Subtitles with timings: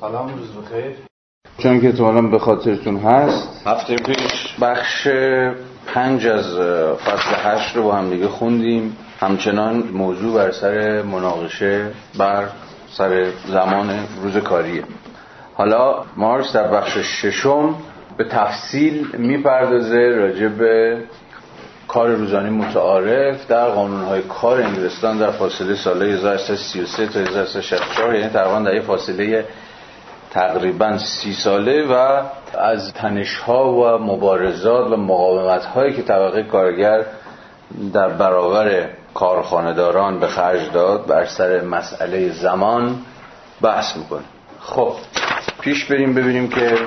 [0.00, 0.96] سلام روز بخیر.
[1.58, 3.66] چون که تو به خاطرتون هست.
[3.66, 5.08] هفته پیش بخش
[5.86, 6.58] پنج از
[6.96, 8.96] فصل هشت رو با هم دیگه خوندیم.
[9.20, 12.48] همچنان موضوع بر سر مناقشه بر
[12.90, 13.90] سر زمان
[14.22, 14.84] روز کاریه.
[15.54, 17.74] حالا مارس در بخش ششم
[18.16, 21.02] به تفصیل می‌پردازه راجع به
[21.88, 28.58] کار روزانه متعارف در قانونهای کار انگلستان در فاصله سال 1333 تا 1364 یعنی تقریبا
[28.58, 29.44] در فاصله
[30.30, 32.22] تقریبا سی ساله و
[32.58, 37.04] از تنشها و مبارزات و مقاومت هایی که طبقه کارگر
[37.92, 42.98] در برابر کارخانهداران به خرج داد بر سر مسئله زمان
[43.62, 44.24] بحث می‌کنه.
[44.60, 44.92] خب
[45.60, 46.78] پیش بریم ببینیم که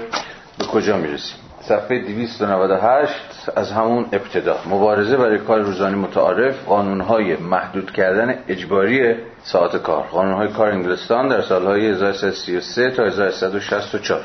[0.59, 1.37] به کجا می‌رسیم.
[1.61, 3.13] صفحه 298
[3.55, 4.55] از همون ابتدا.
[4.69, 10.03] مبارزه برای کار روزانه متعارف قانونهای محدود کردن اجباری ساعت کار.
[10.03, 14.21] قانونهای کار انگلستان در سالهای 1333 تا 1364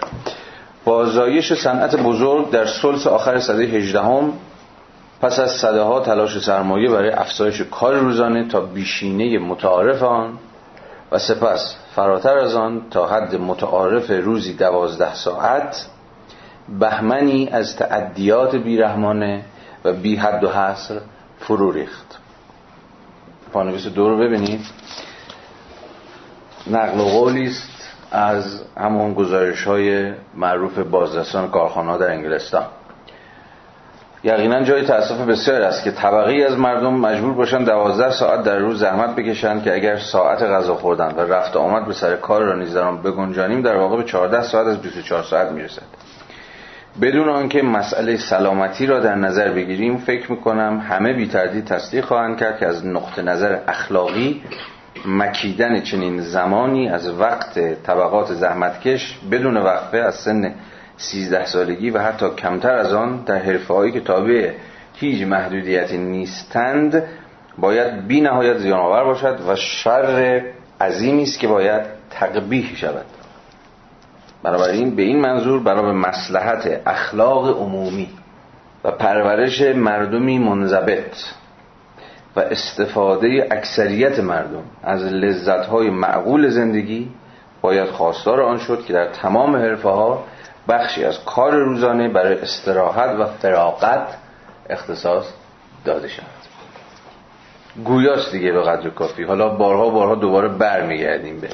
[0.84, 4.32] با زایش صنعت بزرگ در سلس آخر سده 18 هم
[5.20, 10.38] پس از صده ها تلاش سرمایه برای افزایش کار روزانه تا بیشینه متعارف آن
[11.12, 15.86] و سپس فراتر از آن تا حد متعارف روزی دوازده ساعت
[16.68, 19.44] بهمنی از تعدیات بیرحمانه
[19.84, 21.00] و بی حد و حصر
[21.38, 22.18] فرو ریخت.
[23.52, 24.60] پانویس دو رو ببینید.
[26.70, 32.66] نقل و قولی است از همون گزارش های معروف بازرسان کارخانه در انگلستان.
[34.24, 38.80] یقینا جای تاسف بسیار است که طبقه از مردم مجبور باشند دوازده ساعت در روز
[38.80, 42.74] زحمت بکشند که اگر ساعت غذا خوردن و رفت آمد به سر کار را نیز
[42.74, 45.82] در بگنجانیم در واقع به 14 ساعت از 24 ساعت می‌رسد.
[47.00, 52.38] بدون آنکه مسئله سلامتی را در نظر بگیریم فکر می‌کنم همه بی تردید تصدیق خواهند
[52.38, 54.42] کرد که از نقطه نظر اخلاقی
[55.06, 60.54] مکیدن چنین زمانی از وقت طبقات زحمتکش بدون وقفه از سن
[60.96, 64.50] 13 سالگی و حتی کمتر از آن در حرفه هایی که تابع
[64.94, 67.02] هیچ محدودیتی نیستند
[67.58, 70.42] باید بی نهایت زیانآور باشد و شر
[70.80, 73.06] عظیمی است که باید تقبیح شود.
[74.44, 78.08] بنابراین به این منظور برای مسلحت اخلاق عمومی
[78.84, 81.16] و پرورش مردمی منضبط
[82.36, 87.10] و استفاده اکثریت مردم از لذتهای معقول زندگی
[87.60, 90.24] باید خواستار آن شد که در تمام حرفه ها
[90.68, 94.06] بخشی از کار روزانه برای استراحت و فراغت
[94.70, 95.24] اختصاص
[95.84, 96.26] داده شود.
[97.84, 99.22] گویاست دیگه به قدر کافی.
[99.22, 101.48] حالا بارها بارها دوباره برمیگردیم به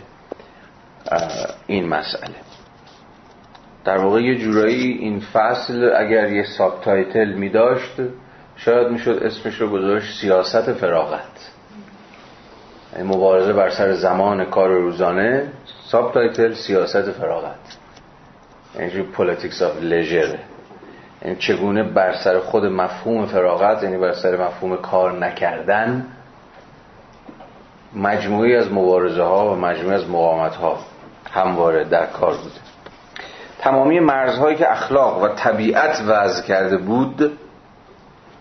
[1.66, 2.49] این مسئله.
[3.84, 7.92] در واقع یه جورایی این فصل اگر یه subtitle می داشت
[8.56, 11.50] شاید می‌شد اسمش رو گذاشت سیاست فراغت.
[12.96, 15.48] این مبارزه بر سر زمان کار روزانه
[15.90, 17.78] subtitle سیاست فراغت.
[18.78, 20.38] یعنی politics of leisure
[21.24, 26.06] یعنی چگونه بر سر خود مفهوم فراغت یعنی بر سر مفهوم کار نکردن
[27.96, 30.78] مجموعی از مبارزه ها و مجموعی از مقاومت ها
[31.30, 32.69] همواره در کار بوده.
[33.60, 37.38] تمامی مرزهایی که اخلاق و طبیعت وضع کرده بود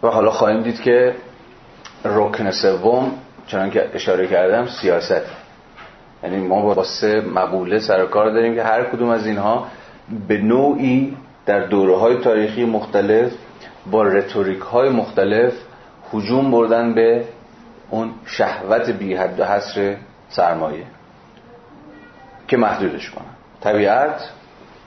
[0.03, 1.15] و حالا خواهیم دید که
[2.05, 3.11] رکن سوم
[3.47, 5.21] چنان که اشاره کردم سیاست.
[6.23, 9.67] یعنی ما با سه مقوله سر کار داریم که هر کدوم از اینها
[10.27, 13.31] به نوعی در دوره های تاریخی مختلف
[13.91, 15.53] با رتوریک های مختلف
[16.11, 17.23] حجوم بردن به
[17.89, 19.95] اون شهوت بی حد و حصر
[20.29, 20.83] سرمایه
[22.47, 23.25] که محدودش کنن.
[23.61, 24.29] طبیعت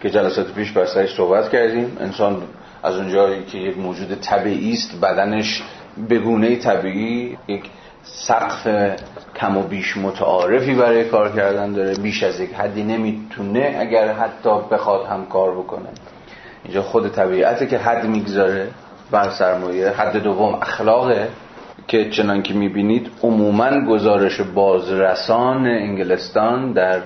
[0.03, 1.97] که جلسات پیش بر سرش صحبت کردیم.
[2.01, 2.43] انسان
[2.83, 5.63] از اونجایی که یک موجود طبیعی است بدنش
[6.09, 7.65] به گونه طبیعی یک
[8.03, 8.69] سقف
[9.37, 11.95] کم و بیش متعارفی برای کار کردن داره.
[11.95, 15.89] بیش از یک حدی نمی‌تونه اگر حتی بخواد هم کار بکنه.
[16.65, 18.69] اینجا خود طبیعته که حد می‌گذاره.
[19.11, 21.29] بر سرمایه حد دوم اخلاقه
[21.89, 27.01] که چنان که می‌بینید عموما گزارش بازرسان انگلستان در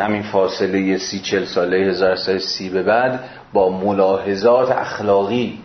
[0.00, 5.62] همین فاصله سی چل ساله هزار سی به بعد با ملاحظات اخلاقی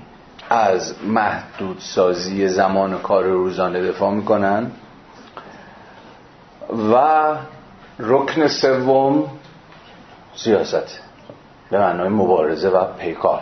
[0.50, 4.71] از محدود سازی زمان کار روزانه دفاع می‌کنن.
[6.94, 7.36] و
[8.00, 9.24] رکن سوم
[10.36, 11.01] سیاست
[11.71, 13.42] به معنای مبارزه و پیکار.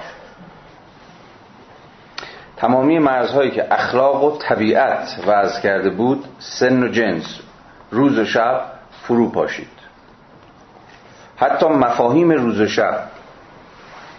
[2.57, 7.39] تمامی مرزهایی که اخلاق و طبیعت وضع کرده بود سن و جنس
[7.91, 8.61] روز و شب
[9.01, 9.72] فرو پاشید
[11.37, 12.99] حتی مفاهیم روز و شب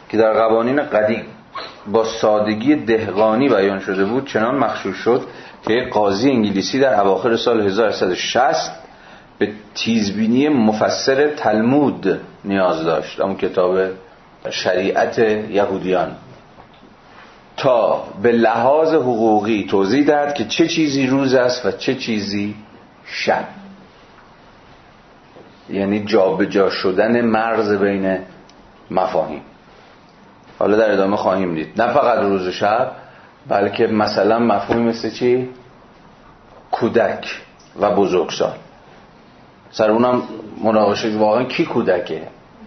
[0.08, 1.24] که در قوانین قدیم
[1.86, 5.22] با سادگی دهقانی بیان شده بود چنان مخشوش شد
[5.66, 8.72] که قاضی انگلیسی در اواخر سال 1160
[9.38, 13.78] به تیزبینی مفسر تلمود نیاز داشت اون کتاب
[14.50, 16.16] شریعت یهودیان.
[17.56, 22.54] تا به لحاظ حقوقی توضیح دهد که چه چیزی روز است و چه چیزی
[23.04, 23.44] شب.
[25.70, 28.18] یعنی جابجا جا شدن مرز بین
[28.90, 29.42] مفاهیم.
[30.58, 31.82] حالا در ادامه خواهیم دید.
[31.82, 32.90] نه فقط روز و شب
[33.48, 35.48] بلکه مثلا مفهومی مثل چی؟
[36.70, 37.40] کودک
[37.80, 38.54] و بزرگسال.
[39.70, 40.22] سر اونم
[40.64, 42.22] مناقشه واقعا کی کودکه؟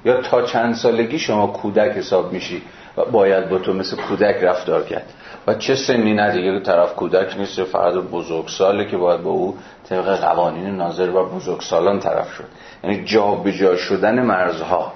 [0.06, 2.62] یا تا چند سالگی شما کودک حساب میشی؟
[2.98, 5.14] و باید با تو مثل کودک رفتار کرد.
[5.48, 9.58] و چه سنی نه دیگه طرف کودک نیست فقط بزرگساله که باید با او
[9.90, 12.44] طبق قوانین ناظر و بزرگسالان طرف شد.
[12.84, 14.94] یعنی جا به جا شدن مرزها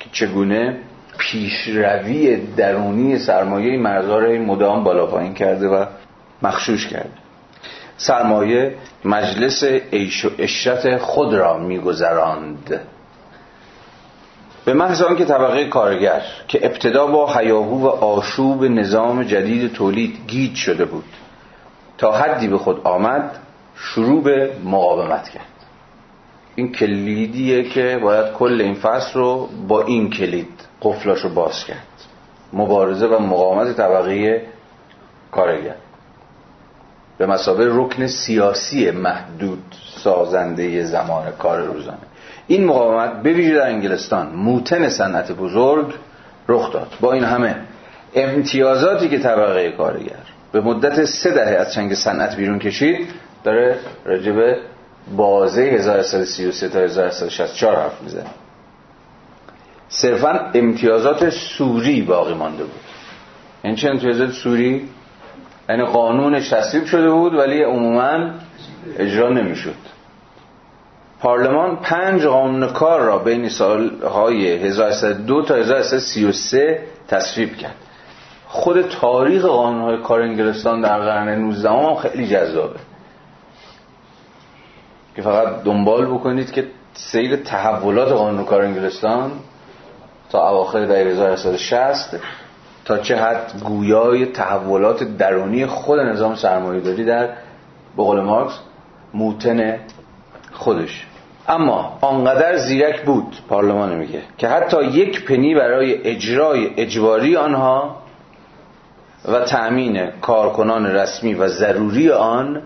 [0.00, 0.76] که چگونه
[1.18, 5.84] پیشروی درونی سرمایه مرزها را مدام بالا پایین کرده و
[6.42, 7.10] مخشوش کرده.
[7.96, 12.80] سرمایه مجلس عیش و اشرت خود را میگذراند.
[14.68, 20.54] به محض که طبقه کارگر که ابتدا با حیاهو و آشوب نظام جدید تولید گیج
[20.54, 21.04] شده بود
[21.98, 23.38] تا حدی به خود آمد
[23.76, 25.44] شروع به مقاومت کرد.
[26.54, 32.04] این کلیدیه که باید کل این فصل رو با این کلید قفلاش رو باز کرد.
[32.52, 34.42] مبارزه و مقاومت طبقه
[35.32, 35.76] کارگر.
[37.18, 41.98] به مسابه رکن سیاسی محدود سازنده زمان کار روزانه.
[42.48, 45.94] این مقاومت به ویژه در انگلستان موتن صنعت بزرگ
[46.48, 46.92] رخ داد.
[47.00, 47.56] با این همه
[48.14, 53.08] امتیازاتی که طبقه کارگر به مدت سه دهه از چنگ صنعت بیرون کشید
[53.44, 54.56] داره رجب
[55.16, 58.24] بازه 1333 تا 1364 حرف می‌زنه.
[59.88, 62.80] صرفا امتیازات سوری باقی مانده بود.
[63.62, 64.88] این چه امتیازات سوری؟
[65.68, 68.30] یعنی قانونش تصویب شده بود ولی عموما
[68.98, 69.87] اجرا نمی‌شد.
[71.20, 77.74] پارلمان پنج قانون کار را بین سالهای 1302 تا 1333 تصویب کرد.
[78.46, 82.78] خود تاریخ قانونهای کار انگلستان در قرن 19 هم خیلی جذابه.
[85.16, 89.30] که فقط دنبال بکنید که سیر تحولات قانون کار انگلستان
[90.30, 92.20] تا اواخر دهه 1960
[92.84, 97.26] تا چه حد گویای تحولات درونی خود نظام سرمایه‌داری در
[97.96, 98.58] به قول مارکس
[99.14, 99.78] موتن
[100.52, 101.07] خودش.
[101.48, 107.96] اما آنقدر زیرک بود پارلمان میگه که حتی یک پنی برای اجرای اجباری آنها
[109.24, 112.62] و تأمین کارکنان رسمی و ضروری آن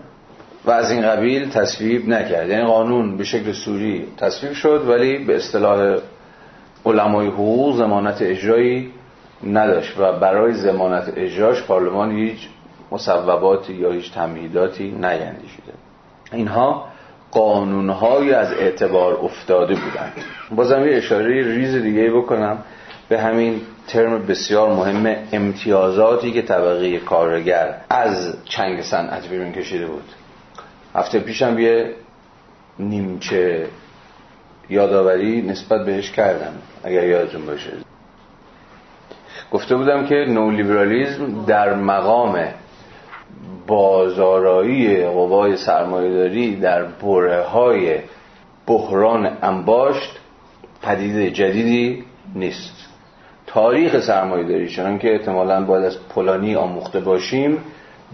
[0.65, 2.49] و از این قبیل تصویب نکرد.
[2.49, 5.97] یعنی قانون به شکل سوری تصویب شد ولی به اصطلاح
[6.85, 8.91] علمای حقوق زمانت اجرایی
[9.43, 12.49] نداشت و برای زمانت اجراش پارلمان هیچ
[12.91, 15.73] مصوباتی یا هیچ تمهیداتی شده
[16.31, 16.92] اینها
[17.33, 20.13] قانونهایی از اعتبار افتاده بودند.
[20.55, 22.57] بازم یه اشاره ریز دیگه بکنم
[23.09, 30.03] به همین ترم بسیار مهم امتیازاتی که طبقه کارگر از چنگ صنعت بیرون کشیده بود.
[30.95, 31.93] هفته پیشم یه
[32.79, 33.67] نیمچه
[34.69, 36.53] یادآوری نسبت بهش کردم
[36.83, 37.71] اگر یادتون باشه.
[39.51, 42.47] گفته بودم که نولیبرالیزم در مقام
[43.67, 47.99] بازارایی قوای سرمایهداری در بره های
[48.67, 50.19] بحران انباشت
[50.81, 52.03] پدیده جدیدی
[52.35, 52.73] نیست.
[53.47, 57.57] تاریخ سرمایهداری چنان که احتمالا باید از پولانی آموخته باشیم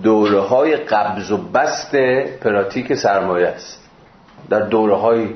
[0.04, 1.96] دوره های قبض و بست
[2.44, 3.90] پراتیک سرمایه است.
[4.50, 5.28] در دوره های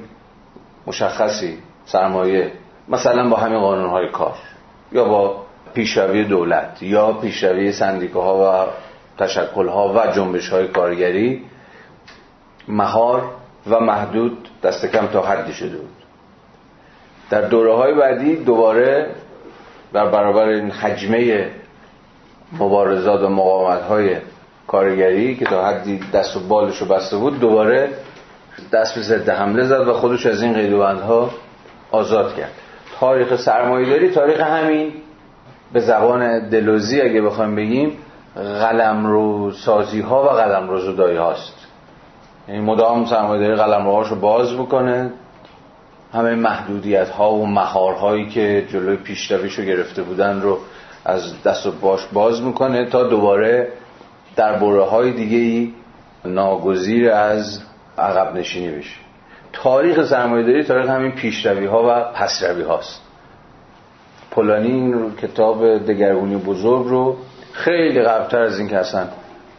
[0.87, 2.51] مشخصی سرمایه
[2.89, 4.35] مثلا با همین قانون های کار
[4.91, 5.35] یا با
[5.73, 8.67] پیشروی دولت یا پیشروی سندیکاها و
[9.17, 11.41] تشکلها و جنبش های کارگری
[12.67, 13.31] مهار
[13.69, 16.03] و محدود دست کم تا حدی شده بود.
[17.29, 19.07] در دوره های بعدی دوباره
[19.93, 21.49] در برابر این حجمه
[22.59, 24.17] مبارزات و مقاومت های
[24.67, 27.89] کارگری که تا حدی دست و بالش رو بسته بود دوباره
[28.71, 31.29] دست به ضد حمله زد و خودش از این قیدوبندها
[31.91, 32.51] آزاد کرد.
[32.99, 34.93] تاریخ سرمایه‌داری تاریخ همین
[35.73, 37.97] به زبان دلوزی اگه بخوایم بگیم
[38.35, 41.67] قلمرو سازی ها و قلمرو زدایی هاست.
[42.47, 45.11] یعنی مدام سرمایه‌داری قلمروهاش رو باز بکنه.
[46.13, 50.57] همه محدودیت ها و مهار هایی که جلوی پیشرویش رو گرفته بودن رو
[51.05, 53.67] از دست و باش باز می‌کنه تا دوباره
[54.35, 55.73] در بره های دیگه ای
[56.25, 57.61] ناگزیر از
[57.97, 58.95] عقب نشینی بشه.
[59.53, 63.01] تاریخ سرمایه‌داری تاریخ همین پیشروی ها و پسروی هاست
[64.31, 67.17] پولانی این کتاب دگرگونی بزرگ رو
[67.53, 69.07] خیلی قبلتر از این که اصلا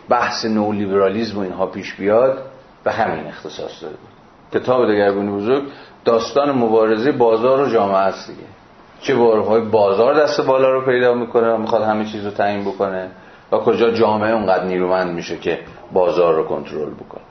[0.09, 2.39] بحث نولیبرالیزم و اینها پیش بیاد
[2.85, 4.61] به همین اختصاص داده بود.
[4.61, 5.63] کتاب دگرگونی بزرگ
[6.05, 8.43] داستان مبارزه بازار و جامعه است دیگه.
[9.01, 13.11] چه بارهای بازار دست بالا رو پیدا می‌کنه می‌خواد همه چیز رو تعیین بکنه
[13.53, 15.59] و کجا جامعه اونقدر نیرومند میشه که
[15.93, 17.23] بازار رو کنترل بکنه.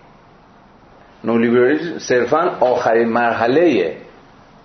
[1.23, 3.97] نولیبرالیسم صرفا آخرین مرحله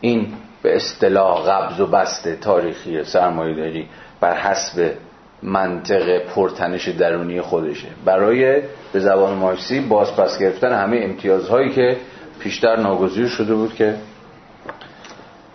[0.00, 0.26] این
[0.62, 3.88] به اصطلاح قبض و بست تاریخی سرمایه داری
[4.21, 4.93] بر حسب
[5.42, 7.88] منطق پرتنش درونی خودشه.
[8.04, 11.97] برای به زبان مارکسی بازپس گرفتن همه امتیازهایی که
[12.40, 13.95] پیشتر ناگزیر شده بود که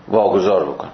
[0.07, 0.91] واگذار بکنه.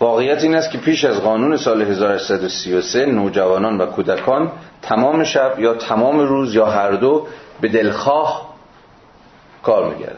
[0.00, 4.52] واقعیت این است که پیش از قانون سال 1333 نوجوانان و کودکان
[4.82, 7.26] تمام شب یا تمام روز یا هر دو
[7.60, 8.54] به دلخواه
[9.62, 10.16] کار میگردن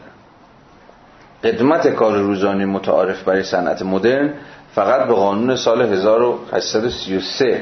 [1.43, 4.33] قدمت کار روزانه متعارف برای صنعت مدرن
[4.75, 7.61] فقط به قانون سال 1833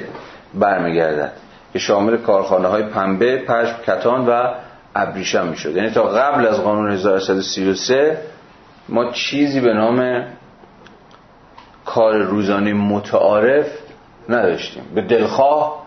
[0.54, 1.32] برمیگردد
[1.74, 4.54] که شامل کارخانه های پنبه، پشم، کتان و
[4.96, 5.76] ابریشم می‌شد.
[5.76, 8.18] یعنی تا قبل از قانون 1133
[8.90, 10.24] ما چیزی به نام
[11.86, 13.68] کار روزانه متعارف
[14.30, 14.84] نداشتیم.
[14.96, 15.82] به دلخواه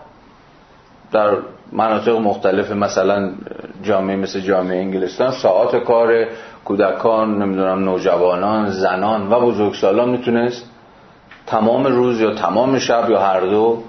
[1.11, 1.37] در
[1.71, 3.31] مناطق مختلف مثلا
[3.83, 6.27] جامعه مثل جامعه انگلستان ساعات کار
[6.65, 10.71] کودکان نمی‌دونم نوجوانان زنان و بزرگسالان می‌تونست
[11.47, 13.83] تمام روز یا تمام شب یا هر دو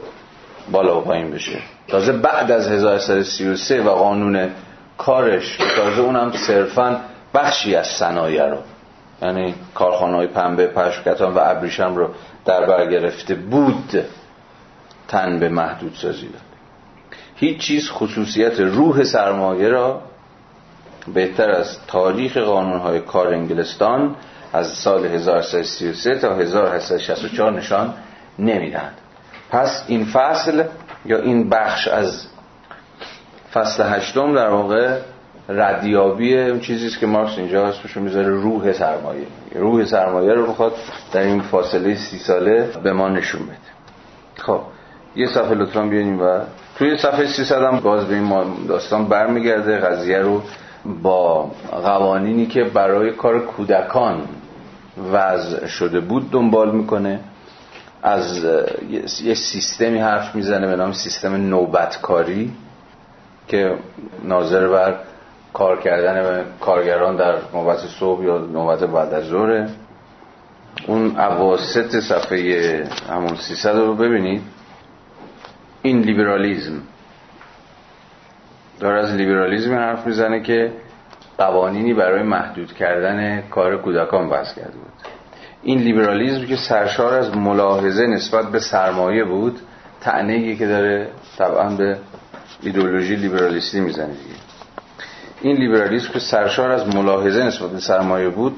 [0.72, 1.58] بالا و پایین بشه.
[1.88, 4.50] تازه بعد از 1333 و قانون
[4.98, 7.00] کارش تازه اونم صرفا
[7.34, 8.58] بخشی از صنایع رو
[9.22, 12.08] یعنی کارخانه های پنبه پشکتان و ابریشم رو
[12.44, 14.04] در بر گرفته بود
[15.08, 16.42] تن به محدود سازی داد.
[17.36, 20.00] هیچ چیز خصوصیت روح سرمایه را
[21.14, 24.14] بهتر از تاریخ های کار انگلستان
[24.56, 27.94] از سال 1333 تا 1864 نشان
[28.38, 28.94] نمی‌دهند
[29.50, 30.64] پس این فصل
[31.04, 32.26] یا این بخش از
[33.52, 34.98] فصل هشتم در واقع
[35.48, 39.26] ردیابی اون چیزی است که مارکس اینجا اسمش می‌ذاره روح سرمایه.
[39.54, 40.72] روح سرمایه رو بخواد
[41.12, 43.56] در این فاصله سی ساله به ما نشون بده.
[44.36, 44.60] خب
[45.16, 46.40] یه صفحه لطفا بیانیم و
[46.78, 49.78] توی صفحه 300 هم باز به این داستان برمیگرده.
[49.78, 50.42] قضیه رو
[51.02, 54.22] با قوانینی که برای کار کودکان
[55.12, 57.20] وضع شده بود دنبال می‌کنه.
[58.02, 58.44] از
[59.22, 62.52] یه سیستمی حرف می‌زنه به نام سیستم نوبتکاری
[63.48, 63.78] که
[64.24, 64.94] ناظر بر
[65.52, 69.68] کار کردن کارگران در نوبت صبح یا نوبت بعد از ظهر
[70.86, 74.42] اون اواسط صفحه همون 300 رو ببینید.
[75.82, 76.82] این لیبرالیزم.
[78.80, 80.72] داره از لیبرالیزم حرف می‌زنه که
[81.38, 84.92] قوانینی برای محدود کردن کار کودکان وضع کرده بود.
[85.62, 89.58] این لیبرالیزم که سرشار از ملاحظه نسبت به سرمایه بود
[90.00, 91.96] تعنیگی که داره طبعا به
[92.62, 94.36] ایدولوژی لیبرالیستی می‌زنه دیگه.
[95.40, 98.56] این لیبرالیسم که سرشار از ملاحظه نسبت به سرمایه بود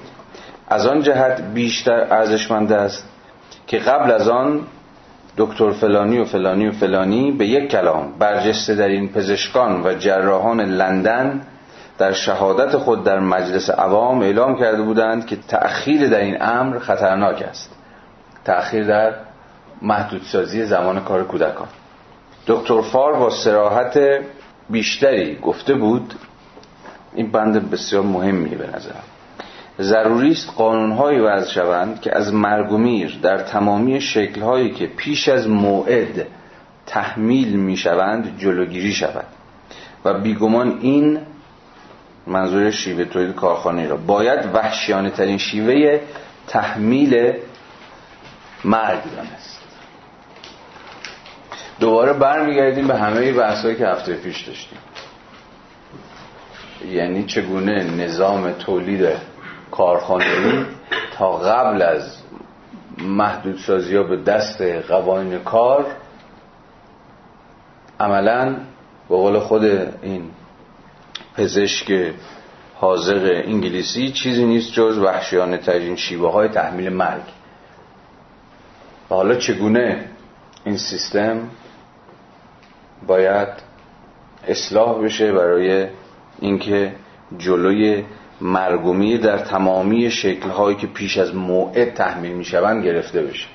[0.69, 3.09] از آن جهت بیشتر ارزشمند است
[3.67, 4.61] که قبل از آن
[5.37, 10.61] دکتر فلانی و فلانی و فلانی به یک کلام برجسته در این پزشکان و جراحان
[10.61, 11.43] لندن
[11.99, 17.43] در شهادت خود در مجلس عوام اعلام کرده بودند که تأخیر در این امر خطرناک
[17.43, 17.71] است.
[18.45, 19.15] تأخیر در
[19.83, 21.69] محدودسازی زمان کار کودکان.
[22.47, 23.99] دکتر فار با سراحت
[24.71, 26.15] بیشتری گفته بود
[27.15, 29.03] این بند بسیار مهمیه به نظرم.
[29.81, 35.29] ضروری است قانونهایی وضع شوند که از مرگ و میر در تمامی شکلهایی که پیش
[35.29, 36.27] از موعد
[36.87, 39.25] تحمیل می شوند جلوگیری شود.
[40.05, 41.19] و بیگمان این
[42.29, 46.01] منظور شیوه تولید کارخانه را باید وحشیانه ترین شیوه
[46.47, 47.33] تحمیل
[48.65, 49.61] مرگ دانست
[51.81, 54.79] دوباره برمیگردیم به همه بحثایی که هفته پیش داشتیم.
[56.91, 59.09] یعنی چگونه نظام تولید
[59.71, 60.65] کارخانه‌ای
[61.19, 62.17] تا قبل از
[62.99, 65.87] محدودسازی ها به دست قوانین کار
[68.01, 68.57] عملا
[69.09, 69.65] به قول خود
[70.03, 70.31] این
[71.39, 72.13] پزشک
[72.75, 77.23] حاضق انگلیسی چیزی نیست جز وحشیانه ترین شیوه های تحمیل مرگ.
[79.11, 80.05] و حالا چگونه
[80.65, 81.41] این سیستم
[83.07, 83.49] باید
[84.49, 85.87] اصلاح بشه برای
[86.41, 86.93] اینکه
[87.39, 88.05] جلوی
[88.41, 93.47] مرگومی در تمامی شکلهایی که پیش از موعد تحمیل می شوند گرفته بشه؟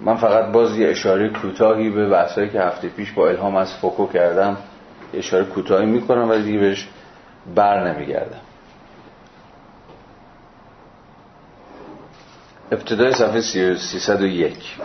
[0.00, 4.06] من فقط باز یه اشاره کوتاهی به بحثایی که هفته پیش با الهام از فوکو
[4.06, 4.56] کردم
[5.14, 6.88] اشاره کوتاهی می‌کنم ولی دیگه بهش
[7.54, 8.40] بر نمیگردم.
[12.72, 13.40] ابتدای صفحه
[13.76, 14.76] 301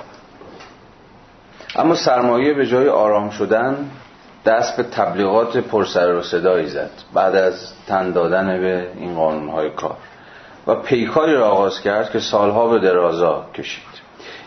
[1.75, 3.89] اما سرمایه به جای آرام شدن
[4.45, 9.97] دست به تبلیغات پرسر و صدایی زد بعد از تن دادن به این قانونهای کار.
[10.67, 13.90] و پیکاری را آغاز کرد که سالها به درازا کشید.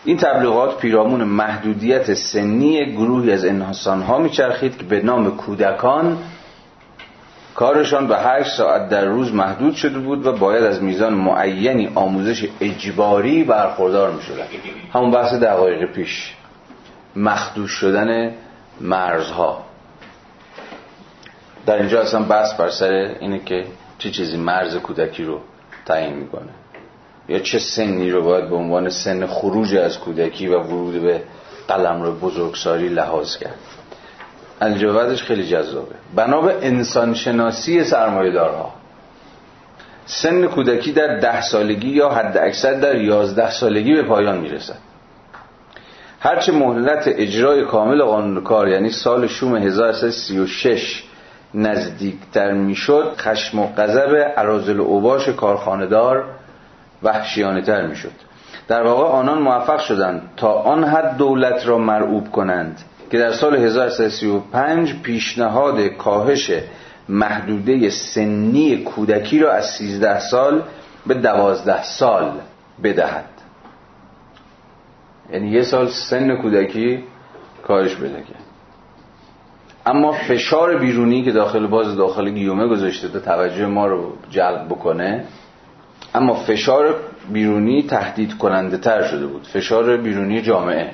[0.05, 6.17] این تبلیغات پیرامون محدودیت سنی گروهی از انسانها میچرخید که به نام کودکان
[7.55, 12.47] کارشان به هشت ساعت در روز محدود شده بود و باید از میزان معینی آموزش
[12.61, 14.45] اجباری برخوردار می شدن
[14.93, 16.35] همون بحث دقایق پیش.
[17.15, 18.31] مخدوش شدن
[18.81, 19.63] مرزها.
[21.65, 23.65] در اینجا اصلا بحث بر سر اینه که
[23.97, 25.39] چه چیزی مرز کودکی رو
[25.85, 26.49] تعیین می‌کنه.
[27.29, 31.21] یا چه سنی رو باید به عنوان سن خروج از کودکی و ورود به
[31.67, 33.59] قلم رو بزرگساری لحاظ کرد.
[34.61, 35.95] الجوابش خیلی جذابه.
[36.15, 38.73] بنا به انسانشناسی سرمایه‌دارها.
[40.05, 44.77] سن کودکی در ده سالگی یا حد اکثر در یازده سالگی به پایان می‌رسد.
[46.19, 51.03] هرچه مهلت اجرای کامل قانون کار یعنی سال شوم 1336
[51.53, 56.25] نزدیکتر می‌شد خشم و غضب عرازل اوباش کارخانهدار
[57.03, 58.11] وحشیانه تر می‌شد.
[58.67, 63.55] در واقع آنان موفق شدند تا آن حد دولت را مرعوب کنند که در سال
[63.55, 66.51] 1335 پیشنهاد کاهش
[67.09, 70.63] محدوده سنی کودکی را از 13 سال
[71.07, 72.31] به 12 سال
[72.83, 73.25] بدهد.
[75.33, 77.03] یعنی یه سال سن کودکی
[77.67, 78.23] کاهش بده
[79.85, 85.25] اما فشار بیرونی که داخل باز داخل گیومه گذاشته تا توجه ما رو جلب بکنه
[86.15, 86.95] اما فشار
[87.31, 89.47] بیرونی تهدید کننده تر شده بود.
[89.47, 90.91] فشار بیرونی جامعه.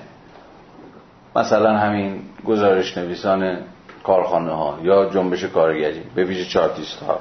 [1.35, 3.57] مثلا همین گزارش نویسان
[4.03, 7.19] کارخانه ها یا جنبش کارگری به ویژه چارتیست ها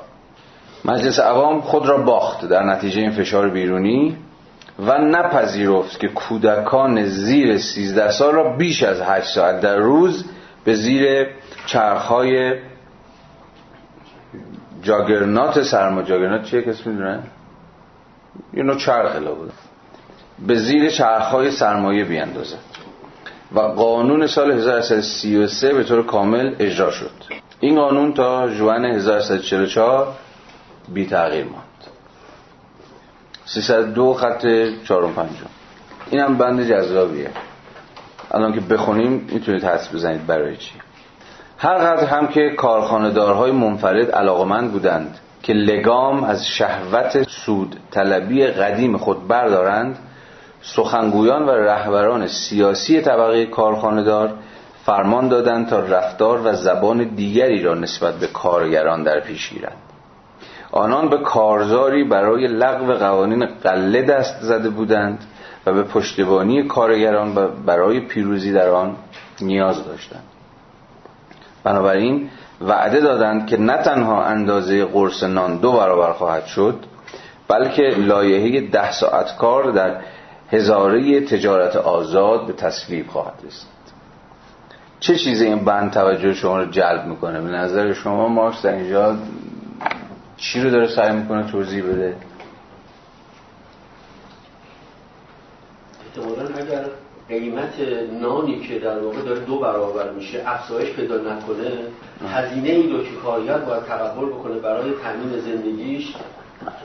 [0.85, 2.49] مجلس عوام خود را باخت.
[2.49, 4.16] در نتیجه این فشار بیرونی
[4.78, 10.25] و نپذیرفت که کودکان زیر 13 سال را بیش از 8 ساعت در روز
[10.64, 11.26] به زیر
[11.66, 12.54] چرخهای
[14.83, 17.21] جاگرنات سرما جاگرنات چیه کسی می‌دونه؟
[18.54, 19.16] یه نوع چرخ.
[19.16, 19.52] بود
[20.46, 22.58] به زیر چرخهای سرمایه بیاندازد
[23.54, 27.10] و قانون سال 1333 به طور کامل اجرا شد.
[27.60, 30.08] این قانون تا جوان 1344
[30.88, 31.64] بی تغییر ماند.
[33.45, 34.47] 302 خط
[34.84, 35.30] 4 5
[36.10, 37.30] این هم بند جذابیه.
[38.30, 40.73] الان که بخونیم می‌تونید حدس بزنید برای چی.
[41.58, 48.97] هر قدر هم که کارخانه‌دارهای منفرد علاقمند بودند که لگام از شهوت سود طلبی قدیم
[48.97, 49.99] خود بردارند
[50.63, 54.33] سخنگویان و رهبران سیاسی طبقه کارخانهدار
[54.87, 59.76] فرمان دادند تا رفتار و زبان دیگری را نسبت به کارگران در پیش گیرند.
[60.73, 65.25] آنان به کارزاری برای لغو قوانین قله دست زده بودند
[65.67, 67.35] و به پشتیبانی کارگران
[67.67, 68.97] برای پیروزی در آن
[69.41, 70.25] نیاز داشتند.
[71.65, 76.84] بنابراین وعده دادند که نه تنها اندازه قرص نان دو برابر خواهد شد
[77.49, 80.00] بلکه لایحه ده ساعت کار در
[80.52, 83.70] هزاره تجارت آزاد به تصویب خواهد رسید.
[85.00, 89.16] چه چیزی این بند توجه شما رو جلب می‌کنه؟ به نظر شما مارکس در اینجا
[90.36, 92.16] چی رو داره سعی می‌کنه توضیح بده؟
[96.58, 96.84] اگر
[97.30, 97.75] قیمت
[98.21, 101.71] نانی که در واقع داره دو برابر میشه افزایش پیدا نکنه
[102.28, 106.14] هزینه ای رو که کارگر باید تقبل بکنه برای تامین زندگیش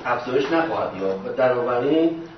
[0.06, 1.36] افزایش نخواهد یافت.
[1.36, 1.54] در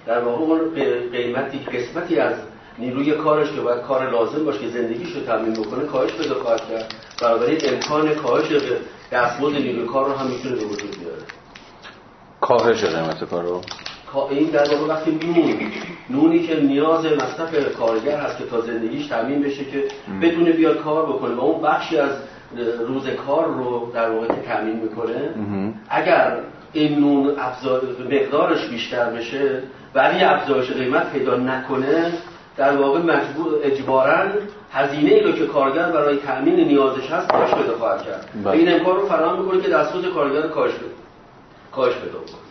[0.05, 0.71] در واقع اون
[1.11, 2.35] قیمتی قسمتی از
[2.79, 6.61] نیروی کارش که باید کار لازم باشه که زندگیش رو تامین بکنه کاهش پیدا خواهد
[6.69, 6.93] کرد.
[7.21, 8.51] بنابراین امکان کاهش
[9.11, 11.21] دستمزد نیروی کار رو هم می‌تونه به وجود بیاره.
[12.41, 13.61] کاهش قیمت کار
[14.15, 15.71] این در واقع وقتی نون
[16.09, 19.83] نونی که نیاز مصرف کارگر هست که تا زندگیش تامین بشه که
[20.21, 22.11] بتونه بیاد کار بکنه و اون بخشی از
[22.87, 25.29] روز کار رو در واقع که تامین می‌کنه
[25.89, 26.37] اگر
[26.73, 27.35] این نون
[28.11, 29.61] مقدارش بیشتر بشه
[29.95, 32.13] ولی افزایش قیمت پیدا نکنه
[32.57, 34.25] در واقع مجبور اجبارا
[34.71, 38.29] هزینه ای رو که کارگر برای تامین نیازش هست کاهش پیدا خواهد کرد.
[38.43, 40.71] و این امکان رو فراهم می‌کنه که دستمزد کارگر کاهش
[41.71, 42.46] کاهش پیدا کنه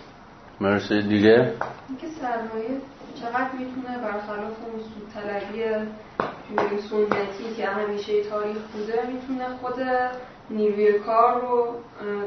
[0.60, 1.02] مرسی.
[1.02, 1.52] دیگه؟
[1.88, 2.80] اینکه سرمایه
[3.20, 5.62] چقدر می‌تونه برخلاف اون سود طلبی
[6.90, 9.74] سنتی که همیشه تاریخ بوده می‌تونه خود
[10.50, 11.74] نیروی کار رو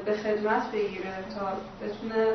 [0.05, 1.51] به خدمت بگیره تا
[1.87, 2.27] بتونه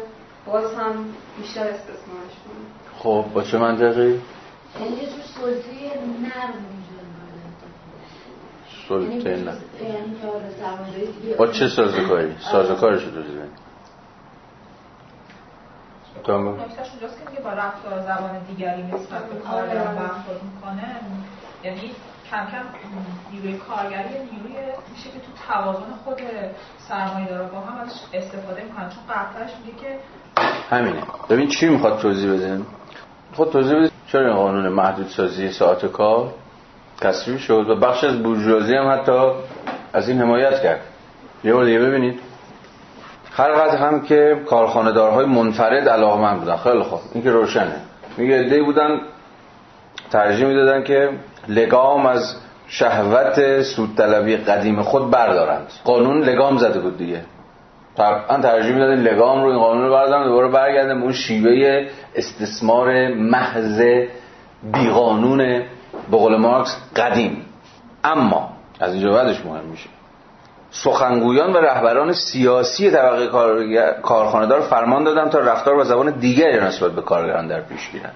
[0.47, 1.05] باز هم
[1.39, 2.65] بیشتر استثمارش کنه.
[2.99, 4.21] خب با چه منطقی؟ یعنی
[5.07, 6.65] تو سلطه نرم
[8.89, 9.61] سلطه یعنی نرم.
[9.83, 13.11] یعنی با چه سازکاری؟ سازکارش رو
[16.25, 20.97] دوزی نکتهش اونجاست که با رفتار زبان دیگری نسبت به کارگران برخورد می‌کنه.
[21.65, 21.91] یعنی
[22.31, 22.65] کم کم
[23.33, 24.55] نیروی کارگری نیروی
[24.93, 26.21] میشه که تو توازن خود
[26.79, 27.49] سرمایه داره.
[27.49, 28.89] با هم ازش استفاده می‌کنن.
[28.89, 29.99] چون قبلش میگه که
[30.71, 31.03] همینه.
[31.31, 32.61] ببین چی می‌خواد توضیح بده؟
[33.35, 33.91] خود توضیح بده.
[34.07, 36.35] چرا این قانون محدود سازی ساعت کار
[37.01, 39.31] تصویب شد؟ و بخش از بورژوازی هم حتی
[39.93, 40.81] از این حمایت کرد.
[41.45, 42.21] یه بار دیگه ببینید.
[43.37, 46.57] هر هم که کارخانه‌دارهای منفرد علاقمند بودن.
[46.57, 47.01] خیلی خوب.
[47.15, 47.77] این که روشنه.
[48.17, 49.01] میگه ایده بودن
[50.11, 51.11] ترجیح می‌دادن که
[51.49, 52.37] لگام از
[52.69, 55.67] شهوت سود طلبی قدیم خود بردارند.
[55.85, 57.21] قانون لگام زده بود دیگه.
[57.97, 63.83] طبعا ترجیح می‌دادن لگام رو این قانون رو بردارن دوباره برگردن اون شیوه استثمار محض
[64.73, 65.39] بیقانون
[66.11, 67.45] به قول مارکس قدیم.
[68.05, 69.89] اما از اینجا بعدش مهم میشه.
[70.83, 73.27] سخنگویان و رهبران سیاسی طبقه
[74.03, 78.11] کارخانه‌دار فرمان دادن تا رفتار و زبان دیگری نسبت به کارگران در پیش گیرن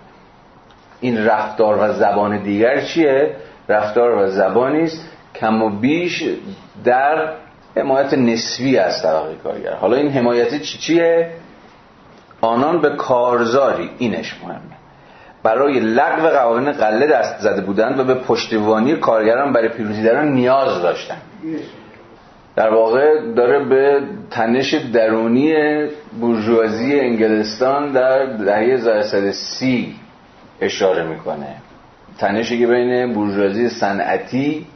[1.00, 3.36] این رفتار و زبان دیگر چیه؟
[3.68, 6.24] رفتار و زبانی است کم و بیش
[6.84, 7.32] در
[7.76, 9.72] حمایت نسبی از طبقه کارگر.
[9.72, 11.30] حالا این حمایت چی چیه؟
[12.40, 14.78] آنان به کارزاری اینش مهمه.
[15.42, 20.82] برای لغو قوانین قله دست زده بودند و به پشتیبانی کارگران برای پیروزی در نیاز
[20.82, 21.22] داشتند.
[22.58, 25.54] در واقع داره به تنش درونی
[26.20, 29.94] بورژوازی انگلستان در دهه سی
[30.60, 31.46] اشاره می‌کنه.
[32.18, 34.66] تنشی که بین بورژوازی صنعتی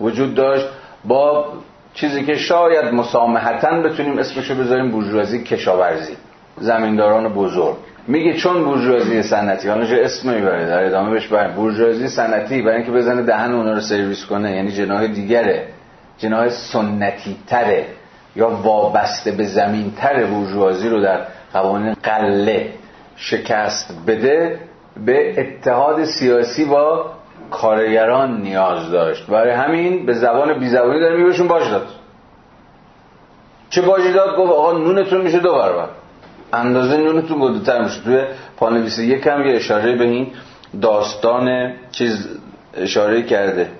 [0.00, 0.66] وجود داشت
[1.04, 1.52] با
[1.94, 6.16] چیزی که شاید مسامحتا بتونیم اسمشو بذاریم بورژوازی کشاورزی
[6.60, 7.76] زمینداران بزرگ.
[8.06, 12.92] میگه چون بورژوازی صنعتی حالا اسم می‌بره در ادامه بهش بریم بورژوازی صنعتی برای اینکه
[12.92, 15.66] بزنه دهن اونا رو سرویس کنه یعنی جناح دیگره.
[16.18, 17.86] جناح سنتی تره
[18.36, 21.20] یا وابسته به زمین تره بورژوازی رو در
[21.52, 22.72] قوانین قله
[23.16, 24.60] شکست بده
[25.06, 27.10] به اتحاد سیاسی با
[27.50, 29.26] کارگران نیاز داشت.
[29.26, 31.86] برای همین به زبان بی زبانی داره میبهشون باج داد.
[33.70, 35.88] چه باجی داد؟ گفت آقا نونتون میشه دو برابر
[36.52, 38.00] اندازه نونتون گلوتر میشه.
[38.00, 38.24] توی
[38.56, 40.26] پانویس یک هم یه اشاره به این
[40.82, 42.28] داستان چیز
[42.76, 43.70] اشاره کرده.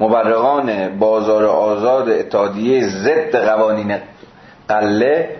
[0.00, 3.98] مبرقان بازار آزاد اتحادیه ضد قوانین
[4.68, 5.36] قله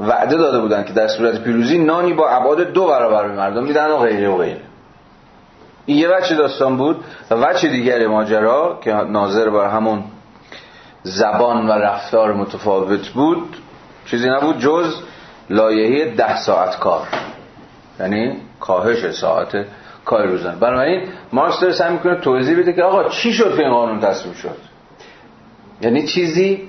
[0.00, 3.90] وعده داده بودن که در صورت پیروزی نانی با عباد دو برابر به مردم میدن
[3.90, 4.60] و غیره و غیره.
[5.86, 10.04] این یه بچه داستان بود و بچه دیگر ماجرا که ناظر بر همون
[11.02, 13.56] زبان و رفتار متفاوت بود
[14.06, 14.94] چیزی نبود جز
[15.50, 17.06] لایحه ده ساعت کار.
[18.00, 19.66] یعنی کاهش ساعت
[20.08, 23.72] کار روزانه بنابراین مارکس داره سعی می‌کنه توضیح بده که آقا چی شد که این
[23.72, 24.56] قانون تصویب شد؟
[25.80, 26.68] یعنی چیزی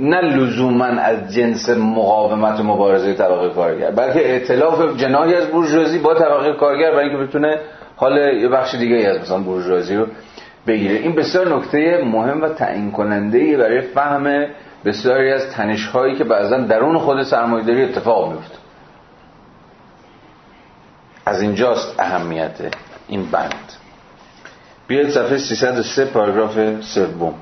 [0.00, 6.14] نه لزوما از جنس مقاومت و مبارزه طبقه کارگر بلکه ائتلاف جناحی از بورژوازی با
[6.14, 7.60] طبقه کارگر برای اینکه بتونه
[7.96, 10.06] حال یه بخش دیگه از مثلا بورژوازی رو
[10.66, 10.94] بگیره.
[10.94, 14.46] این بسیار نکته مهم و تعیین کننده برای فهم
[14.84, 18.61] بسیاری از تنش هایی که بعضا درون خود سرمایه‌داری اتفاق میفته
[21.26, 22.74] از اینجاست اهمیت
[23.08, 23.72] این بند.
[24.86, 27.34] بیاید صفحه 303 پاراگراف سوم.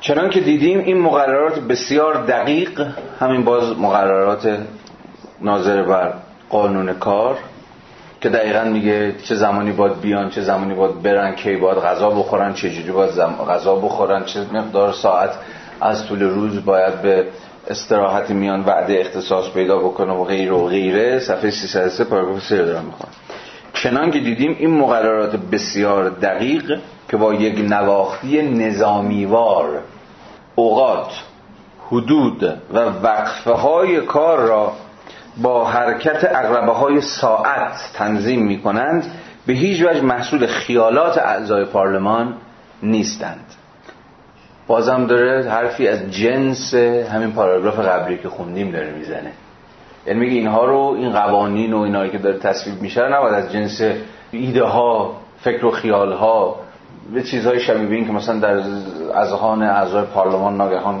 [0.00, 2.86] چنان که دیدیم این مقررات بسیار دقیق
[3.20, 4.58] همین باز مقررات
[5.40, 6.12] ناظر بر
[6.50, 7.38] قانون کار
[8.20, 12.54] که دقیقا میگه چه زمانی باید بیان چه زمانی باید برن کی باید غذا بخورن
[12.54, 13.10] چه جوری باید
[13.48, 15.30] غذا بخورن چه مقدار ساعت
[15.80, 17.26] از طول روز باید به
[17.70, 21.18] استراحت میان وعده اختصاص پیدا بکنه و غیر و غیره.
[21.18, 23.10] صفحه 303 پاراگراف 3 دارم می‌خوام
[23.72, 29.82] چنان که دیدیم این مقررات بسیار دقیق که با یک نواختی نظامیوار
[30.54, 31.12] اوقات
[31.88, 32.42] حدود
[32.74, 34.72] و وقفه های کار را
[35.36, 39.12] با حرکت اقربه های ساعت تنظیم می کنند
[39.46, 42.34] به هیچ وجه محصول خیالات اعضای پارلمان
[42.82, 43.44] نیستند.
[44.70, 46.74] بازم داره حرفی از جنس
[47.14, 49.32] همین پاراگراف قبلی که خوندیم داره می‌زنه.
[50.06, 53.82] یعنی میگه اینها رو این قوانین و اینایی که داره تصویب میشه نباید از جنس
[54.30, 56.56] ایده ها فکر و خیال ها
[57.14, 58.62] به چیزهای شبیه این که مثلا در
[59.14, 61.00] اذهان اعضای پارلمان ناگهان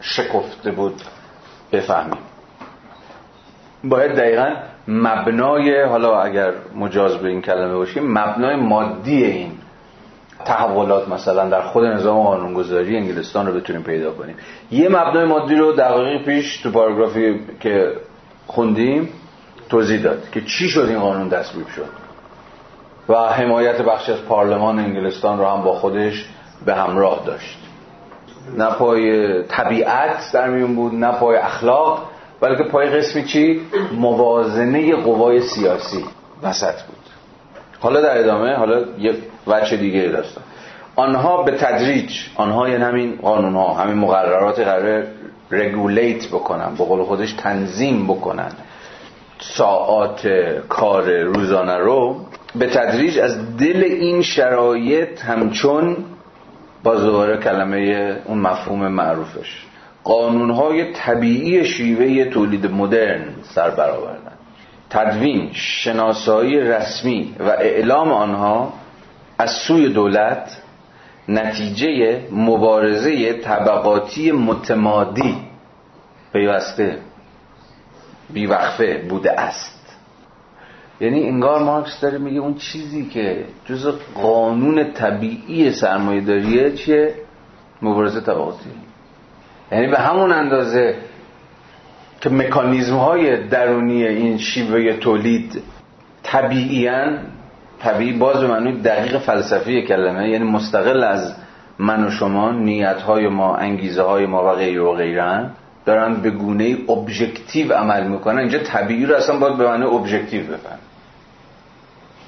[0.00, 1.02] شکفته بود
[1.72, 2.18] بفهمیم.
[3.84, 4.54] باید دقیقا
[4.88, 9.52] مبنای حالا اگر مجاز به این کلمه باشیم مبنای مادی این
[10.44, 14.36] تحولات مثلا در خود نظام قانونگذاری انگلستان رو بتونیم پیدا کنیم.
[14.70, 17.92] یه مبنای مادی رو دقیقی پیش تو پاراگرافی که
[18.46, 19.08] خوندیم
[19.68, 21.88] توضیح داد که چی شد این قانون تصویب شد.
[23.08, 26.28] و حمایت بخش از پارلمان انگلستان رو هم با خودش
[26.66, 27.58] به همراه داشت.
[28.56, 32.02] نه پای طبیعت در میون بود نه پای اخلاق
[32.40, 33.60] بلکه پای قسمی چی؟
[33.92, 36.04] موازنه قوای سیاسی
[36.42, 36.96] وسط بود.
[37.80, 39.14] حالا در ادامه حالا یه
[39.48, 40.44] وجه دیگه داستان
[40.96, 45.04] آنها به تدریج آنها یعنی همین قانون ها همین مقررات قرار
[45.50, 48.52] رگولیت بکنن به قول خودش تنظیم بکنن.
[49.40, 50.28] ساعات
[50.68, 52.16] کار روزانه رو
[52.54, 55.96] به تدریج از دل این شرایط همچون
[56.84, 59.64] باز دوباره کلمه اون مفهوم معروفش.
[60.04, 64.32] قانونهای طبیعی شیوه تولید مدرن سر برآوردن
[64.90, 68.72] تدوین شناسایی رسمی و اعلام آنها
[69.38, 70.62] از سوی دولت
[71.28, 75.36] نتیجه مبارزه طبقاتی متمادی
[76.32, 76.98] پیوسته
[78.32, 79.96] بیوقفه بوده است.
[81.00, 87.14] یعنی انگار مارکس داره میگه اون چیزی که جز قانون طبیعی سرمایه داریه چیه؟
[87.82, 88.70] مبارزه طبقاتی.
[89.72, 90.96] یعنی به همون اندازه
[92.20, 95.62] که مکانیزم های درونی این شیوه تولید
[96.22, 97.18] طبیعیان
[97.80, 101.34] طبیعی باز به معنی دقیق فلسفی کلمه یعنی مستقل از
[101.78, 105.50] من و شما نیت های ما انگیزه های ما و غیر و غیرن
[105.86, 108.38] دارن به گونه ابژکتیو عمل می‌کنن.
[108.38, 110.78] اینجا طبیعی رو اصلا باید به معنی ابژکتیو بفهم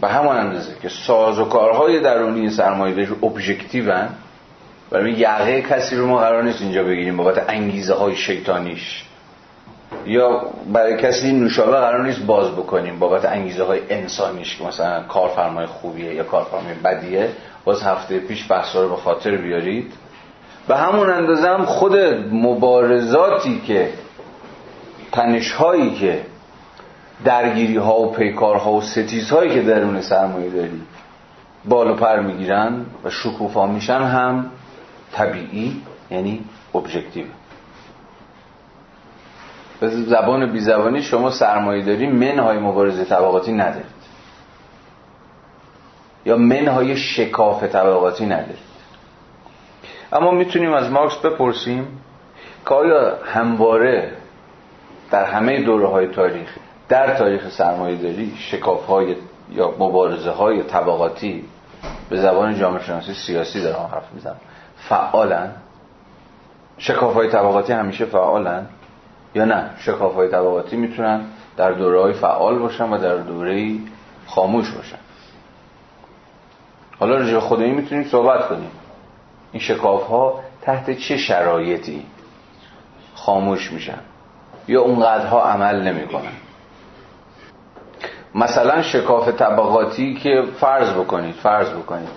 [0.01, 4.09] به همان اندازه که ساز و کارهای درونی سرمایه‌داری ابژکتیون
[4.91, 9.05] برای یقه کسی رو ما قرار نیست اینجا بگیریم بابت انگیزه های شیطانیش.
[10.07, 15.67] یا برای کسی نوشابه قرار نیست باز بکنیم بابت انگیزه های انسانیش که مثلا کارفرمای
[15.67, 17.29] خوبیه یا کارفرمای بدیه
[17.65, 19.93] باز هفته پیش بحثا رو به خاطر بیارید.
[20.69, 21.97] به همون اندازه هم خود
[22.33, 23.89] مبارزاتی که
[25.13, 26.21] تنشهایی که
[27.25, 30.83] درگیری ها و پیکارها و ستیزهایی که درون سرمایه داری
[31.65, 34.51] بالو پر می‌گیرن و شکوفا میشن هم
[35.13, 37.25] طبیعی یعنی ابژکتیو
[39.81, 44.01] به زبان بی زبانی شما سرمایه داری منهای مبارزه طبقاتی ندارید.
[46.25, 48.71] یا منهای شکاف طبقاتی ندارید.
[50.13, 52.01] اما می‌تونیم از مارکس بپرسیم
[52.67, 54.13] که آیا همواره
[55.11, 56.57] در همه دوره های تاریخ
[56.89, 59.17] در تاریخ سرمایه داری شکاف های
[59.51, 61.45] یا مبارزه های طبقاتی
[62.11, 64.41] به زبان جامعه شناسی سیاسی دارم حرف می‌زنم
[64.77, 65.53] فعالن؟
[66.79, 68.67] شکاف های طبقاتی همیشه فعالن؟
[69.35, 69.71] یا نه.
[69.79, 71.21] شکاف های طبقاتی می‌تونن
[71.57, 73.79] در دوره های فعال باشن و در دوره
[74.27, 74.99] خاموش باشن.
[76.99, 78.71] حالا رجوع خدایی می‌تونیم صحبت کنیم.
[79.53, 82.07] این شکاف ها تحت چه شرایطی
[83.15, 83.99] خاموش میشن؟
[84.69, 86.33] یا اونقدرها عمل نمی‌کنن؟
[88.35, 92.09] مثلا شکاف طبقاتی که فرض بکنید فرض بکنید.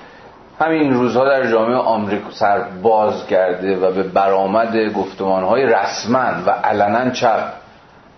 [0.59, 7.09] همین روزها در جامعه آمریکا سر باز کرده و به برآمد گفتمانهای رسما و علنا
[7.09, 7.53] چپ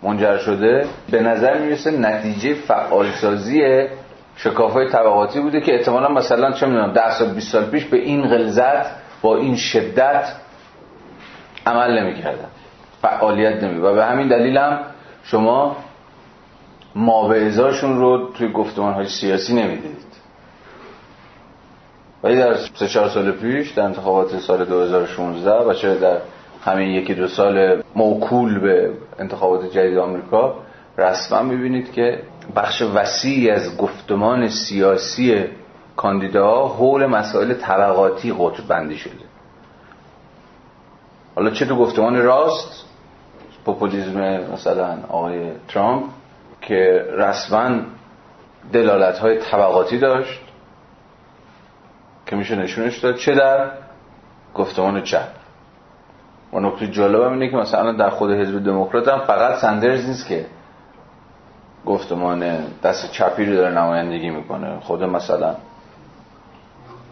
[0.03, 3.87] منجر شده به نظر می‌رسه نتیجه فعالسازی
[4.35, 7.97] شکاف های طبقاتی بوده که احتمالا مثلا چه می‌دونم 10 سال 20 سال پیش به
[7.97, 8.85] این غلظت
[9.21, 10.27] با این شدت
[11.65, 12.47] عمل نمی‌کردن.
[13.01, 14.79] فعالیت نمی و به همین دلیل هم
[15.23, 15.77] شما
[16.95, 20.04] ماوعظاشون رو توی گفتمان های سیاسی نمی‌دیدید
[22.25, 26.17] ولی در سه چهار سال پیش در انتخابات سال 2016 و چه در
[26.63, 30.55] همین یکی دو سال موکول به انتخابات جدید آمریکا
[30.97, 32.23] رسما می‌بینید که
[32.55, 35.45] بخش وسیعی از گفتمان سیاسی
[35.95, 39.25] کاندیداها حول مسائل طبقاتی قطب بندی شده.
[41.35, 42.85] حالا چه تو گفتمان راست؟
[43.65, 44.21] پوپولیزم
[44.53, 46.03] مثلا آقای ترامپ
[46.61, 47.79] که رسما
[48.73, 50.44] دلالت های طبقاتی داشت.
[52.25, 53.15] که میشه نشونش داد.
[53.15, 53.71] چه در
[54.55, 55.27] گفتمان چپ.
[56.53, 60.27] و نکته جالب هم اینه که مثلا در خود حزب دموکرات هم فقط سندرز نیست
[60.27, 60.45] که
[61.85, 64.79] گفتمان دست چپی رو داره نمایندگی می‌کنه.
[64.79, 65.55] خود مثلا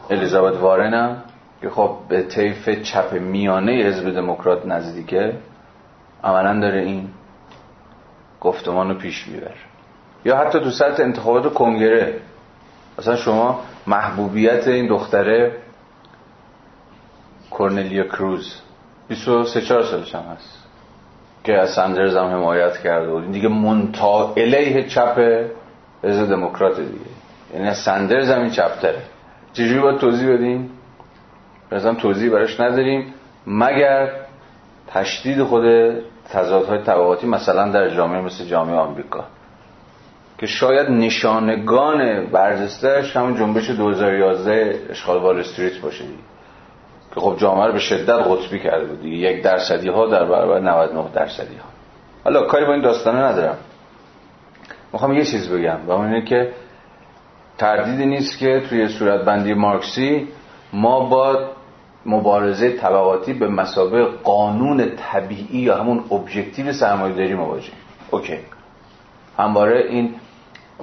[0.09, 1.17] الیزابت وارن هم
[1.61, 5.33] که خب به طیف چپ میانه حزب دموکرات نزدیکه
[6.23, 7.09] عملا داره این
[8.41, 9.55] گفتمان رو پیش می‌بره.
[10.25, 12.19] یا حتی تو سطح انتخابات کنگره.
[12.99, 15.51] مثلا شما محبوبیت این دختره
[17.49, 18.61] کورنلیا کروز.
[19.07, 20.63] 23 4 سالش هم هست.
[21.43, 23.31] که از سندرز هم حمایت کرده بود.
[23.31, 25.45] دیگه منتا الیه چپ
[26.03, 26.99] حزب دموکرات دیگه.
[27.53, 29.01] یعنی از سندرز هم این چپتره.
[29.53, 30.69] چجوری باید توضیح بدیم
[31.71, 33.13] مثلا توضیح براش نداریم.
[33.47, 34.09] مگر
[34.87, 35.63] تشدید خود
[36.29, 39.25] تضادهای طبقاتی مثلا در جامعه مثل جامعه آمریکا.
[40.37, 46.03] که شاید نشانگان برجستهش همون جنبش 2011 اشغال وال استریت باشه.
[47.15, 49.17] که خب جامعه رو به شدت قطبی کرده بود دیگه.
[49.17, 51.65] یک درصدی ها در برابر 99 درصدی ها
[52.23, 53.57] حالا کاری با این داستانه ندارم.
[54.93, 56.51] می‌خوام یه چیز بگم و اینه که
[57.57, 60.27] تردیدی نیست که توی صورتبندی مارکسی
[60.73, 61.49] ما با
[62.05, 67.77] مبارزه طبقاتی به مسابقه قانون طبیعی یا همون ابژکتیو سرمایه‌داری مواجهیم.
[68.11, 68.37] اوکی.
[69.37, 70.15] همواره این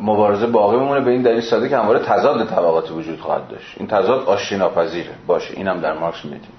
[0.00, 1.00] مبارزه باقی میمونه.
[1.00, 3.74] به این دلیل ساده که همواره تضاد طبقاتی وجود خواهد داشت.
[3.76, 6.52] این تضاد آشتی ناپذیره باشه اینم در مارکس میدیم.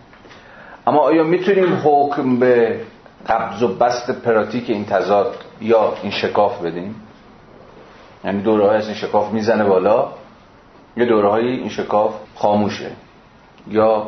[0.87, 2.81] اما آیا می‌تونیم حکم به
[3.27, 6.95] قبض و بست پراتیک این تضاد یا این شکاف بدیم؟
[8.23, 10.07] یعنی دوره از این شکاف می‌زنه بالا
[10.97, 12.91] یه دوره این شکاف خاموشه
[13.67, 14.07] یا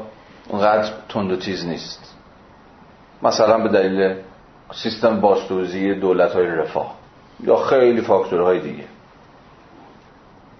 [0.50, 2.16] اونقدر تند و تیز نیست؟
[3.24, 4.16] مثلا به دلیل
[4.74, 6.96] سیستم باستوزی دولت های رفاه
[7.40, 8.84] یا خیلی فاکتورهای دیگه.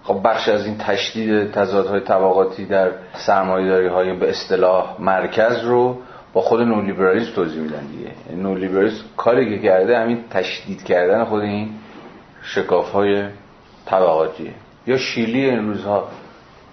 [0.04, 5.98] خب بخش از این تشدید تضادهای طبقاتی در سرمایه‌داری های به اصطلاح مرکز رو
[6.32, 8.10] با خود نولیبرالیسم توضیح میدن دیگه.
[8.30, 11.70] یعنی نولیبرالیسم کاری که کرده همین تشدید کردن خود این
[12.42, 13.24] شکاف های
[13.86, 14.54] طبقاتیه
[14.86, 16.08] یا شیلی این روزها.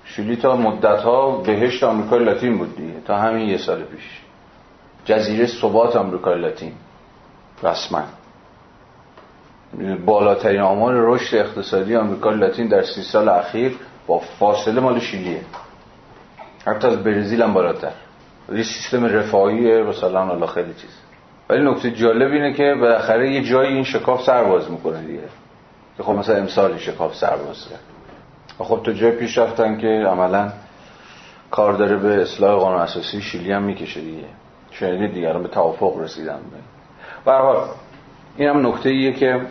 [0.05, 4.21] شیلی تا مدت ها بهشت آمریکای لاتین بود دیگه تا همین یه سال پیش.
[5.05, 6.73] جزیره ثبات آمریکای لاتین.
[7.63, 8.03] رسما.
[10.05, 15.41] بالاترین آمار رشد اقتصادی آمریکا لاتین در سی سال اخیر با فاصله مال شیلیه.
[16.65, 17.91] حتی از برزیل هم بالاتر.
[18.53, 20.89] یه سیستم رفاهی مثلا الله خیلی چیز.
[21.49, 25.23] ولی نکته جالب اینه که بالاخره یه جایی این شکاف سرباز می‌کنه دیگه.
[25.97, 27.79] که خب مثلا امسال شکاف سرباز کرد.
[28.57, 30.51] خب تو جای پیش رفتن که عملا
[31.51, 34.25] کار داره به اصلاح قانون اساسی شیلی هم می‌کشه دیگه.
[34.71, 36.39] شنیدید دیگه به توافق رسیدن
[37.25, 37.67] به حال
[38.37, 39.41] این هم نکته ایه که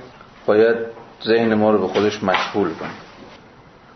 [0.47, 0.77] باید
[1.25, 2.91] ذهن ما رو به خودش مشغول کنه.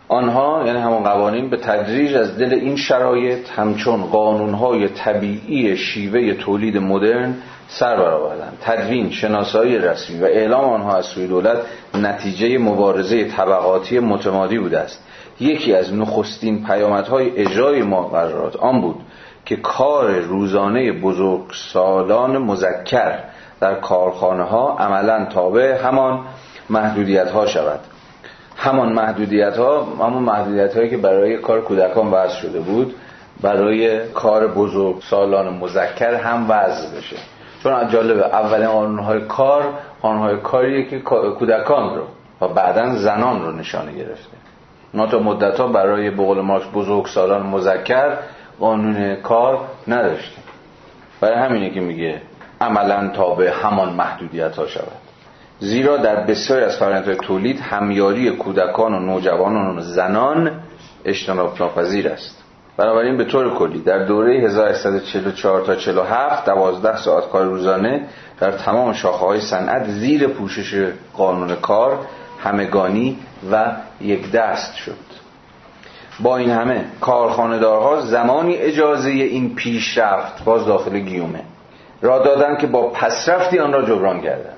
[0.07, 6.77] آنها یعنی همون قوانین به تدریج از دل این شرایط همچون قانونهای طبیعی شیوه تولید
[6.77, 7.35] مدرن
[7.67, 11.57] سر برآوردن تدوین شناسایی رسمی و اعلام آنها از سوی دولت
[11.93, 15.03] نتیجه مبارزه طبقاتی متمادی بوده است.
[15.39, 18.95] یکی از نخستین پیامدهای اجرای مقررات آن بود
[19.45, 23.19] که کار روزانه بزرگ سالان مذکر
[23.61, 26.19] در کارخانه ها عملا تابع همان
[26.69, 27.79] محدودیت ها شود.
[28.57, 32.95] همان محدودیت ها همون محدودیت هایی که برای کار کودکان وضع شده بود
[33.41, 37.15] برای کار بزرگ سالان مذکر هم وضع بشه.
[37.63, 39.63] چون جالبه اولین قانونهای کار
[40.01, 40.99] قانونهای کاریه که
[41.39, 42.03] کودکان رو
[42.41, 44.37] و بعدا زنان رو نشانه گرفته.
[44.93, 48.17] ما تا مدت ها برای بقول مارکس بزرگ سالان مذکر
[48.59, 50.43] قانون کار نداشتیم
[51.21, 52.21] برای همینه که میگه
[52.61, 55.05] عملا تابع همان محدودیت ها شود.
[55.59, 60.51] زیرا در بسیاری از فرآیندهای تولید همیاری کودکان و نوجوانان و زنان
[61.05, 62.43] اجتناب ناپذیر است.
[62.77, 68.07] بنابراین به طور کلی در دوره 1844 تا 47 12 ساعت کار روزانه
[68.39, 71.99] در تمام شاخه های صنعت زیر پوشش قانون کار
[72.43, 73.19] همگانی
[73.51, 75.05] و یک دست شد.
[76.19, 81.41] با این همه کارخانه‌دارها زمانی اجازه این پیشرفت باز داخل گیومه.
[82.05, 84.55] را دادن که با پسرفتی آن را جبران کردند.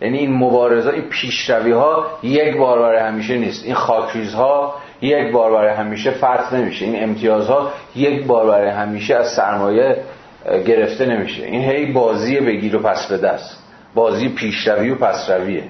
[0.00, 3.64] یعنی این مبارزه این پیشروی ها یک بار برای همیشه نیست.
[3.64, 6.84] این خاکریز ها یک بار برای همیشه فتح نمیشه.
[6.84, 9.96] این امتیازها یک بار برای همیشه از سرمایه
[10.66, 11.44] گرفته نمیشه.
[11.44, 13.64] این هی بازی بگیر و پس به دست.
[13.94, 15.64] بازی پیشروی و پسرویه.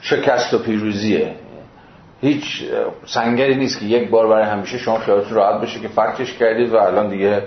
[0.00, 1.34] شکست و پیروزیه.
[2.20, 2.64] هیچ
[3.06, 6.76] سنگری نیست که یک بار برای همیشه شما خیالتون راحت بشه که فکرش کردید و
[6.76, 7.42] الان دیگه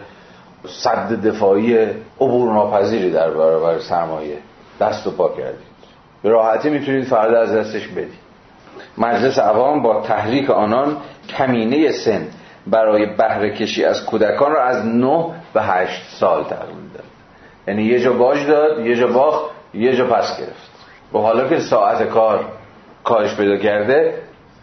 [0.67, 1.78] صد دفاعی
[2.21, 4.38] عبور ناپذیری در برابر سرمایه
[4.80, 5.75] دست و پا کردید
[6.23, 8.25] به راحتی می‌تونید فردا از دستش بدید
[8.97, 10.97] مجلس عوام با تحریک آنان
[11.38, 12.28] کمینه سن
[12.67, 17.04] برای بهره کشی از کودکان را از 9 به 8 سال تقلیل داد.
[17.67, 20.71] یعنی یه جا باج داد یه جا باخت یه جا پس گرفت.
[21.13, 22.45] و حالا که ساعت کار
[23.04, 24.13] کارش پیدا کرده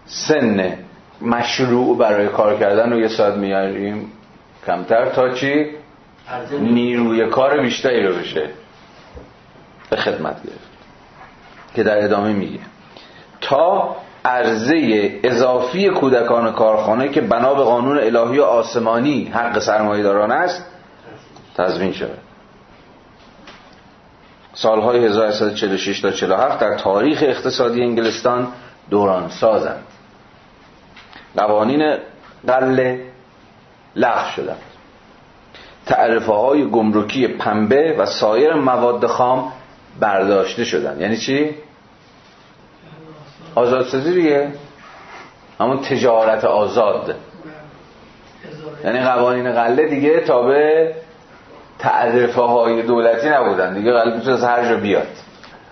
[0.07, 0.75] سن
[1.23, 4.13] مشروع برای کار کردن رو یه ساعت میاریم
[4.67, 5.71] کمتر تا چی؟
[6.61, 8.51] نیروی کار بیشتری رو بشه.
[9.91, 10.69] به خدمت گرفت.
[11.75, 12.61] که در ادامه میگه.
[13.41, 20.33] تا عرضه اضافی کودکان کارخانه که بنا به قانون الهی و آسمانی حق سرمایه داران
[20.33, 20.65] است
[21.57, 22.19] تضمین شود.
[24.55, 28.49] سالهای 1846 تا 47 در تاریخ اقتصادی انگلستان
[28.91, 29.85] دوران سازند.
[31.37, 31.97] قوانین
[32.47, 33.07] قله
[33.97, 34.72] لغو شدند.
[35.87, 39.53] تعرفه های گمرکی پنبه و سایر مواد خام
[40.01, 41.01] برداشته شدن.
[41.01, 41.51] یعنی چی؟
[43.55, 44.49] آزادسازی دیگه.
[45.61, 47.15] همون تجارت آزاد.
[48.85, 50.93] یعنی قوانین قله دیگه تابع
[51.79, 53.75] تعرفه های دولتی نبودن.
[53.75, 55.09] دیگه قله می‌تونه از هر جا بیاد.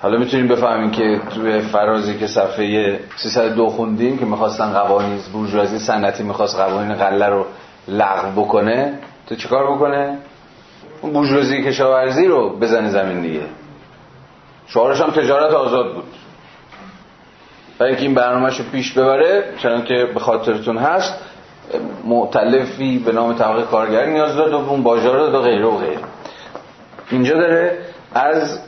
[0.03, 6.23] حالا می‌تونیم بفهمیم که توی فرازی که صفحه 302 خوندیم که می‌خواستن قوانین بورژوازی سنتی
[6.23, 7.47] می‌خواست قوانین غله رو
[7.89, 8.99] لغو بکنه
[9.31, 10.19] تو چیکار بکنه؟
[11.03, 13.41] اون بورژوازی کشاورزی رو بزنه زمین دیگه.
[14.67, 16.05] شعارش هم تجارت آزاد بود.
[17.79, 21.15] برای اینکه این برنامهش رو پیش ببره چون که به خاطرتون هست
[22.05, 26.03] معتلفی به نام طبقه کارگر نیاز داد و اون باجار داد و غیره و غیره.
[27.11, 27.79] اینجا داره
[28.15, 28.59] از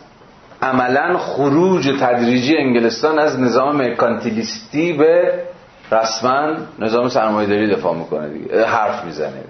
[0.63, 5.43] عملا خروج تدریجی انگلستان از نظام مرکانتیلیستی به
[5.93, 9.45] رسما نظام سرمایه‌داری دفاع می‌کنه دیگه حرف می‌زنه.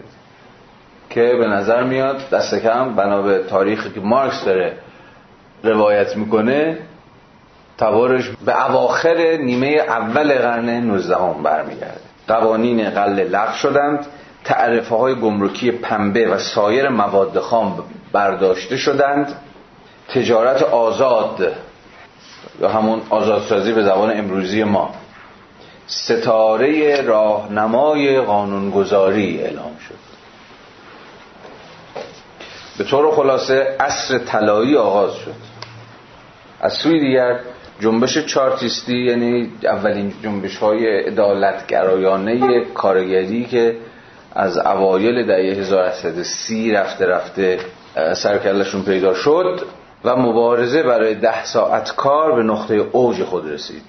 [1.15, 4.77] که به نظر میاد دست کم بنا به تاریخی که مارکس داره
[5.63, 6.79] روایت می‌کنه
[7.79, 12.01] تبارش به اواخر نیمه اول قرن 19 هم برمیگرده.
[12.29, 14.07] قوانین قل لغو شدند
[14.45, 19.35] تعرفه های گمرکی پنبه و سایر مواد خام برداشته شدند.
[20.09, 21.53] تجارت آزاد
[22.61, 24.95] یا همون آزادسازی به زبان امروزی ما.
[25.87, 30.12] ستاره راهنمای قانونگذاری اعلام شد.
[32.79, 35.35] به طور خلاصه عصر طلایی آغاز شد.
[36.61, 37.41] از سوی دیگر
[37.81, 43.77] جنبش چارتیستی یعنی اولین جنبش های عدالتگرایانه کارگری که
[44.35, 47.59] از اوایل دهه 1830 رفته رفته
[48.15, 49.67] سرکلشون پیدا شد
[50.05, 53.85] و مبارزه برای ده ساعت کار به نقطه اوج خود رسید.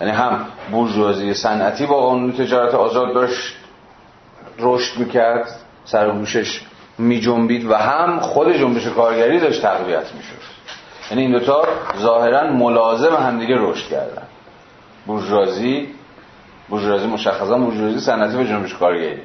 [0.00, 3.54] یعنی هم بورژوازی صنعتی با قانون تجارت آزاد داشت
[4.58, 6.10] رشد می‌کرد سر
[6.96, 10.54] گوشش میجنبید و هم خود جنبش کارگری داشت تقویت می‌شد.
[11.10, 11.64] یعنی این دوتا
[11.98, 14.22] ظاهرا ملازم همدیگه رشد کردن.
[15.06, 15.88] بورژوازی
[16.68, 19.22] بورژوازی مشخصا بورژوازی صنعتی و جنبش کارگری.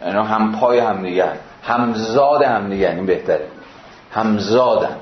[0.00, 1.28] یعنی هم پای همدیگه
[1.62, 3.46] همزاد همدیگه این بهتره.
[4.12, 4.96] همزادن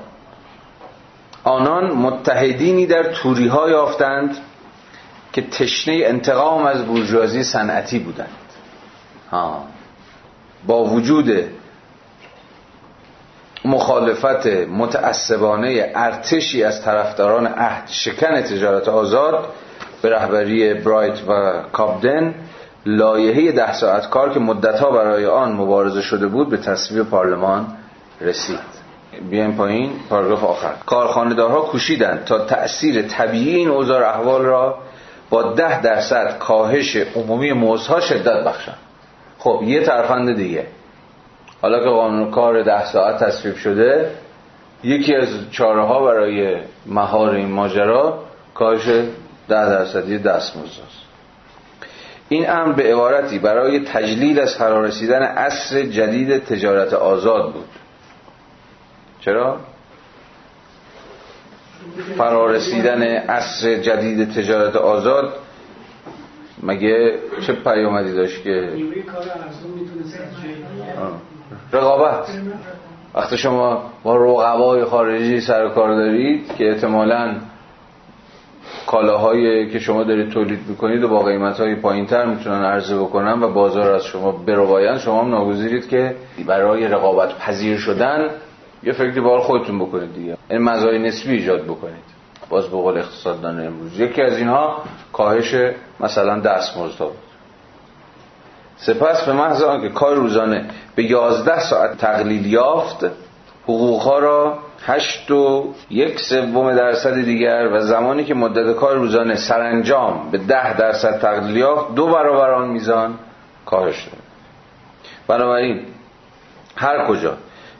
[1.43, 4.37] آنان متحدینی در توری ها یافتند
[5.33, 8.29] که تشنه انتقام از بورژوازی صنعتی بودند.
[9.31, 9.63] ها.
[10.67, 11.58] با وجود
[13.65, 19.45] مخالفت متعصبانه ارتشی از طرفداران عهد شکن تجارت آزاد
[20.01, 22.35] به رهبری برایت و کابدن
[22.85, 27.67] لایحه ده ساعت کار که مدتها برای آن مبارزه شده بود به تصویب پارلمان
[28.21, 28.59] رسید.
[29.29, 30.73] بیایم پایین پاراگراف آخر.
[30.85, 34.77] کارخانه‌دارها کوشیدند تا تأثیر طبیعی این اوضاع احوال را
[35.29, 38.77] با ده درصد کاهش عمومی موزها شدت بخشند
[39.39, 40.65] خب یه ترفند دیگه.
[41.61, 44.11] حالا که قانون کار ده ساعت تصویب شده
[44.83, 49.09] یکی از چاره ها برای مهار این ماجرا کاهش ده
[49.47, 50.99] درصدی دستمزد
[52.29, 57.69] این امر به عبارتی برای تجلیل از فرارسیدن عصر جدید تجارت آزاد بود.
[59.21, 59.59] چرا؟
[62.17, 65.33] فرارسیدن عصر جدید تجارت آزاد
[66.63, 68.71] مگه چه پیامدی داشت که
[71.73, 72.27] رقابت.
[73.15, 77.35] وقتی شما با رقبای خارجی سر کار دارید که احتمالاً
[78.87, 83.43] کالاهایی که شما دارید تولید می‌کنید و با قیمت های پایین تر می‌تونن عرضه بکنن
[83.43, 86.15] و بازار از شما برواین شما هم ناگزیرید که
[86.47, 88.29] برای رقابت پذیر شدن
[88.83, 90.37] یه فکری بار خودتون بکنید دیگه.
[90.49, 92.09] این مزای نسبی ایجاد بکنید.
[92.49, 93.99] باز به قول اقتصاددان امروز.
[93.99, 94.83] یکی از اینها
[95.13, 95.55] کاهش
[95.99, 97.28] مثلا دستمزدها بود.
[98.81, 100.65] سپس به محض آنکه کار روزانه
[100.95, 103.05] به 11 ساعت تقلیل یافت
[103.63, 110.29] حقوقها را هشت و یک سوم درصد دیگر و زمانی که مدت کار روزانه سرانجام
[110.31, 113.19] به ده درصد تقلیل یافت دو برابر آن میزان
[113.65, 114.11] کاهش شد
[115.27, 115.85] بنابراین
[116.75, 117.37] هر کجا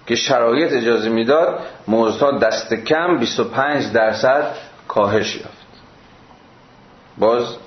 [0.08, 4.44] که شرایط اجازه می‌داد موضوع دست کم 25 درصد
[4.88, 5.68] کاهش یافت.
[7.18, 7.58] باز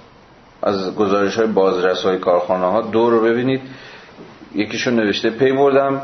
[0.63, 3.61] از گزارش های بازرس های کارخانه ها دو رو ببینید.
[4.55, 6.03] یکیشون نوشته پی بردم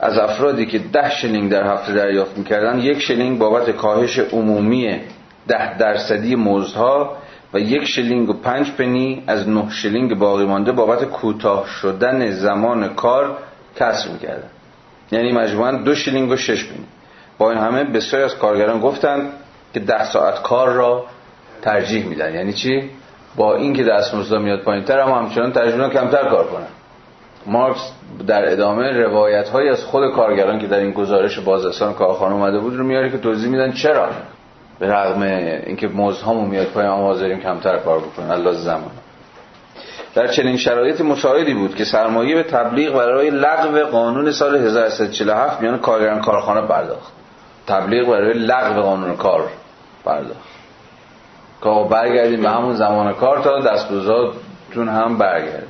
[0.00, 2.78] از افرادی که ده شلینگ در هفته دریافت می‌کردن.
[2.78, 5.00] یک شلینگ بابت کاهش عمومی
[5.48, 7.16] ده درصدی مزدها
[7.54, 12.94] و یک شلینگ و پنج پنی از نه شلینگ باقی مانده بابت کوتاه شدن زمان
[12.94, 13.38] کار
[13.76, 14.48] کسر می‌کردن.
[15.12, 16.84] یعنی مجموعا دو شلینگ و شش پنی.
[17.38, 19.32] با این همه بسیاری از کارگران گفتند
[19.74, 21.04] که ده ساعت کار را
[21.62, 22.34] ترجیح میدن.
[22.34, 22.90] یعنی چی؟
[23.36, 26.66] با اینکه دستمزد میاد پایین تر اما همچنان ترجیح کمتر کار کنن
[27.46, 27.92] مارکس
[28.26, 32.76] در ادامه روایت های از خود کارگران که در این گزارش بازرسان کارخانه اومده بود
[32.76, 34.08] رو میاره که توضیح میدن چرا.
[34.78, 35.22] به رغم
[35.66, 38.90] اینکه مزد میاد پایین اما حاضریم کمتر کار بکنن الله زمان.
[40.14, 45.78] در چنین شرایط مشاهدی بود که سرمایه به تبلیغ برای لغو قانون سال 1347 میان
[45.78, 47.12] کارگران کارخانه پرداخت.
[47.66, 49.48] تبلیغ برای لغو قانون کار
[50.04, 50.51] پرداخت.
[51.62, 55.66] که برگردیم به همون زمان کار تا دستبوزاتون هم برگرد.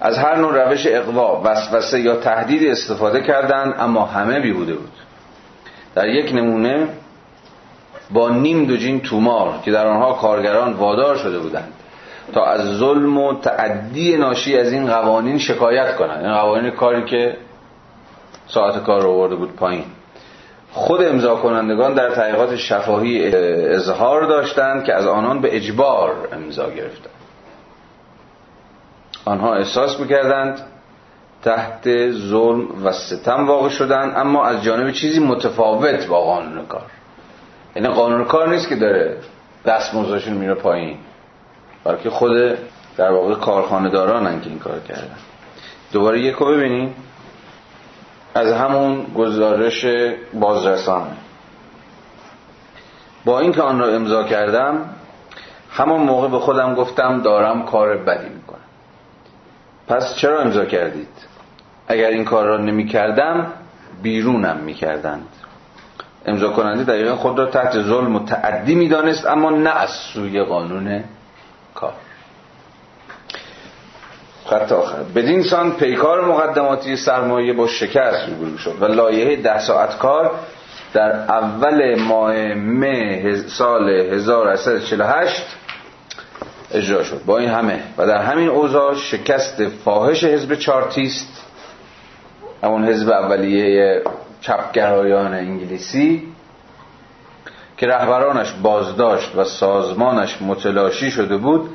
[0.00, 4.92] از هر نوع روش اقوا وسوسه یا تهدید استفاده کردند اما همه بیهوده بود.
[5.94, 6.88] در یک نمونه
[8.10, 11.72] با نیم دوجین تومار که در آنها کارگران وادار شده بودند
[12.32, 16.24] تا از ظلم و تعدی ناشی از این قوانین شکایت کنند.
[16.24, 17.36] این قوانین کاری که
[18.46, 19.84] ساعت کار رو آورده بود پایین.
[20.76, 23.34] خود امضا کنندگان در تحقیقات شفاهی
[23.74, 27.14] اظهار داشتند که از آنان به اجبار امضا گرفتند.
[29.24, 30.60] آنها احساس می‌کردند
[31.42, 36.90] تحت ظلم و ستم واقع شدند اما از جانب چیزی متفاوت با قانون کار.
[37.76, 39.16] یعنی قانون کار نیست که داره
[39.66, 40.98] دست موزاشون میره پایین.
[41.84, 42.32] بلکه خود
[42.96, 45.16] در واقع کارخانه دارانن که این کار کردن.
[45.92, 46.94] دوباره یکو ببینیم.
[48.36, 49.86] از همون گزارش
[50.34, 51.06] بازرسان.
[53.24, 54.90] با اینکه آن را امضا کردم
[55.70, 58.58] همون موقع به خودم گفتم دارم کار بدی می‌کنم.
[59.88, 61.08] پس چرا امضا کردید؟
[61.88, 63.52] اگر این کار را نمی کردم
[64.02, 65.28] بیرونم می کردند
[66.26, 70.42] امضا کننده دقیقا خود را تحت ظلم و تعدی می دانست اما نه از سوی
[70.42, 71.04] قانون
[71.74, 71.92] کار.
[74.46, 75.02] خط آخر.
[75.14, 80.30] بدین سان پیکار مقدماتی سرمایه با شکست روبرو شد و لایحه ده ساعت کار
[80.92, 85.46] در اول ماه مه سال 1848
[86.74, 87.20] اجرا شد.
[87.26, 91.44] با این همه و در همین اوضاع شکست فاحش حزب چارتیست
[92.62, 94.02] همون حزب اولیه
[94.40, 96.22] چپگرایان انگلیسی
[97.76, 101.70] که رهبرانش بازداشت و سازمانش متلاشی شده بود.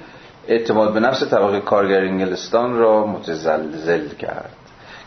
[0.48, 4.56] اعتماد به نفس طبقه کارگر انگلستان را متزلزل کرد.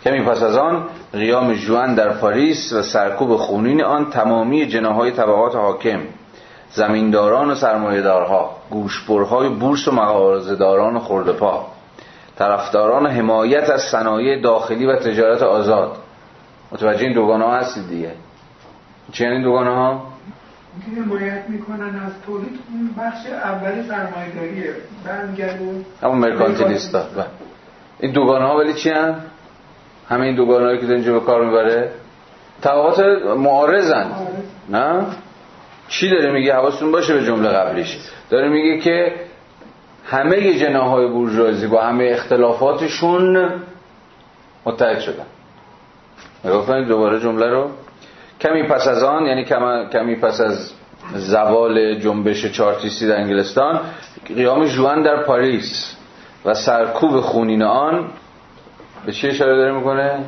[0.04, 5.54] کمی پس از آن قیام جوان در پاریس و سرکوب خونین آن تمامی جناهای طبقات
[5.54, 6.00] حاکم
[6.70, 11.66] زمینداران و سرمایهدارها گوشبرهای بورس و مغازهداران خردپا
[12.38, 15.96] طرفداران حمایت از صنایع داخلی و تجارت آزاد.
[16.72, 18.12] متوجه این دوگانه ها هستید دیگه؟
[19.12, 20.02] چی این دوگانه ها؟
[20.80, 24.74] که حمایت می‌کنن از تولید اون بخش اول سرمایه‌داریه.
[25.06, 27.02] برمیگرده همون مرکانتیلیستا.
[27.02, 27.26] بله.
[28.00, 29.20] این دوگانه ها ولی چی هم؟
[30.08, 31.90] همه این دوگانه هایی که اینجا به کار می‌بره.
[32.62, 33.00] طبقات
[33.36, 34.06] معارضن.
[34.68, 35.06] نه؟
[35.88, 37.98] چی داره میگه؟ حواستون باشه به جمله قبلیش.
[38.30, 39.14] داره میگه که
[40.06, 43.52] همه جناهای بورژوازی با همه اختلافاتشون
[44.64, 45.24] متحد شدن.
[46.44, 47.70] نگاه دوباره جمله رو.
[48.44, 49.44] کمی پس از آن یعنی
[49.92, 50.72] کمی پس از
[51.14, 53.80] زوال جنبش چارتیستی در انگلستان
[54.26, 55.96] قیام جوان در پاریس
[56.44, 58.10] و سرکوب خونین آن
[59.06, 60.24] به چی اشاره داره می‌کنه؟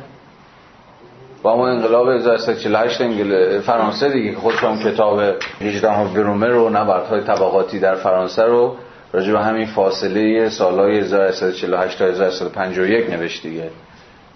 [1.41, 3.59] با ما انقلاب 1848 انگل...
[3.59, 5.21] فرانسه دیگه که خودش هم کتاب
[5.61, 8.75] 18 ها برومه رو نبردهای طبقاتی در فرانسه رو
[9.13, 13.69] راجع به همین فاصله سالهای 1848 تا 1851 نوشت دیگه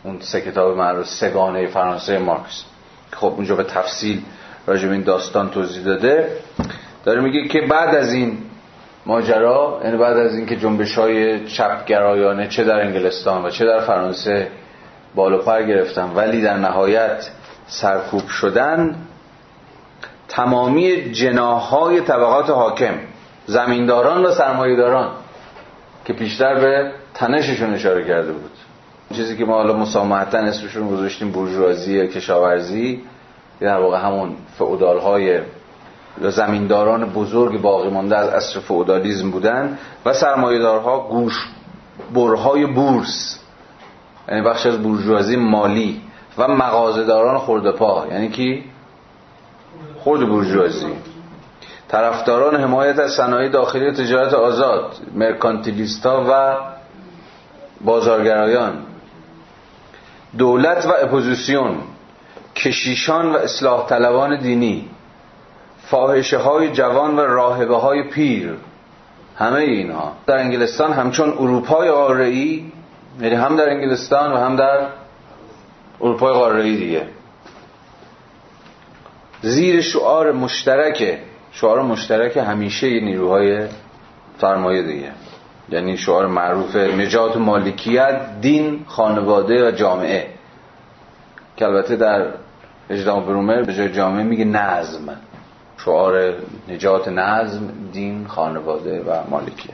[0.04, 2.66] اون سه کتاب معروف سگانه فرانسه مارکس
[3.12, 4.22] خب اونجا به تفصیل
[4.68, 6.32] راجع به این داستان توضیح داده.
[7.06, 8.38] داره میگه که بعد از این
[9.06, 14.48] ماجرا یعنی بعد از اینکه جنبش های چپگرایانه چه در انگلستان و چه در فرانسه
[15.16, 17.30] بالا پر گرفتن ولی در نهایت
[17.68, 18.96] سرکوب شدن
[20.28, 22.94] تمامی جناهای طبقات حاکم
[23.46, 25.12] زمینداران و سرمایهداران
[26.06, 28.51] که پیشتر به تنششون اشاره کرده بود.
[29.12, 33.02] چیزی که ما حالا مسامحتا اسمشون گذاشتیم بورژوازی کشاورزی
[33.60, 35.42] در واقع همون فئودال های
[36.22, 41.48] زمینداران بزرگ باقی مانده از عصر فئودالیسم بودن و سرمایه‌دارها گوش
[42.16, 43.40] برهای بورس
[44.30, 46.02] یعنی بخش از بورژوازی مالی
[46.38, 48.64] و مغازه‌داران خردپا یعنی کی؟
[50.00, 50.88] خود بورژوازی.
[51.88, 56.58] طرفداران حمایت از صنایع داخلی تجارت آزاد مرکانتیلیستا و
[57.82, 58.74] بازارگرایان.
[60.38, 61.78] دولت و اپوزیسیون
[62.56, 64.90] کشیشان و اصلاح طلبان دینی
[65.86, 68.58] فاحشه های جوان و راهبه های پیر
[69.38, 70.14] همه اینها.
[70.26, 72.66] در انگلستان همچون اروپای قاره‌ای
[73.22, 74.88] یعنی هم در انگلستان و هم در
[76.02, 77.08] اروپای قاره‌ای دیگه.
[79.42, 81.18] زیر شعار مشترک
[81.52, 83.68] شعار مشترک همیشه نیروهای
[84.42, 85.12] سرمایه دیگه.
[85.72, 90.28] یعنی شعار معروف نجات مالکیت دین خانواده و جامعه.
[91.58, 92.28] که البته در
[92.90, 95.18] اجدام برومر به جای جامعه میگه نظم.
[95.78, 96.34] شعار
[96.70, 99.74] نجات نظم دین خانواده و مالکیت.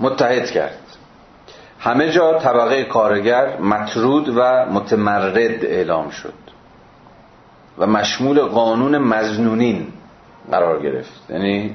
[0.00, 0.78] متحد کرد.
[1.78, 6.32] همه جا طبقه کارگر مطرود و متمرد اعلام شد.
[7.78, 9.86] و مشمول قانون مزنونین
[10.50, 11.30] قرار گرفت.
[11.30, 11.74] یعنی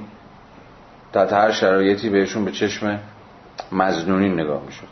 [1.14, 3.00] تحت هر شرایطی بهشون به چشم
[3.72, 4.88] مزنونین نگاه می‌شد.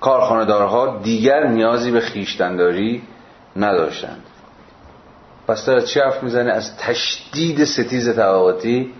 [0.00, 3.02] کارخانه‌دارها دیگر نیازی به خیشتنداری
[3.56, 4.22] نداشتند.
[5.48, 8.92] پس از چی حرف می‌زنه؟ از تشدید ستیز طبقاتی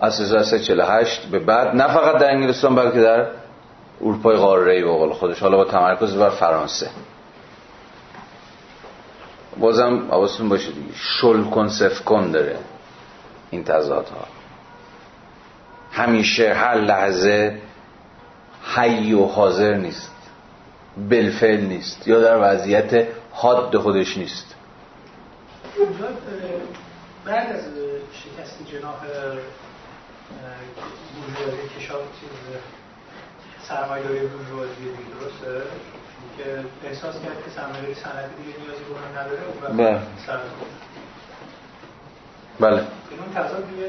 [0.00, 3.26] از 1348 به بعد نه فقط در انگلستان بلکه در
[4.00, 5.40] اروپای قاره ای به خودش.
[5.40, 6.90] حالا با تمرکز بر فرانسه.
[9.60, 10.92] بازم حواستون باشه دیگه.
[10.94, 12.56] شل کن سف کن داره
[13.50, 14.37] این تضادها.
[15.98, 17.60] همیشه هر لحظه
[18.76, 20.12] حی و حاضر نیست.
[21.10, 22.08] بلفل نیست.
[22.08, 24.54] یا در وضعیت حاد خودش نیست.
[27.24, 27.62] بعد از
[28.12, 28.94] شکست جناح
[31.14, 32.02] بورژوازی کشاب
[33.68, 35.62] سرمایه‌داری بورژوازی دیگه درسته
[36.38, 36.44] که
[36.88, 39.98] احساس کرد که سرمایه‌داری صنعتی دیگه نیازی به نداره و
[42.60, 42.70] بله.
[42.70, 43.86] بله اون تضاد دیگه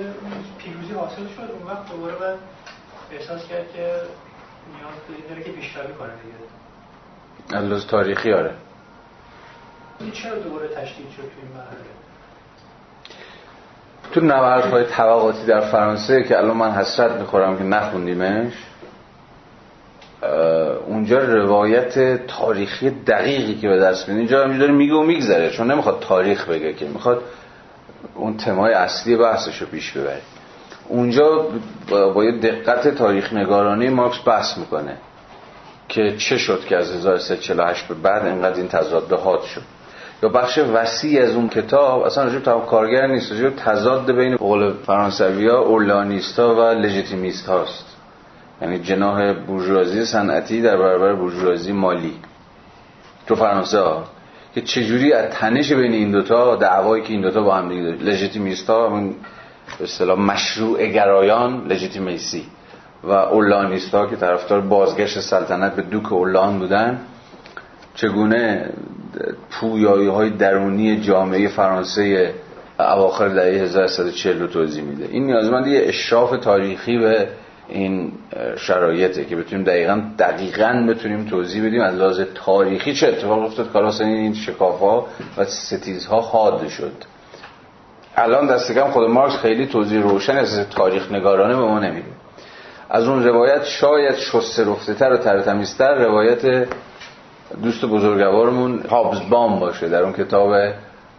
[0.58, 2.38] پیروزی حاصل شد اون وقت دوباره بعد
[3.12, 6.10] احساس کرد که نیاز داره که بیشتری کنه
[7.50, 7.86] دیگه.
[7.88, 8.52] تاریخی آره.
[10.00, 12.00] این چرا دوباره تشدید شد توی این مرحله؟
[14.12, 18.54] تو طبقاتی در فرانسه که الان من حسرت می‌خورم که نخوندیمش
[20.88, 26.00] اونجا روایت تاریخی دقیقی که به دست میده اینجا همینجوری میگه و میگذره چون نمی‌خواد
[26.00, 27.24] تاریخ بگه که می‌خواد
[28.16, 30.22] اون تمای اصلی بحثش رو پیش ببره
[30.88, 31.47] اونجا
[31.89, 34.97] با یه دقت تاریخ نگارانه مارکس بحث می‌کنه
[35.89, 39.62] که چه شد که از 1348 به بعد اینقدر این تضاد حاد شد.
[40.24, 44.74] یا بخش وسیع از اون کتاب اصلا راجب تا کارگر نیست راجب تضاد بین قول
[44.74, 47.86] فرانسوی ها اورلانیستا و لژیتیمیست هاست
[48.62, 52.14] یعنی جناح بورژوازی صنعتی در برابر بورژوازی مالی.
[53.28, 54.04] تو فرانسه ها
[54.56, 58.70] که چجوری از تنش بین این دوتا دعوایی که این دوتا با هم دیگه لژیتیمیست
[58.70, 62.45] ها به اصطلاح مشروع گرایان لژیتیمیسی
[63.04, 67.00] و اورلانیستا که طرفدار بازگشت سلطنت به دوک اورلان بودن.
[67.95, 68.70] چگونه
[69.50, 72.34] پویایی های درونی جامعه فرانسه
[72.80, 75.08] اواخر دهه 1140 رو توضیح میده.
[75.12, 77.28] این نیازمند یه اشراف تاریخی به
[77.70, 78.12] این
[78.58, 83.72] شرایطه که بتونیم دقیقا دقیقا بتونیم توضیح بدیم از لحاظ تاریخی چه اتفاق افتاد.
[83.72, 85.08] کاراس این شکافها
[85.38, 86.94] و ستیزها حاد شد.
[88.16, 92.08] الان دست کم خود مارکس خیلی توضیح روشن از تاریخ نگارانه به ما نمیده.
[92.90, 95.18] از اون روایت شاید شسته رفته تر و
[95.78, 96.68] تر روایت
[97.64, 100.54] دوست بزرگوارمون هابزبام باشه در اون کتاب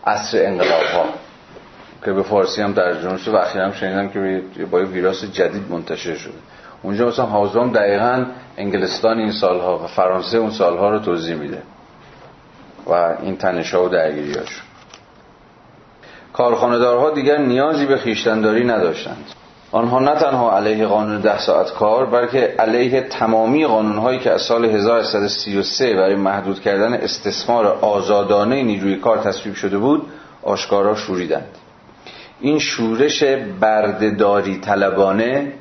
[0.07, 1.05] عصر انقلاب ها
[2.05, 5.71] که به فارسی هم ترجمه شده و اخیرا هم شنیدم که با یه ویراس جدید
[5.71, 6.35] منتشر شده.
[6.83, 8.27] اونجا مثلا هابزبام دقیقا
[8.57, 11.63] انگلستان این سالها و فرانسه اون سالها رو توضیح میده.
[12.87, 12.93] و
[13.23, 14.63] این تنشها و درگیریاش
[16.33, 19.25] کارخانه‌دارها دیگر نیازی به خیشتنداری نداشتند.
[19.73, 24.65] آنها نه تنها علیه قانون ده ساعت کار بلکه علیه تمامی قانونهایی که از سال
[24.65, 30.07] 1133 برای محدود کردن استثمار آزادانه نیروی کار تصویب شده بود
[30.43, 31.60] آشکارا شوریدند.
[32.41, 33.25] این شورش
[33.61, 35.53] بردهداری طلبانه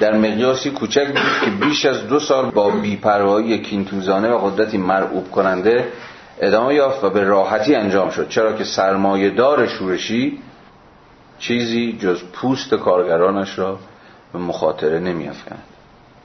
[0.00, 5.30] در مقیاسی کوچک بود که بیش از دو سال با بیپروایی کینتوزانه و قدرتی مرعوب
[5.30, 5.88] کننده
[6.40, 8.28] ادامه یافت و به راحتی انجام شد.
[8.28, 10.38] چرا که سرمایه دار شورشی
[11.38, 13.78] چیزی جز پوست کارگرانش را
[14.32, 15.62] به مخاطره نمیافکند.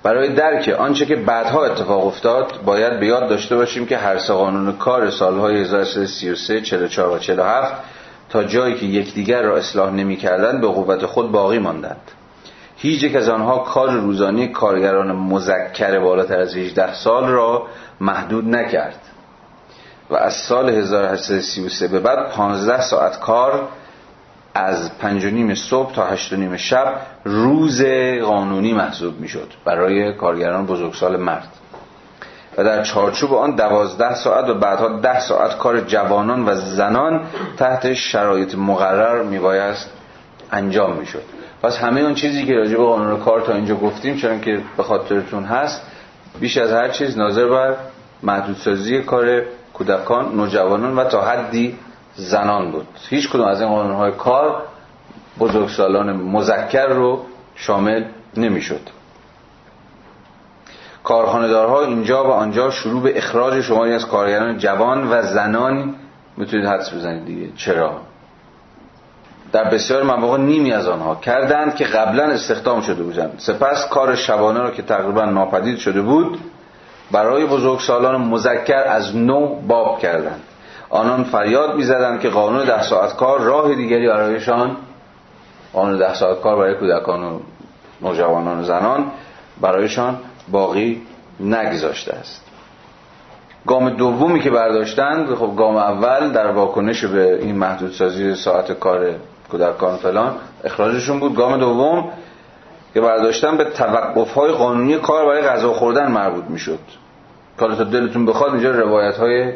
[0.03, 4.33] برای درک آنچه که بعدها اتفاق افتاد باید به یاد داشته باشیم که هر سه
[4.33, 7.73] قانون کار سالهای 1333 44 و 47
[8.29, 12.11] تا جایی که یکدیگر را اصلاح نمی‌کردند به قوت خود باقی ماندند.
[12.77, 17.67] هیچ یک از آنها کار روزانه کارگران مذکر بالاتر از 18 سال را
[18.01, 18.99] محدود نکرد.
[20.09, 23.67] و از سال 1833 به بعد 15 ساعت کار
[24.53, 27.81] از پنج و نیم صبح تا هشت و نیم شب روز
[28.23, 31.47] قانونی محسوب می‌شد برای کارگران بزرگسال مرد.
[32.57, 37.21] و در چارچوب آن دوازده ساعت و بعدها ده ساعت کار جوانان و زنان
[37.57, 39.89] تحت شرایط مقرر میبایست
[40.51, 41.23] انجام می‌شد.
[41.63, 44.83] پس همه اون چیزی که راجع به قانون کار تا اینجا گفتیم چون که به
[44.83, 45.81] خاطرتون هست
[46.39, 47.75] بیش از هر چیز ناظر بر
[48.23, 49.41] محدودسازی کار
[49.73, 51.77] کودکان نوجوانان و تا حدی
[52.15, 52.87] زنان بود.
[53.09, 54.63] هیچ کدوم از این قانونهای کار
[55.39, 58.03] بزرگسالان مذکر رو شامل
[58.37, 58.96] نمی‌شد.
[61.07, 65.95] کارخانه‌دارها اینجا و آنجا شروع به اخراج شماری از کارگران جوان و زنان.
[66.37, 67.49] می‌تونید حدس بزنید دیگه.
[67.55, 67.91] چرا؟
[69.51, 73.33] در بسیار مواقع نیمی از آنها کردند که قبلا استخدام شده بودند.
[73.37, 76.39] سپس کار شبانه را که تقریبا ناپدید شده بود
[77.11, 80.41] برای بزرگسالان مذکر از نو باب کردند.
[80.89, 84.77] آنان فریاد می‌زدند که قانون ده ساعت کار راه دیگری برایشان
[85.73, 87.39] قانون ده ساعت کار برای کودکان و
[88.01, 89.05] نوجوانان و زنان
[89.61, 90.17] برایشان
[90.51, 91.01] باقی
[91.39, 92.41] نگذاشته است.
[93.65, 99.15] گام دومی که برداشتند خب گام اول در واکنش به این محدودسازی ساعت کار
[99.51, 101.35] کودکان فلان اخراجشون بود.
[101.35, 102.09] گام دوم
[102.93, 106.79] که برداشتن به توقف های قانونی کار برای غذا خوردن مربوط می‌شد.
[107.57, 109.53] کار تا دلتون بخواد اینجا روایت های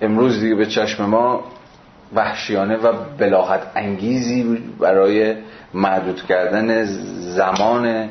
[0.00, 1.44] امروز دیگه به چشم ما
[2.14, 5.34] وحشیانه و بلاحت انگیزی برای
[5.74, 6.84] محدود کردن
[7.34, 8.08] زمان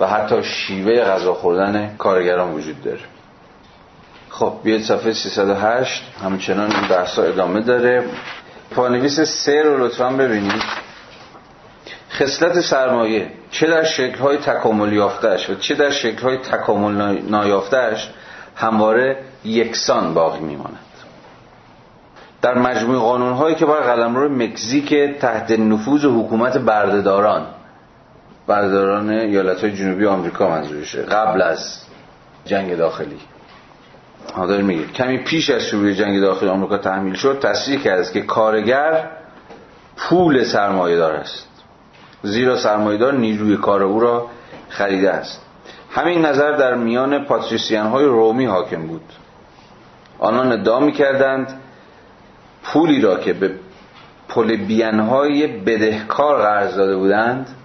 [0.00, 3.00] و حتی شیوه غذا خوردن کارگران وجود داره.
[4.30, 8.04] خب بیاید صفحه 308 همچنان این بحثا ادامه داره.
[8.70, 10.62] پانویس سه رو لطفا ببینید.
[12.10, 18.10] خصلت سرمایه چه در شکل‌های تکامل یافتهش و چه در شکل‌های تکامل نایافتهش
[18.56, 20.78] همواره یکسان باقی میماند.
[22.42, 27.46] در مجموع قانونهایی که بر قلمرو مکزیک تحت نفوذ حکومت بردهداران
[28.50, 31.80] بردهداران ایالت‌های جنوبی آمریکا منظورشه قبل از
[32.44, 33.18] جنگ داخلی.
[34.34, 39.10] حاضر میگه کمی پیش از شروع جنگ داخلی آمریکا تحمیل شد تصریح کرد که کارگر
[39.96, 41.48] پول سرمایه دار است.
[42.22, 44.26] زیرا سرمایه‌دار نیروی کار او را
[44.68, 45.40] خریده است.
[45.90, 49.12] همین نظر در میان پاتریسیان های رومی حاکم بود.
[50.18, 51.60] آنان ادعا می‌کردند
[52.62, 53.50] پولی را که به
[54.28, 57.56] پولبیان های بدهکار قرض داده بودند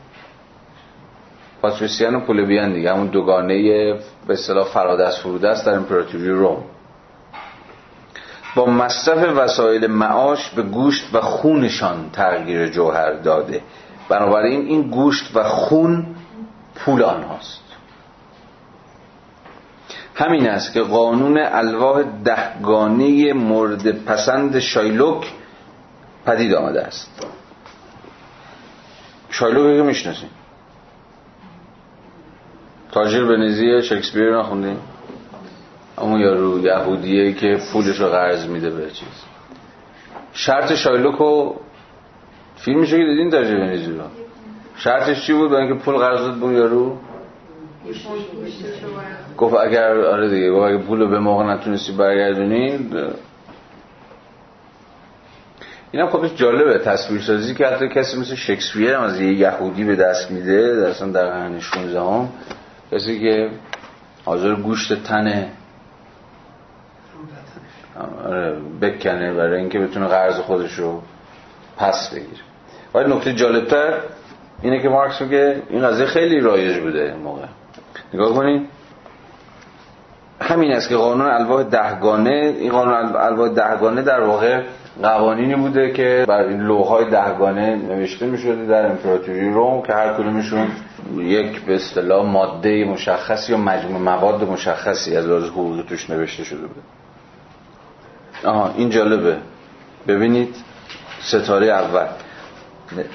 [1.66, 3.94] پاتریسیان و پولبیان دیگه همون دوگانه
[4.28, 6.64] به اصطلاح فرادست فرودست در امپراتوری روم.
[8.56, 13.62] با مصرف وسایل معاش به گوشت و خونشان تغییر جوهر داده.
[14.10, 16.16] بنابراین این گوشت و خون
[16.76, 17.64] پول آنهاست.
[20.16, 25.32] همین است که قانون الواح دهگانه مورد پسند شایلوک
[26.26, 27.26] پدید آمده است.
[29.30, 30.30] شایلوک که می‌شناسیم
[32.96, 34.78] تاجر بنزی شکسپیر نخوندیم.
[35.98, 39.24] اون یارو یهودیه که پولش رو قرض میده به چیز.
[40.34, 41.56] شرط شایلوک رو
[42.56, 44.04] فیلمش که دیدین تاجر بنزی رو؟
[44.76, 46.98] شرطش چی بود؟ با اینکه پول قرض داد بود یارو؟
[49.38, 52.90] گفت اگر آره دیگه گفت اگر پول به موقع نتونستی برگردونی
[55.92, 60.32] اینم خودش جالبه تصویرسازی که حتی کسی مثل شکسپیر هم از یه یهودی به دست
[60.32, 62.30] میده در اصلا در قرن 16 هم
[62.92, 63.50] کسی که
[64.26, 65.52] حاضر گوشت تنه.
[68.26, 71.02] آره، بکنه برای اینکه بتونه قرض خودش رو
[71.78, 72.42] پس بگیره.
[72.94, 73.94] ولی نکته جالبتر
[74.62, 77.46] اینه که مارکس میگه این قضیه خیلی رایج بوده این موقع.
[78.14, 78.68] نگاه کنید
[80.42, 84.62] همین است که قانون الواح دهگانه این قانون الواح دهگانه در واقع
[85.04, 90.68] قوانینی بوده که بر این لوهای دهگانه نوشته می‌شده در امپراتوری روم که هر کدومشون
[91.18, 96.62] یک به اصطلاح ماده مشخصی یا مجموع مواد مشخصی از لحاظ حقوقی توش نوشته شده
[96.62, 96.82] بوده.
[98.44, 99.38] آها این جالبه.
[100.08, 100.56] ببینید
[101.22, 102.08] ستاره اول.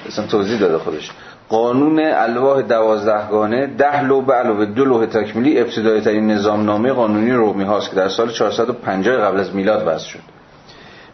[0.07, 1.11] اصلا توضیح داده خودش.
[1.49, 7.89] قانون الواح دوازدهگانه ده لوح علاوه دو لوح تکمیلی ابتدایی ترین نظامنامه قانونی رومی هاست
[7.89, 10.19] که در سال 450 قبل از میلاد وضع شد.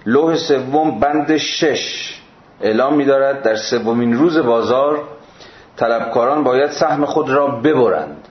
[0.06, 2.18] لوح سوم بند شش
[2.62, 5.04] اعلام می‌دارد در سومین روز بازار
[5.78, 8.28] طلبکاران باید سهم خود را ببرند.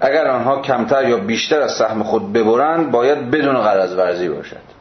[0.00, 4.72] اگر آنها کمتر یا بیشتر از سهم خود ببرند باید بدون قرض ورزی باشد.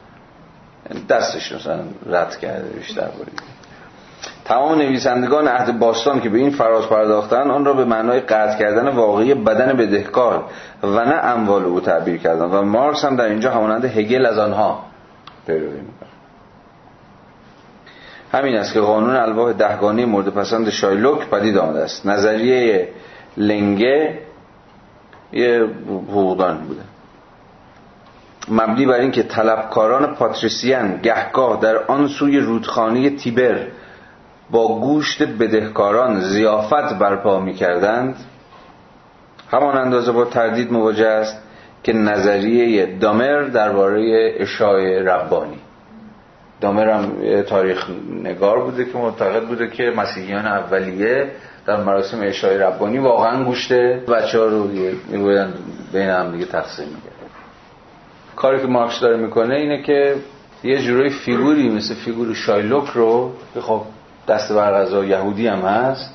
[1.09, 3.41] دستش مثلا رد کرده بیشتر برید.
[4.45, 8.87] تمام نویسندگان عهد باستان که به این فراز پرداختن آن را به معنای قطع کردن
[8.87, 10.43] واقعی بدن بدهکار
[10.83, 14.83] و نه اموال او تعبیر کردن و مارکس هم در اینجا همانند هگل از آنها
[15.47, 15.79] پیروی
[18.31, 22.05] همین است که قانون الواح دهگانی مورد پسند شایلوک پدید آمده است.
[22.05, 22.87] نظریه
[23.37, 24.19] لنگه
[25.33, 26.81] یه حقوقدان بوده.
[28.49, 33.67] مبنی بر اینکه طلبکاران پاتریسیان گهگاه در آن سوی رودخانه تیبر
[34.51, 38.15] با گوشت بدهکاران زیافت برپا می کردند
[39.51, 41.37] همان اندازه با تردید مواجه است
[41.83, 45.60] که نظریه دامر درباره اشای ربانی.
[46.61, 47.89] دامر هم تاریخ
[48.23, 51.31] نگار بوده که معتقد بوده که مسیحیان اولیه
[51.65, 54.67] در مراسم اشای ربانی واقعا گوشت بچه ها رو
[55.09, 55.53] میگویدن
[55.93, 57.11] بین هم دیگه تقسیم میگه
[58.35, 60.15] کاری که مارکس داره می‌کنه اینه که
[60.63, 63.81] یه جورای فیگوری مثل فیگور شایلوک رو که خب
[64.27, 66.13] دست بر یهودی هم هست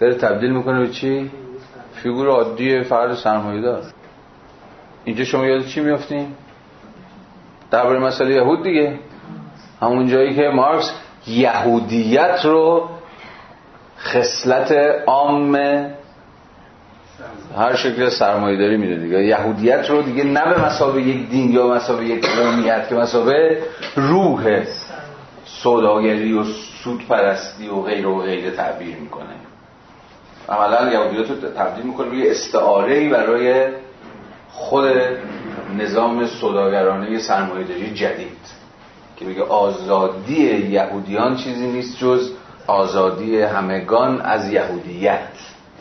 [0.00, 1.30] داره تبدیل می‌کنه به چی؟
[1.94, 3.82] فیگور عادی فرد سرمایه دار
[5.04, 6.26] اینجا شما یاد چی میافتین؟
[7.70, 8.98] درباره مسئله یهود دیگه
[9.82, 10.92] همون جایی که مارکس
[11.26, 12.88] یهودیت رو
[13.98, 14.72] خصلت
[15.06, 15.54] عام
[17.56, 19.24] هر شکل سرمایه داری میره دیگه.
[19.24, 23.62] یهودیت رو دیگه نه به مسابه یک دین یا مسابه یک قومیت که مسابه
[23.96, 24.64] روح
[25.44, 26.44] سوداگری و
[26.84, 29.26] سود پرستی و غیر و غیر تعبیر می‌کنه.
[30.48, 33.68] عملا یهودیت رو تبدیل می‌کنه روی استعاره برای
[34.50, 34.92] خود
[35.78, 38.55] نظام سوداگرانه سرمایه‌داری جدید.
[39.16, 42.30] که میگه آزادی یهودیان چیزی نیست جز
[42.66, 45.28] آزادی همگان از یهودیت.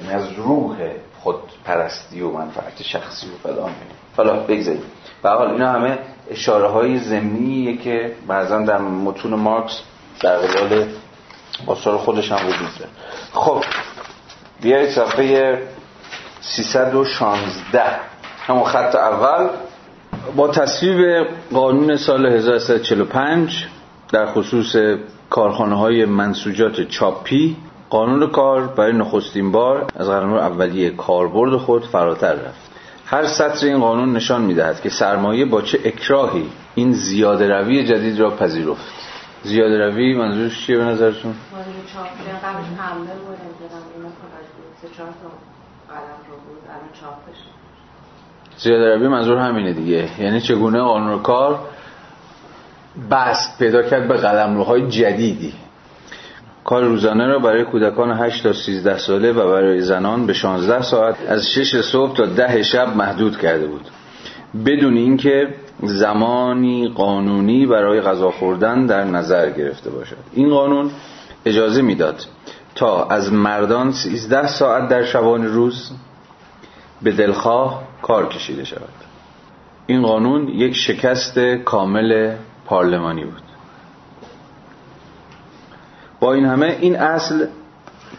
[0.01, 0.75] یعنی از روح
[1.19, 3.71] خود پرستی و منفعت شخصی و فلان.
[4.15, 4.83] فلا بگذاریم.
[5.23, 5.99] به حال اینا همه
[6.31, 9.81] اشاره های زمینیه که بعضا در متون مارکس
[10.19, 10.87] در قبال
[11.67, 12.91] آثار خودش هم وجود داره.
[13.33, 13.63] خب
[14.61, 15.61] بیایید صفحه
[16.41, 17.83] 316
[18.47, 19.49] همون خط اول.
[20.35, 23.65] با تصویب قانون سال 1345
[24.11, 24.75] در خصوص
[25.29, 27.57] کارخانه های منسوجات چاپی
[27.89, 32.71] قانون کار برای نخستین بار از قانون اولیه کاربرد خود فراتر رفت.
[33.05, 38.19] هر سطر این قانون نشان می‌دهد که سرمایه با چه اکراهی این زیاده روی جدید
[38.19, 38.85] را پذیرفت.
[39.43, 41.33] زیاده روی منظورش چیه به نظرتون؟
[46.99, 47.37] قبلش
[48.65, 50.09] روی منظور همینه دیگه.
[50.19, 51.59] یعنی چگونه قانون کار
[53.11, 55.53] بست پیدا کرد به قلمروهای جدیدی.
[56.63, 61.15] کار روزانه را برای کودکان 8 تا 13 ساله و برای زنان به 16 ساعت
[61.29, 63.85] از 6 صبح تا 10 شب محدود کرده بود.
[64.65, 70.17] بدون اینکه زمانی قانونی برای غذا خوردن در نظر گرفته باشد.
[70.33, 70.91] این قانون
[71.45, 72.25] اجازه می‌داد
[72.75, 75.91] تا از مردان 13 ساعت در شبان روز
[77.01, 78.89] به دلخواه کار کشیده شود.
[79.87, 82.35] این قانون یک شکست کامل
[82.65, 83.41] پارلمانی بود.
[86.19, 87.47] با این همه این اصل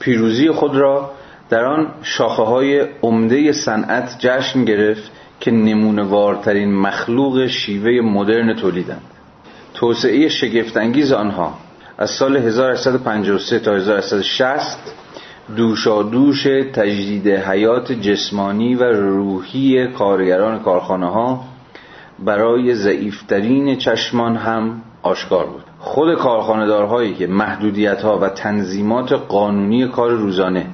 [0.00, 1.10] پیروزی خود را
[1.48, 5.10] در آن شاخه های عمده صنعت جشن گرفت
[5.40, 9.10] که نمونوارترین مخلوق شیوه مدرن تولیدند.
[9.74, 11.54] توسعه شگفتانگیز آنها
[11.98, 14.78] از سال 1853 تا 1860
[15.56, 16.42] دوشادوش
[16.72, 21.44] تجدید حیات جسمانی و روحی کارگران کارخانه ها
[22.18, 25.62] برای ضعیفترین چشمان هم آشکار بود.
[25.78, 30.66] خود کارخانه‌دارهایی که محدودیت ها و تنظیمات قانونی کار روزانه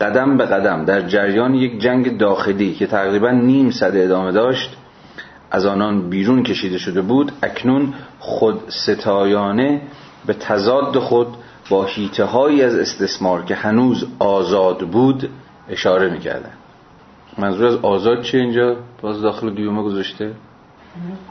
[0.00, 4.76] قدم به قدم در جریان یک جنگ داخلی که تقریبا نیم صده ادامه داشت
[5.50, 9.80] از آنان بیرون کشیده شده بود اکنون خود ستایانه
[10.26, 11.28] به تضاد خود
[11.70, 15.30] با هیته هایی از استثمار که هنوز آزاد بود
[15.68, 16.52] اشاره می‌کردن.
[17.38, 20.34] منظور از آزاد چه اینجا؟ باز داخل دیومه گذاشته؟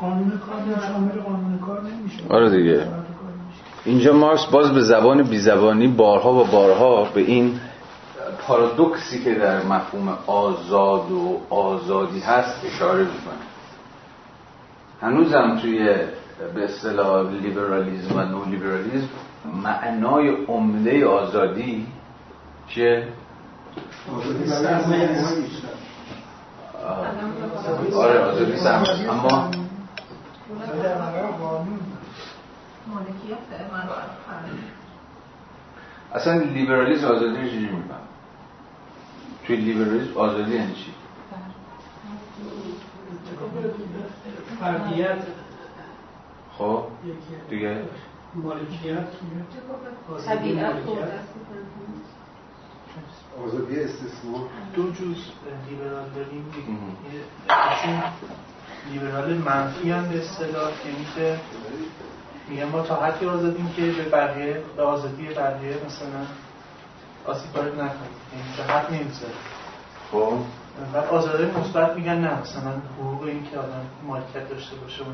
[0.01, 2.23] قانون کار شامل قانون کار نمیشه.
[2.29, 2.87] آره دیگه.
[3.85, 7.59] اینجا مارکس باز به زبان بی زبانی بارها و بارها به این
[8.47, 13.43] پارادوکسی که در مفهوم آزاد و آزادی هست اشاره می‌کنه.
[15.01, 15.95] هنوزم توی
[16.55, 19.09] به اصطلاح لیبرالیزم و نو لیبرالیزم
[19.63, 21.87] معنای عمده آزادی
[22.67, 23.07] چه
[27.95, 29.51] آره آزادی سهم اما
[36.13, 37.99] اصلا لیبرالیزم آزادی رو چجوری میفهم
[39.47, 40.93] توی لیبرالیزم آزادی یعنی چی؟
[44.59, 45.17] فردیت
[46.57, 46.83] خب
[47.49, 47.81] دیگه.
[48.35, 49.07] مالکیت.
[53.45, 54.41] آزادی استثمار.
[54.75, 55.17] دو جز
[55.69, 56.45] لیبرال داریم.
[57.83, 58.03] چون
[58.91, 61.39] لیبرال منفی هم به اصطلاح یعنی که
[62.49, 66.25] میگن ما تا حدی آزادیم که به بقیه به آزادی بقیه مثلا
[67.25, 68.13] آسیب وارد نکنیم.
[68.33, 69.33] یعنی به حد نمی‌ذاره
[70.11, 70.33] خب.
[70.93, 72.41] بعد آزادی مثبت میگن نه.
[72.41, 75.07] مثلا حقوق این که آدم مالکیت داشته باشه و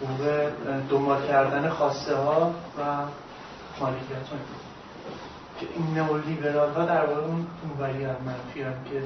[0.00, 0.50] حقوق
[0.90, 2.82] دنبال کردن خواسته ها و
[3.80, 4.36] مالکیت ها
[5.60, 9.02] که این نئولیبرال ها در واقع اون اونوری هم منفی هم که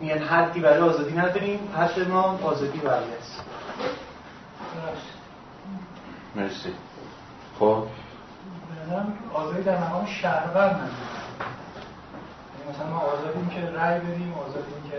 [0.00, 3.44] میگن حدی برای آزادی نداریم حد ما آزادی برای است.
[6.36, 6.72] مرسی.
[7.58, 7.86] خب.
[9.34, 10.80] آزادی در مقام شهرور نداریم.
[12.58, 14.98] یعنی مثلا ما آزادیم که رأی بدیم آزادیم که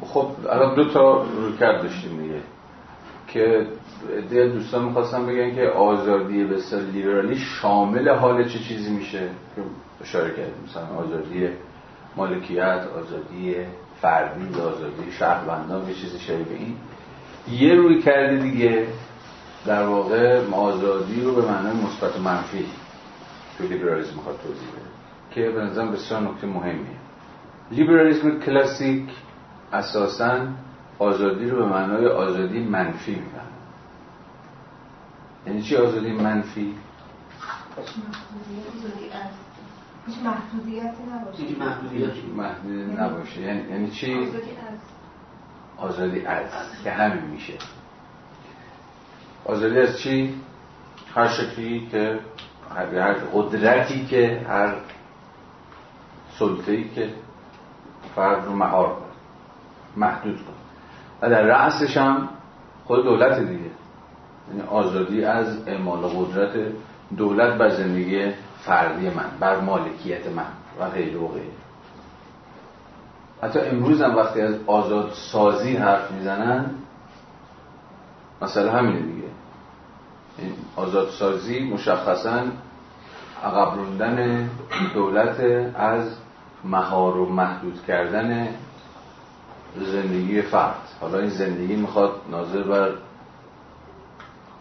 [0.00, 2.40] خب الان دو تا رویکرد داشتیم دیگه
[3.28, 3.66] که
[4.28, 9.18] دیگه دوستان می‌خواستم بگن که آزادی به اصطلاح لیبرالی شامل حال چه چیزی میشه
[9.56, 9.62] که
[10.00, 10.64] اشاره کردیم.
[10.68, 11.48] مثلا آزادی
[12.16, 13.56] مالکیت آزادی
[14.02, 16.76] فردی آزادی شهروندان یه چیزی شبیه این.
[17.50, 18.86] یه روی کرده دیگه
[19.66, 22.64] در واقع آزادی رو به معنای مثبت و منفی
[23.58, 24.97] تو لیبرالیسم می‌خواد توضیح بده.
[25.30, 26.96] که به نظرم بسیار نکته مهمیه.
[27.70, 29.10] لیبرالیسم کلاسیک
[29.72, 30.46] اساسا
[30.98, 33.48] آزادی رو به معنای آزادی منفی می‌فهمه
[35.46, 36.74] یعنی چی آزادی منفی؟
[40.06, 41.42] هیچ محدودیتی نباشه.
[41.42, 42.26] هیچ محدودیتی.
[42.36, 43.40] محدود نباشه.
[43.40, 44.78] یعنی, یعنی چی؟ آزادی از.
[45.76, 46.50] آزادی از
[46.84, 47.52] که همین میشه.
[49.44, 50.34] آزادی از چی؟
[51.14, 52.18] هر شکلی که
[52.74, 54.74] هر قدرتی که هر
[56.38, 57.10] سلطه‌ای که
[58.14, 58.96] فرد رو مهار
[59.96, 60.56] محدود کنه
[61.22, 62.28] و در رأسش هم
[62.84, 63.70] خود دولت دیگه.
[64.48, 66.72] یعنی آزادی از اعمال قدرت
[67.16, 70.46] دولت بر زندگی فردی من بر مالکیت من
[70.80, 71.52] و غیره و غیره.
[73.42, 76.70] حتی امروز هم وقتی از آزاد سازی حرف می‌زنن
[78.42, 79.28] مسئله همینه دیگه.
[80.38, 82.42] این آزاد سازی مشخصا
[83.44, 84.48] عقب روندن
[84.94, 85.40] دولت
[85.74, 86.16] از
[86.64, 88.48] مهار و محدود کردن
[89.76, 90.88] زندگی فرد.
[91.00, 92.90] حالا این زندگی می‌خواد ناظر بر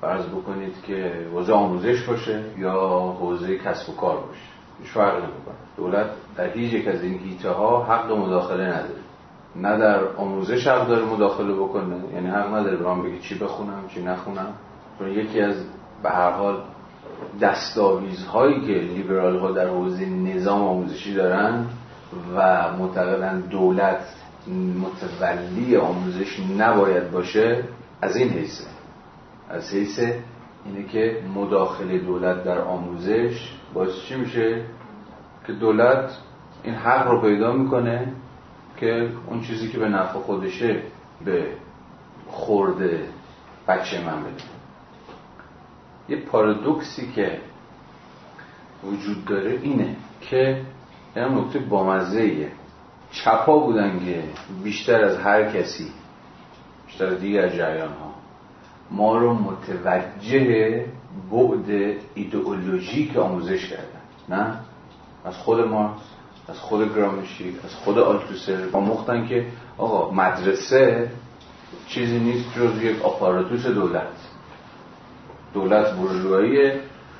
[0.01, 2.73] فرض بکنید که حوزه آموزش باشه یا
[3.19, 4.41] حوزه کسب و کار باشه.
[4.81, 5.55] هیچ فرق نمی‌کنه.
[5.77, 9.01] دولت در هیچ یک از این هیته ها حق مداخله نداره.
[9.55, 14.03] نه در آموزش حق داره مداخله بکنه یعنی حق نداره من بگه چی بخونم چی
[14.03, 14.53] نخونم.
[14.99, 15.55] چون یکی از
[16.03, 16.61] به هر حال
[17.41, 21.65] دستاویزهایی که لیبرال ها در حوزه نظام آموزشی دارن
[22.35, 23.99] و معتقدن دولت
[24.81, 27.63] متولی آموزش نباید باشه
[28.01, 28.63] از این حیثه
[29.49, 29.99] از حیث
[30.65, 34.61] اینه که مداخله دولت در آموزش باعث چی میشه؟
[35.47, 36.17] که دولت
[36.63, 38.13] این حق رو پیدا می‌کنه
[38.77, 40.81] که اون چیزی که به نفع خودشه
[41.25, 41.47] به
[42.27, 43.07] خورده
[43.67, 44.43] بچه من بده.
[46.09, 47.39] یه پارادوکسی که
[48.83, 50.61] وجود داره اینه که
[51.17, 52.51] این نکته بامزه ایه
[53.11, 54.23] چپا بودن که
[54.63, 55.91] بیشتر از هر کسی
[56.87, 58.13] بیشتر دیگر جریان ها
[58.91, 60.85] ما رو متوجه
[61.31, 64.01] بعد ایدئولوژیک آموزش کردن.
[64.29, 64.53] نه؟
[65.25, 66.01] از خود مارکس
[66.47, 69.45] از خود گرامشی از خود آلتوسر آموختن که
[69.77, 71.11] آقا مدرسه
[71.87, 74.07] چیزی نیست جز یک آپاراتوس دولت.
[75.53, 76.71] دولت برجوهایی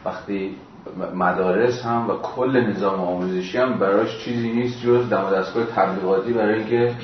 [0.05, 0.55] وقتی
[1.15, 6.59] مدارس هم و کل نظام آموزشی هم براش چیزی نیست جز دم دستگاه تبلیغاتی برای
[6.59, 6.95] اینکه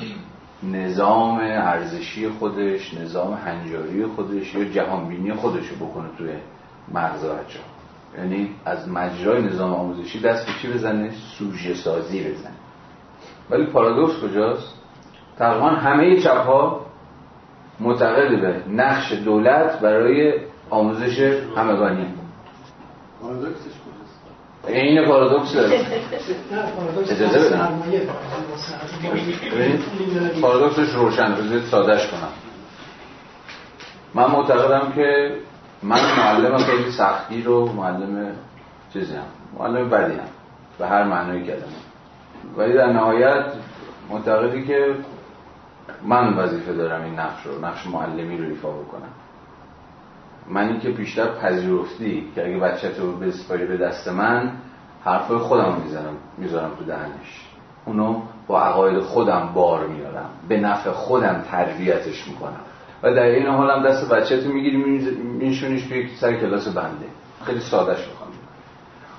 [0.72, 6.30] نظام ارزشی خودش نظام هنجاری خودش یا جهانبینی خودش رو بکنه توی
[6.94, 7.58] مغز بچه
[8.18, 12.52] یعنی از مجرای نظام آموزشی دست به چی بزنه؟ سوژه سازی بزنه.
[13.50, 14.74] ولی پارادوکس کجاست؟
[15.38, 16.86] تقریبا همه چپ ها
[17.80, 20.34] معتقد به نقش دولت برای
[20.70, 22.06] آموزش همگانی.
[23.24, 24.20] پارادوکسش کجاست؟
[24.66, 25.56] این پارادوکس.
[27.10, 27.82] اجازه بدم
[30.42, 32.28] پارادوکسش روشن بذارید سادش کنم.
[34.14, 35.36] من معتقدم که
[35.82, 38.32] من معلم خیلی سختی رو معلم
[38.92, 39.26] چیزی هم
[39.58, 40.28] معلم بدی هم
[40.78, 41.62] به هر معنای کلمه.
[42.56, 43.44] ولی در نهایت
[44.10, 44.94] معتقدی که
[46.02, 49.12] من وظیفه دارم این نقش رو نقش معلمی رو ایفا بکنم.
[50.50, 54.52] من این که بیشتر پذیرفتی که اگه بچه رو بسپاری به دست من
[55.04, 57.48] حرفای خودم می‌زنم می‌ذارم تو دهنش.
[57.84, 62.60] اونو با عقاید خودم بار میارم به نفع خودم تربیتش می‌کنم.
[63.02, 64.76] و در این حال هم دست بچه تو می‌گیری
[65.38, 67.06] میشونیش توی سر کلاس بنده.
[67.44, 68.30] خیلی سادش می‌خوام.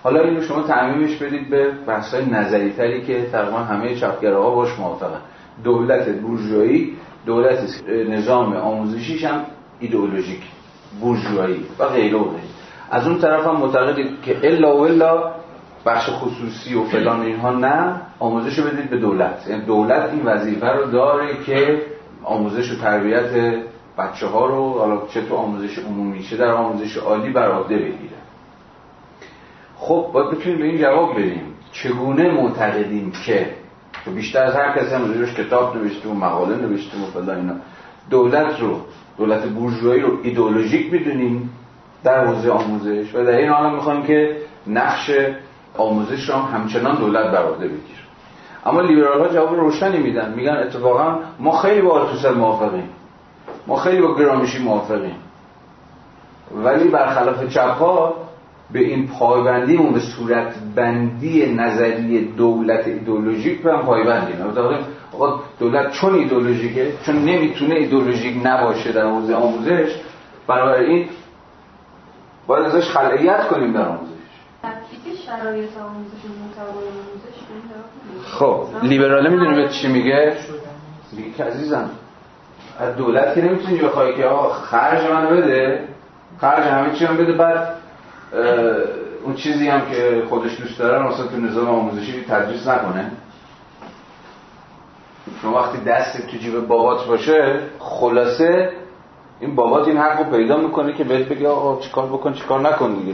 [0.03, 5.19] حالا اینو شما تعمیمش بدید به بحث‌های نظری تری که تقریبا همه چپگراها باش موافقن.
[5.63, 7.59] دولت بورژوایی دولت
[8.09, 9.41] نظام آموزشیش هم
[9.79, 10.41] ایدئولوژیک.
[11.01, 12.25] بورژوایی و غیره و
[12.91, 15.31] از اون طرف هم معتقدید که الا و الا
[15.85, 19.45] بخش خصوصی و فلان اینها نه آموزش رو بدید به دولت.
[19.49, 21.81] یعنی دولت این وظیفه رو داره که
[22.23, 23.55] آموزش و تربیت
[23.97, 28.15] بچه ها رو حالا چه تو آموزش عمومی چه در آموزش عالی بر عهده بگیره.
[29.77, 31.53] خب باید بتونیم به این جواب بدیم.
[31.71, 33.49] چگونه معتقدیم که
[34.05, 37.53] تو بیشتر از هر کسی هم کتاب نوشتیم و مقاله نوشتیم و فلان اینا.
[38.09, 38.81] دولت رو
[39.17, 41.49] دولت بورژوایی رو ایدئولوژیک می‌دونیم
[42.03, 44.37] در حوزه آموزش و در این حال می‌خوایم که
[44.67, 45.11] نقش
[45.77, 48.05] آموزش رو هم همچنان دولت بر عهده بگیره
[48.65, 50.33] اما لیبرال ها جواب روشنی میدن.
[50.33, 52.89] میگن اتفاقا ما خیلی با آلتوسر موافقیم.
[53.67, 55.15] ما خیلی با گرامشی موافقیم.
[56.63, 58.15] ولی برخلاف چپ ها
[58.71, 64.35] به این پایبندیمون به صورت بندی نظریه دولت ایدئولوژیک هم پایبندیم.
[65.15, 69.95] آقا دولت چون ایدولوژیکه چون نمی‌تونه ایدولوژیک نباشه در حوزه آموزش
[70.47, 71.09] بنابراین
[72.47, 74.15] باید ازش خلعیت کنیم در آموزش.
[75.25, 76.15] شرایط آموزش
[78.31, 80.37] خب لیبراله می‌دونی به چی میگه؟
[81.11, 81.89] میگه که عزیزم
[82.79, 85.87] از دولت که نمی‌تونی بخوای که آقا خرج من بده
[86.41, 87.67] خرج همه چی هم بده بعد
[89.23, 93.11] اون چیزی هم که خودش دوست داره مثلا تو نظام آموزشی تدریس نکنه.
[95.41, 98.69] شما وقتی دست تو جیب بابات باشه خلاصه
[99.39, 102.93] این بابات این حق رو پیدا می‌کنه که بهت بگه آقا چیکار بکن چیکار نکن
[102.93, 103.13] دیگه.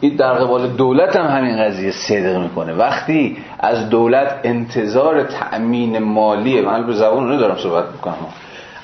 [0.00, 2.72] این در قبال دولت هم همین قضیه صدق می‌کنه.
[2.72, 8.16] وقتی از دولت انتظار تأمین مالی من به زبان رو دارم صحبت می‌کنم.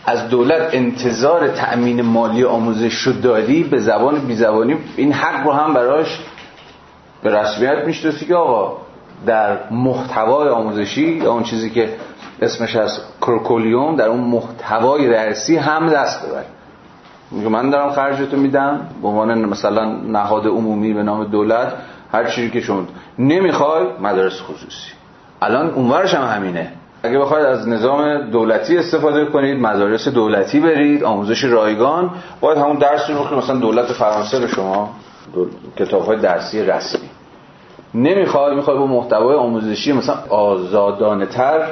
[0.06, 5.52] از دولت انتظار تأمین مالی آموزش شد داری به زبان بی زبانی این حق رو
[5.52, 6.20] هم براش
[7.22, 8.76] به رسمیت می‌شناسی که آقا
[9.26, 11.88] در محتوای آموزشی یا اون چیزی که
[12.42, 16.44] اسمش از کرکولیوم در اون محتوای درسی هم دست ببر.
[17.30, 21.72] میگه من دارم خرجتو میدم به عنوان مثلا نهاد عمومی به نام دولت
[22.12, 22.82] هر چیزی که شما
[23.18, 24.92] نمی‌خوای مدارس خصوصی.
[25.42, 26.72] الان اونورش هم همینه.
[27.02, 32.10] اگه بخواید از نظام دولتی استفاده کنید مدارس دولتی برید آموزش رایگان
[32.40, 34.90] باید همون درس رو که مثلا دولت فرانسه به شما
[35.76, 37.08] کتاب های درسی رسمی.
[37.94, 41.66] نمی‌خواد می‌خواد با محتوای آموزشی مثلا آزادانه تر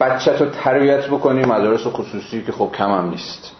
[0.00, 3.52] بچه تو تربیت بکنی مدارس خصوصی که خب کم هم نیست.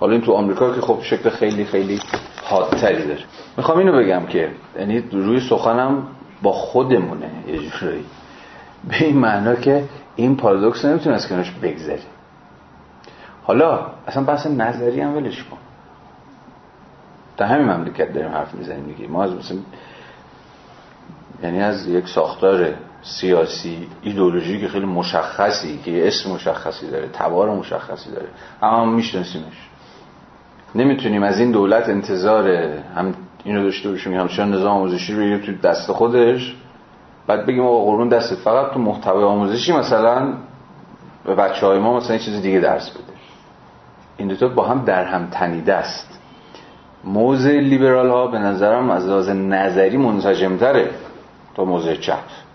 [0.00, 2.00] حالا این تو آمریکا که خب شکل خیلی خیلی
[2.44, 3.24] حادتری داره.
[3.56, 6.06] می‌خوام اینو بگم که یعنی روی سخنم
[6.42, 8.04] با خودمونه یه جورایی
[8.88, 9.84] به این معنا که
[10.16, 12.02] این پارادوکس نمی‌تونه از کنارش بگذری
[13.44, 15.56] حالا اصلا بحث نظری هم ولش کن.
[17.36, 19.08] در همین مملکت داریم حرف می‌زنیم دیگه.
[19.08, 19.58] ما از مثلا
[21.42, 28.10] یعنی از یک ساختار سیاسی ایدولوژی که خیلی مشخصی که اسم مشخصی داره تبار مشخصی
[28.10, 28.28] داره.
[28.62, 29.68] اما هم میشناسیمش.
[30.74, 32.48] نمی‌تونیم از این دولت انتظار
[32.96, 36.54] هم اینو داشته باشیم همچنان نظام آموزشی رو تو دست خودش
[37.26, 40.34] بعد بگیم آقا قرون دستت فقط تو محتوای آموزشی مثلا
[41.24, 43.02] به بچه های ما مثلا چیز دیگه درس بده.
[44.16, 46.20] این دوتا با هم در هم تنیده است.
[47.04, 50.90] موضع لیبرال ها به نظرم از لحاظ نظری منسجمتره
[51.54, 52.47] تا موضع چپ.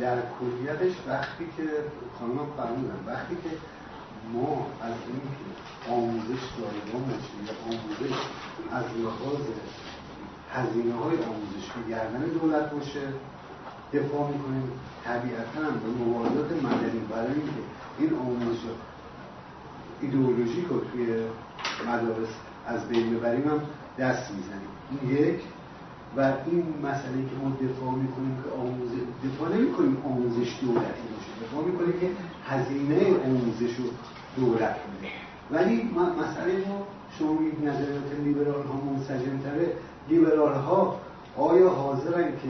[0.00, 1.64] در کلیتش وقتی که
[2.18, 3.50] خانم فرمودن وقتی که
[4.32, 5.20] ما از این
[5.94, 8.16] آموزش رایگان باشه یا آموزش
[8.72, 9.40] از لحاظ
[10.52, 13.00] هزینه های آموزش به گردن دولت باشه
[13.94, 14.70] دفاع می‌کنیم.
[15.04, 17.62] طبیعتا به مبارزات مدنی برای اینکه
[17.98, 18.58] این آموزش
[20.00, 21.06] ایدئولوژیک رو توی
[21.86, 22.28] مدارس
[22.66, 23.60] از بین ببریم هم
[23.98, 24.68] دست می‌زنیم.
[24.90, 25.40] این یک.
[26.16, 31.30] و این مسئله که ما دفاع می‌کنیم که آموزش دفاع نمی کنیم آموزش دولتی باشه.
[31.42, 32.08] دفاع می‌کنیم که
[32.48, 33.84] هزینه آموزش رو
[34.36, 35.12] دولت میده
[35.50, 36.86] ولی مسئله ما
[37.18, 39.72] شما میگید نظریات لیبرال ها منسجم تره
[40.08, 40.96] لیبرال ها
[41.36, 42.48] آیا حاضرن که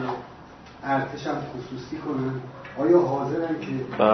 [0.84, 2.32] ارتش هم خصوصی کنن؟
[2.78, 4.04] آیا حاضرن که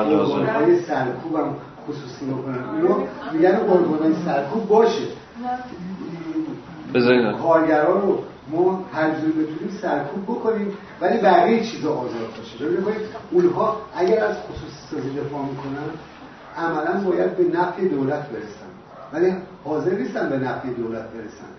[0.53, 1.57] های سرکوب هم
[1.89, 2.97] خصوصی بکنن؟ اونا
[3.33, 5.07] میگن ارگان های سرکوب باشه.
[7.43, 8.19] کارگران رو
[8.55, 12.65] ما هر جوری بتونیم سرکوب بکنیم ولی بقیه چیزا آزاد باشه.
[12.65, 15.91] ببینید اونها اگر از خصوصی سازی دفاع می‌کنن
[16.57, 18.71] عملا باید به نفع دولت برسن.
[19.13, 19.35] ولی
[19.65, 21.51] حاضر نیستن به نفع دولت برسن.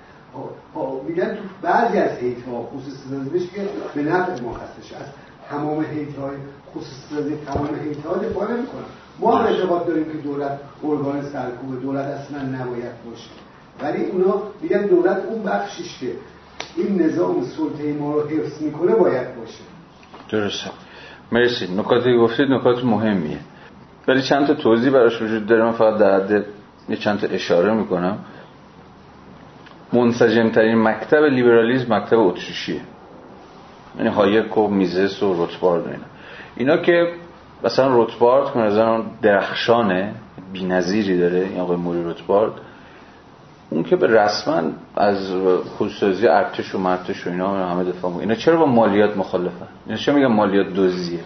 [1.08, 5.06] میگن تو بعضی از هیت ها خصوصی سازی بشه که به نفع ما هستش از
[5.50, 6.36] تمام هیت های
[6.72, 8.84] خصوصی سازی تمام هیت ها دفاع نمی‌کنن.
[9.20, 13.30] ما هم اعتقاد داریم که دولت ارگان سرکوب دولت اصلا نباید باشه.
[13.82, 16.12] ولی اونا میگن دولت اون بخشیش که
[16.78, 19.64] این نظام سلطه ما رو حفظ می‌کنه باید باشه.
[20.30, 20.72] درسته.
[21.32, 21.76] مرسی.
[21.76, 23.40] نکاتی گفتید نکات مهمیه.
[24.08, 25.64] ولی چند تا توضیح براش وجود داره.
[25.64, 26.46] من فقط در حد
[26.90, 28.18] یه چند تا اشاره می‌کنم.
[29.94, 32.82] منسجم ترین مکتب لیبرالیزم مکتب اتریشیه.
[33.98, 36.06] یعنی هایک و میزس و روتبارد اینا.
[36.56, 37.14] اینا که
[37.64, 40.14] مثلا روتبارد که نظرم درخشانه
[40.54, 42.52] بی‌نظیری داره این آقای موری روتبارد
[43.70, 44.62] اون که به رسما
[44.96, 45.32] از
[45.78, 48.24] خودسازی ارتش و مرتش و اینا همه دفاع می‌کنه.
[48.24, 51.20] اینا چرا با مالیات مخالفن؟ اینا چرا میگن مالیات دزدیه؟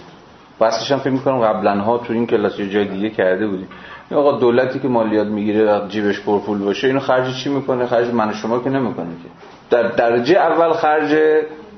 [0.59, 3.67] بحثش هم فکر می‌کنم قبلا ها تو این کلاس یه جای دیگه کرده بودیم.
[4.11, 8.59] آقا دولتی که مالیات می‌گیره جیبش پرپول باشه اینو خرج چی می‌کنه؟ خرج من شما
[8.59, 9.29] که نمی‌کنه که.
[9.69, 11.17] در درجه اول خرج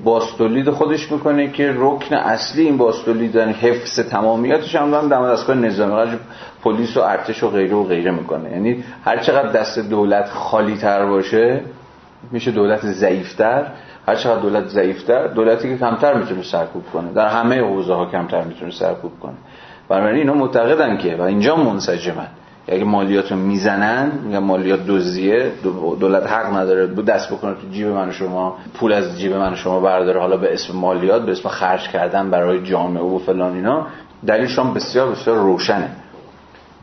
[0.03, 5.55] باستولید خودش می‌کنه که رکن اصلی این باستولید یعنی حفظ تمامیتش هم دارن در دستگاه
[5.55, 5.91] نظامی.
[5.91, 6.19] خرج
[6.63, 8.51] پلیس و ارتش و غیره و غیره می‌کنه.
[8.51, 11.61] یعنی هر چقدر دست دولت خالی تر باشه
[12.31, 13.67] میشه دولت ضعیفتر.
[14.07, 17.13] هر چقدر دولت ضعیفتر دولتی که کمتر می‌تونه سرکوب کنه.
[17.13, 19.33] در همه حوزه ها کمتر می‌تونه سرکوب کنه.
[19.89, 22.27] بنابراین اینا معتقدن که و اینجا منسجمن.
[22.67, 25.51] اگه مالیات رو می‌زنن میگن مالیات دزدیه
[25.99, 29.55] دولت حق نداره دست بکنه تو جیب من و شما پول از جیب من و
[29.55, 33.87] شما برداره حالا به اسم مالیات به اسم خرج کردن برای جامعه و فلان اینا
[34.27, 35.89] دلیلش هم بسیار بسیار روشنه.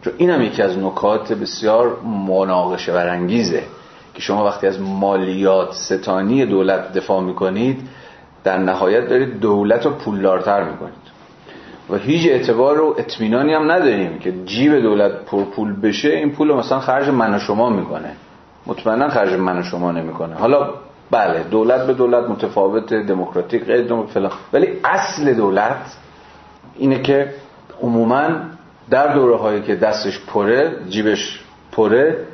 [0.03, 1.97] چون این هم یکی از نکات بسیار
[2.29, 3.63] مناقشه برانگیزه
[4.15, 7.89] که شما وقتی از مالیات ستانی دولت دفاع می‌کنید
[8.45, 11.09] در نهایت دارید دولت رو پولدارتر می‌کنید.
[11.91, 16.81] و هیچ اعتبار و اطمینانی هم نداریم که جیب دولت پرپول بشه این پول مثلا
[16.81, 18.11] خرج من و شما می‌کنه.
[18.67, 20.35] مطمئنا خرج من و شما نمی‌کنه.
[20.35, 20.71] حالا
[21.11, 25.97] بله دولت به دولت متفاوت دموکراتیک غیر دموکراتیک ولی اصل دولت
[26.79, 27.35] اینه که
[27.83, 28.29] عموما
[28.91, 31.41] در دوره هایی که دستش پره جیبش
[31.73, 32.27] پره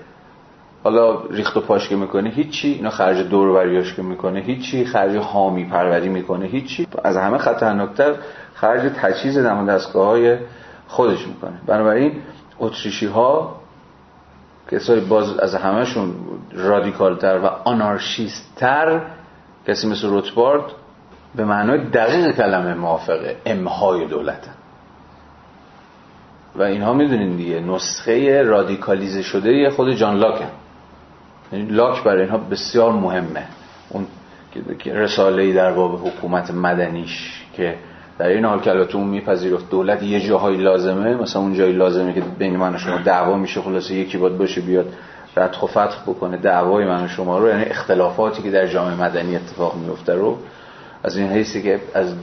[0.84, 5.16] حالا ریخت و پاش که می‌کنه هیچی اینا خرج دور وریاش که می‌کنه هیچی خرج
[5.16, 6.86] حامی پروری می‌کنه هیچی.
[7.04, 8.14] از همه خطرناکتر
[8.54, 10.36] خرج تجهیز دم دستگاه های
[10.88, 11.60] خودش می‌کنه.
[11.66, 12.12] بنابراین
[12.58, 13.60] اتریشی ها
[14.70, 16.14] کسای باز از همهشون
[16.52, 19.00] رادیکالتر و آنارشیستتر
[19.68, 20.64] کسی مثل روتبارد
[21.34, 24.54] به معنای دقیق کلمه موافقه امهای دولتن.
[26.56, 30.48] و اینها می‌دونین دیگه نسخه رادیکالیزه شده خود جان لاکن
[31.52, 33.44] یعنی لاک برای اینها بسیار مهمه.
[33.88, 34.06] اون
[34.86, 37.74] رساله در باب حکومت مدنیش که
[38.18, 39.70] در این حال که البته میپذیرفت.
[39.70, 43.60] دولت یه جاهایی لازمه مثلا اون جایی لازمه که بین من و شما دعوا میشه
[43.60, 44.92] خلاصه یکی باید باشه بیاد
[45.36, 49.36] رد و فتح بکنه دعوای من و شما رو یعنی اختلافاتی که در جامعه مدنی
[49.36, 50.38] اتفاق میفته رو
[51.02, 52.14] از این حیثی که از,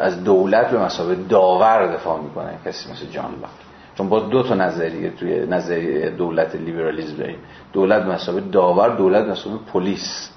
[0.00, 3.65] از دولت به مسابقه داور دفاع می‌کنه کسی مثل جان لاک.
[3.98, 7.38] چون با دو تا نظریه توی نظریه دولت لیبرالیسم داریم.
[7.72, 10.30] دولت مسابقه داور دولت مسابقه پلیس.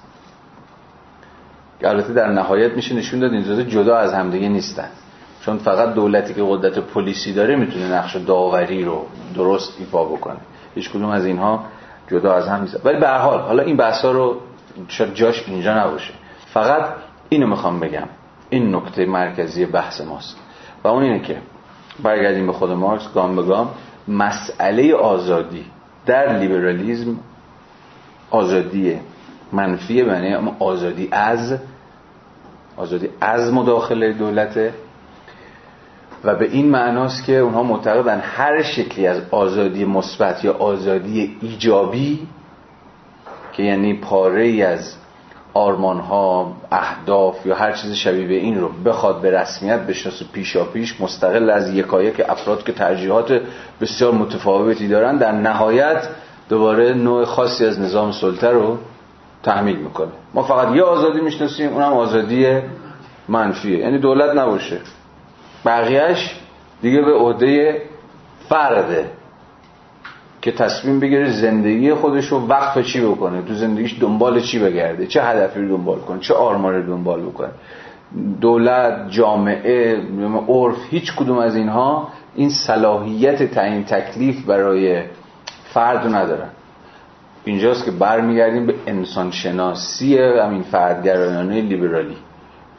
[1.79, 4.89] که البته در نهایت میشه نشون داد این جدا از همدیگه نیستن.
[5.41, 9.05] چون فقط دولتی که قدرت پلیسی داره می‌تونه نقش داوری رو
[9.35, 10.39] درست ایفا بکنه.
[10.75, 11.65] هیچ کدوم از اینها
[12.11, 14.41] جدا از هم نیست ولی به هر حال حالا این بحثا رو
[15.13, 16.13] جاش اینجا نباشه.
[16.53, 16.85] فقط
[17.29, 18.07] اینو می‌خوام بگم.
[18.49, 20.37] این نکته مرکزی بحث ماست.
[20.83, 21.37] و اون اینه که
[22.01, 23.69] برگردیم به خود مارکس گام به گام.
[24.07, 25.65] مسئله آزادی
[26.05, 27.15] در لیبرالیزم
[28.31, 28.99] آزادی
[29.51, 31.57] منفی معنی اما آزادی از
[32.77, 34.73] آزادی از مداخله دولته
[36.23, 42.27] و به این معناست که اونها معتقدن هر شکلی از آزادی مثبت یا آزادی ایجابی
[43.53, 44.95] که یعنی پاره ای از
[45.53, 50.63] آرمان ها اهداف یا هر چیز شبیه به این رو بخواد به رسمیت بشناسه پیشا
[50.63, 53.41] پیش مستقل از یکایک افراد که ترجیحات
[53.81, 56.07] بسیار متفاوتی دارن در نهایت
[56.49, 58.77] دوباره نوع خاصی از نظام سلطه رو
[59.43, 60.11] تحمیل می‌کنه.
[60.33, 62.61] ما فقط یه آزادی می‌شناسیم اونم آزادی
[63.27, 63.77] منفیه.
[63.77, 64.77] یعنی دولت نباشه.
[65.65, 66.35] بقیهش
[66.81, 67.81] دیگه به عهده
[68.49, 69.05] فرده.
[70.41, 75.23] که تصمیم بگیره زندگی خودش رو وقف چی بکنه؟ تو زندگیش دنبال چی بگرده؟ چه
[75.23, 77.49] هدفی رو دنبال کنه؟ چه آرمانی رو دنبال بکنه؟
[78.41, 80.01] دولت جامعه
[80.47, 85.01] عرف هیچ کدوم از اینها این صلاحیت تعیین تکلیف برای
[85.73, 86.49] فرد ندارن.
[87.45, 92.17] اینجاست که برمیگردیم به انسان شناسی همین فردگرایانه لیبرالی.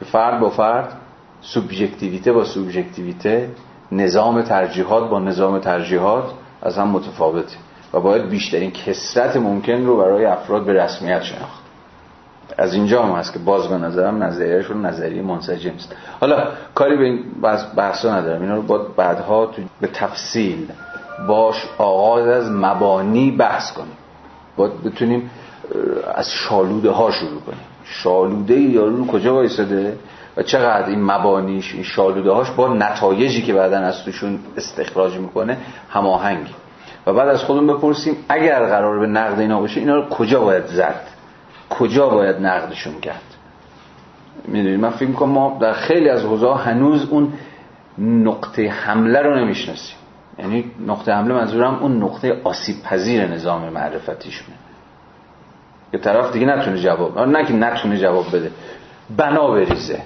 [0.05, 0.93] فرد با فرد
[1.41, 3.49] سوبژکتیویته با سوبژکتیویته
[3.91, 6.33] نظام ترجیحات با نظام ترجیحات.
[6.61, 7.57] از هم متفاوته
[7.93, 11.61] و باید بیشترین کسرت ممکن رو برای افراد به رسمیت شناخت.
[12.57, 17.03] از اینجا هم هست که باز به نظرم نظریهشون نظریه منسجم است حالا کاری به
[17.03, 17.23] این
[17.75, 18.41] بحثا ندارم.
[18.41, 20.67] اینا رو باید بعدها تو به تفصیل
[21.27, 23.97] باش آغاز از مبانی بحث کنیم.
[24.57, 25.31] باید بتونیم
[26.15, 27.61] از شالوده ها شروع کنیم.
[27.83, 29.97] شالوده یارو رو کجا وایساده؟
[30.37, 35.57] و چقدر این مبانیش این شالوده هاش با نتایجی که بعدا از توشون استخراج می‌کنه
[35.89, 36.53] هماهنگی
[37.05, 40.65] و بعد از خودمون بپرسیم اگر قرار به نقد اینا باشه اینا رو کجا باید
[40.65, 41.01] زد؟
[41.69, 43.21] کجا باید نقدشون کرد؟
[44.47, 47.33] می‌دونید من فکر می‌کنم ما در خیلی از حوزه هنوز اون
[47.97, 49.97] نقطه حمله رو نمی‌شناسیم.
[50.39, 54.57] یعنی نقطه حمله منظورم اون نقطه آسیب پذیر نظام معرفتیشونه.
[55.91, 58.51] که طرف دیگه نتونه جواب نه که نتونه جواب بده
[59.17, 60.01] بنا بریزه.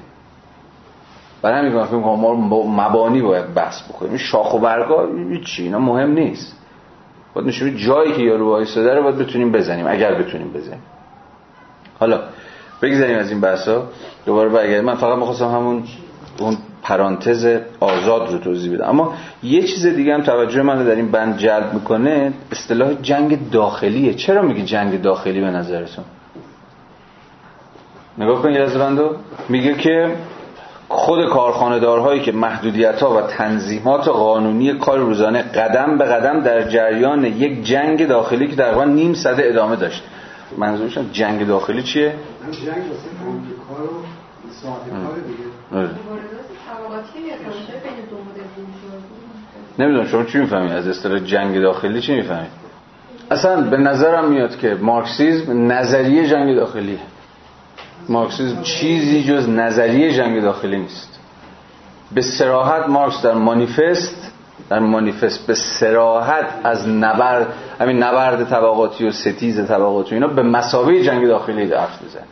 [1.42, 2.34] برای همین فکر ما
[2.64, 4.18] مبانی باید بحث بکنیم.
[4.18, 5.08] شاخ و برگا
[5.46, 6.58] چی اینا مهم نیست.
[7.34, 10.84] باید نشون جایی که یارو وایساده رو باید بتونیم بزنیم اگر بتونیم بزنیم.
[12.00, 12.20] حالا
[12.82, 13.84] بگذاریم از این بحثا.
[14.26, 14.86] دوباره برگردیم.
[14.86, 15.84] من فقط می‌خواستم همون
[16.40, 18.90] اون پرانتز آزاد رو توضیح بدم.
[18.90, 19.14] اما
[19.44, 24.14] یه چیز دیگه هم توجه من در این بند جلب می‌کنه اصطلاح جنگ داخلیه.
[24.14, 26.06] چرا میگه جنگ داخلی به نظرتون؟
[28.18, 28.68] نگاه کن یه
[29.50, 30.16] میگه که
[30.90, 37.26] خود کارخانه‌دارهایی که محدودیت ها و تنظیمات قانونی کار روزانه قدم به قدم در جریان
[37.26, 40.04] یک جنگ داخلی که در نیم صده ادامه داشت.
[40.58, 42.14] منظورشم جنگ داخلی چیه؟
[42.52, 43.10] جنگ واسه
[45.74, 45.90] آره.
[49.80, 52.52] نمی‌دونم شما چی می‌فهمید؟ از اصطلاح جنگ داخلی چی می‌فهمید؟
[53.32, 57.00] اصلا به نظرم میاد که مارکسیسم نظریه جنگ داخلیه.
[58.10, 61.20] مارکسیسم چیزی جز نظریه جنگ داخلی نیست.
[62.12, 64.32] به سراحت مارکس در مانیفست
[64.70, 71.04] در مانیفست به سراحت از نبرد همین نبرد طبقاتی و ستیز طبقاتی اینا به مساوی
[71.04, 72.24] جنگ داخلی حرف می‌زنه.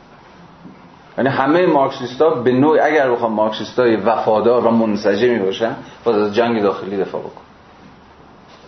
[1.18, 6.62] یعنی همه مارکسیستا به نوع اگر بخوام مارکسیستای وفادار و منسجمی باشن باید از جنگ
[6.62, 7.42] داخلی دفاع بکن.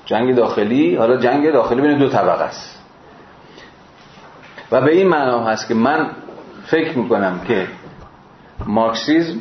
[0.06, 2.80] جنگ داخلی حالا جنگ داخلی بین دو طبقه است.
[4.72, 6.10] و به این معنا هست که من
[6.66, 7.68] فکر می‌کنم که
[8.66, 9.40] مارکسیزم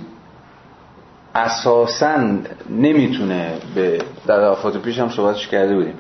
[1.35, 2.17] اساسا
[2.71, 5.95] نمی‌تونه به در دفعات پیش هم صحبتش کرده بودیم.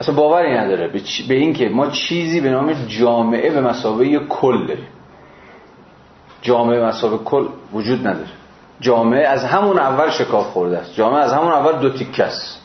[0.00, 0.88] اصلا باوری نداره.
[0.88, 1.00] به.
[1.28, 4.86] به این که ما چیزی به نام جامعه به مسابقه کل داریم.
[6.42, 8.28] جامعه مسابقه کل وجود نداره.
[8.80, 10.94] جامعه از همون اول شکاف خورده است.
[10.94, 12.62] جامعه از همون اول دو تیکه است.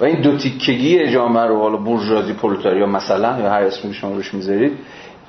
[0.00, 4.34] و این دو تیکگی جامعه رو حالا بورژوازی پرولتاریا مثلا یا هر اسمی شما روش
[4.34, 4.78] می‌ذارید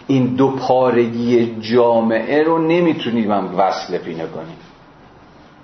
[0.08, 4.58] این دو پارگی جامعه رو نمی‌تونیم هم وصل پینه کنیم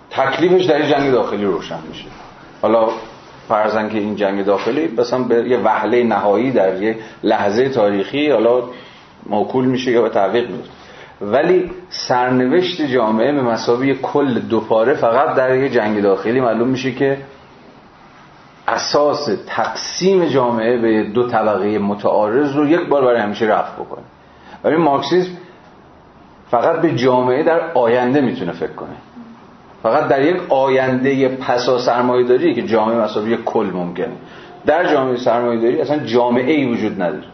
[0.10, 2.06] تکلیفش در جنگ داخلی روشن میشه.
[2.62, 2.90] حالا
[3.48, 8.64] فرضاً که این جنگ داخلی مثلا به یه وهله نهایی در یه لحظه تاریخی حالا
[9.26, 10.70] موکول میشه یا به تعویق میفته
[11.22, 16.92] ولی سرنوشت جامعه به مسابقه کل دو پاره فقط در یه جنگ داخلی معلوم میشه
[16.92, 17.18] که
[18.68, 24.04] اساس تقسیم جامعه به دو طبقه متعارض رو یک بار برای همیشه رفع بکنه.
[24.64, 25.32] ولی مارکسیسم
[26.52, 28.96] فقط به جامعه در آینده می‌تونه فکر کنه.
[29.84, 34.14] فقط در یک آینده پسا سرمایه داری که جامعه مسابقه کل ممکنه
[34.66, 37.28] در جامعه سرمایه داری اصلا جامعه ای وجود نداره.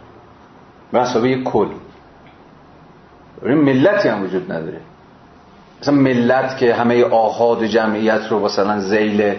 [0.94, 1.68] مسابقه کل.
[3.44, 4.80] ملتی هم وجود نداره.
[5.82, 9.36] مثلا ملت که همه آهاد جمعیت رو مثلا زیل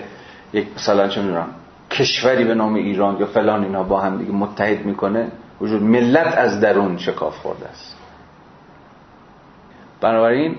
[0.52, 1.48] یک مثلا چه می‌دونم
[1.90, 5.28] کشوری به نام ایران یا فلان اینا با هم دیگه متحد می‌کنه
[5.60, 7.96] وجود ملت از درون شکاف خورده است.
[10.00, 10.56] بنابراین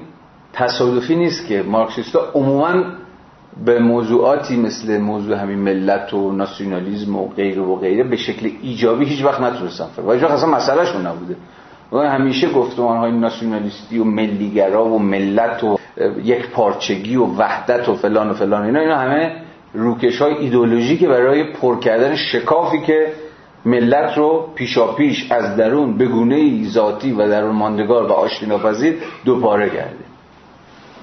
[0.53, 2.83] تصادفی نیست که مارکسیستا عموما
[3.65, 9.05] به موضوعاتی مثل موضوع همین ملت و ناسیونالیزم و غیره و غیره به شکل ایجابی
[9.05, 11.35] هیچ وقت نتونستن فکر و اصلا مسئلهشون نبوده.
[11.91, 15.77] و همیشه گفتمان های ناسیونالیستی و ملیگرا و ملت و
[16.23, 19.35] یک پارچگی و وحدت و فلان و فلان اینا اینا همه
[19.73, 23.07] روکش های ایدولوژیک برای پر کردن شکافی که
[23.65, 29.69] ملت رو پیشاپیش از درون به گونه ذاتی و درون ماندگار و آشتی ناپذیر دوباره
[29.69, 30.05] کرده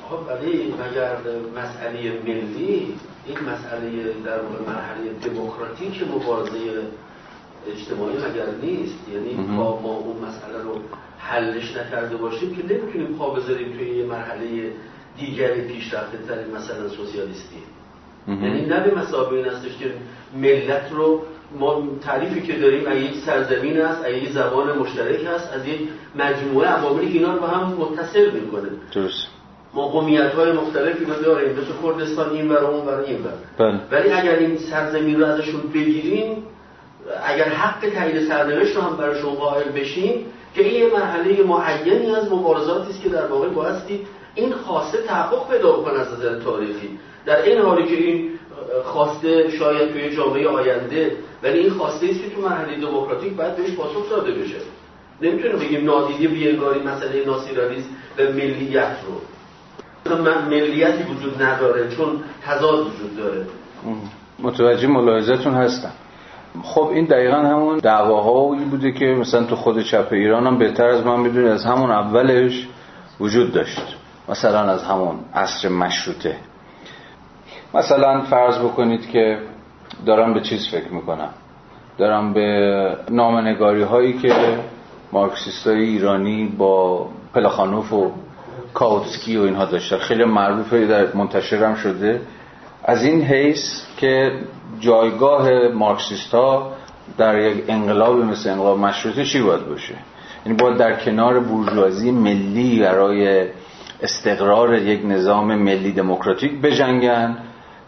[0.08, 1.16] خب ولی مگر
[1.56, 2.94] مسئله ملی
[3.26, 6.58] این مسئله در واقع مرحله دموکراتیک مبارزه
[7.72, 10.74] اجتماعی مگر نیست یعنی ما اون مسئله رو
[11.18, 14.72] حلش نکرده باشیم که نمی‌تونیم پا بذاریم توی یه مرحله
[15.18, 17.62] دیگری پیشرفته تر مثلا سوسیالیستی
[18.28, 19.92] یعنی نه به مسابقه این هستش که
[20.36, 21.22] ملت رو
[21.58, 25.80] ما تعریفی که داریم از یک سرزمین است از یک زبان مشترک هست از یک
[26.16, 28.68] مجموعه عواملی که اینا رو به هم متصل می‌کنه.
[28.94, 29.26] درست.
[29.74, 33.80] ما قومیت های مختلفی رو داریم مثل کردستان این بر اون بر این بر بله.
[33.90, 36.42] ولی اگر این سرزمین رو ازشون بگیریم
[37.24, 42.32] اگر حق تایید سرنوشت رو هم براشون قائل بشیم که این یه مرحله معینی از
[42.32, 46.98] مبارزاتی است که در واقع بایستی این خواسته تحقق پیدا کنه از نظر تاریخی.
[47.26, 48.30] در این حالی که این
[48.84, 53.70] خواسته شاید توی جامعه آینده ولی این خواسته است که تو مرحله دموکراتیک باید بهش
[53.70, 54.56] پاسخ داده بشه.
[55.22, 57.88] نمی‌تونه بگیم نادیدی بیانگاری مسئله ناسیونالیسم
[58.18, 59.20] و ملیت رو.
[60.24, 63.46] من ملیتی وجود نداره چون تضاد وجود داره.
[64.38, 65.92] متوجه ملاحظتون هستم.
[66.62, 71.06] خب این دقیقا همون دعواهایی بوده که مثلا تو خود چپ ایران هم بهتر از
[71.06, 72.68] من بدونی از همون اولش
[73.20, 73.96] وجود داشت.
[74.28, 76.36] مثلا از همون عصر مشروطه.
[77.74, 79.38] مثلا فرض بکنید که
[80.06, 81.30] دارم به چیز فکر می‌کنم.
[81.98, 84.58] دارم به نامنگاری هایی که
[85.12, 88.12] مارکسیست های ایرانی با پلاخانوف و
[88.74, 89.96] کاوتسکی و اینها داشتن.
[89.96, 92.20] خیلی معروفه در منتشرم شده.
[92.84, 94.32] از این حیث که
[94.80, 96.72] جایگاه مارکسیست ها
[97.18, 99.94] در یک انقلاب مثل انقلاب مشروطه چی باید باشه؟
[100.46, 103.46] یعنی باید در کنار بورژوازی ملی برای
[104.02, 107.36] استقرار یک نظام ملی دموکراتیک بجنگن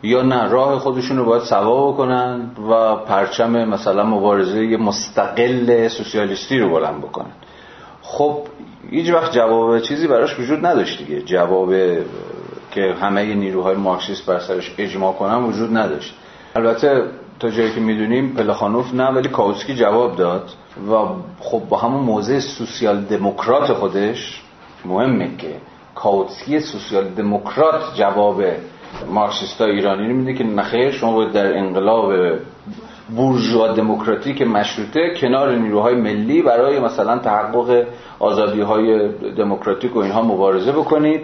[0.03, 6.71] یا نه راه خودشون رو باید سوا بکنن و پرچم مثلا مبارزه مستقل سوسیالیستی رو
[6.71, 7.33] بلند بکنن.
[8.03, 8.39] خب
[8.91, 11.23] هیچ وقت جواب چیزی براش وجود نداشت دیگه.
[11.23, 11.75] جواب
[12.71, 16.15] که همه نیروهای مارکسیست بر سرش اجماع کنن وجود نداشت.
[16.55, 17.05] البته
[17.41, 20.51] تا جایی که می‌دونیم پلخانوف نه ولی کاوسکی جواب داد
[20.91, 20.95] و
[21.41, 24.43] خب با همون موضع سوسیال دموکرات خودش
[24.85, 25.57] مهمه که
[25.95, 28.43] کاوتسکی سوسیال دموکرات جواب
[29.09, 32.13] مارکسیستا ایرانی رو میده که نخیر شما باید در انقلاب
[33.17, 37.87] بورژوا دموکراتیک مشروطه کنار نیروهای ملی برای مثلا تحقق
[38.19, 39.09] آزادی های
[39.39, 41.21] دموکراتیک و اینها مبارزه بکنید.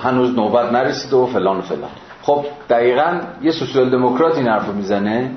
[0.00, 1.90] هنوز نوبت نرسیده و فلان و فلان.
[2.22, 5.30] خب دقیقا یه سوسیال دموکرات این حرف می‌زنه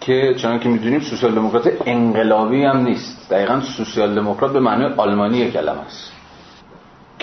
[0.00, 3.30] که چون که می‌دونیم سوسیال دموکرات انقلابی هم نیست.
[3.30, 6.15] دقیقا سوسیال دموکرات به معنی آلمانی کلمه است.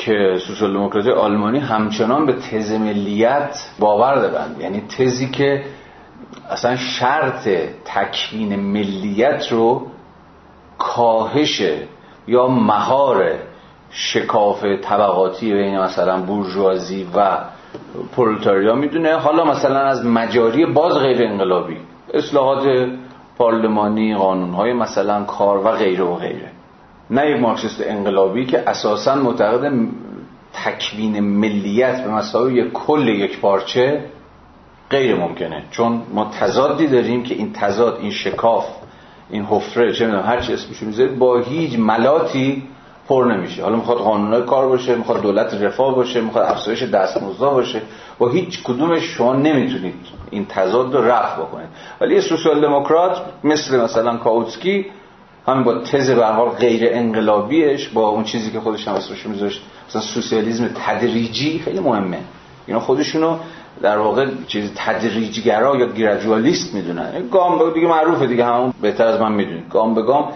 [0.06, 4.56] که سوسیال دموکراسی آلمانی همچنان به تز ملیت باور دارند.
[4.60, 5.64] یعنی تزی که
[6.50, 7.50] اصلا شرط
[7.86, 9.88] تکوین ملیت رو
[10.78, 11.62] کاهش
[12.28, 13.34] یا مهار
[13.90, 17.38] شکاف طبقاتی بین مثلا بورژوازی و
[18.16, 19.16] پرولتاریا می‌دونه.
[19.16, 21.78] حالا مثلا از مجاری باز غیر انقلابی
[22.14, 22.88] اصلاحات
[23.38, 26.53] پارلمانی قانونهای مثلا کار و غیره و غیره.
[27.14, 29.72] نه یک مارکسیست انقلابی که اساسا معتقد
[30.54, 34.06] تکوین ملیت به مسابقه یک کل یک پارچه
[34.90, 35.64] غیر ممکنه.
[35.72, 38.66] چون ما تضادی داریم که این تضاد این شکاف
[39.30, 42.64] این حفره چه می‌دونم هر چی اسمشو می‌ذارید با هیچ ملاتی
[43.08, 43.64] پر نمیشه.
[43.64, 47.82] حالا می‌خواد قانونهای کار باشه می‌خواد دولت رفاه باشه می‌خواد افزایش دستمزدها باشه
[48.20, 49.94] با هیچ کدومش شما نمی‌تونید
[50.32, 51.68] این تضاد رو رفع بکنید.
[52.02, 54.86] ولی یه سوسیال دموکرات مثل مثلا کاوتسکی
[55.48, 59.62] همین با تز به حال غیر انقلابیش با اون چیزی که خودش هم اسمش میذاشت
[59.90, 62.20] مثلا سوسیالیسم تدریجی خیلی مهمه.
[62.68, 63.38] اینا خودشونو
[63.82, 67.28] در واقع چیز تدریجگرا یا گرادوالیست می‌دونن.
[67.32, 69.70] گام به دیگه معروفه دیگه همون بهتر از من می‌دونید.
[69.70, 70.30] گام به گام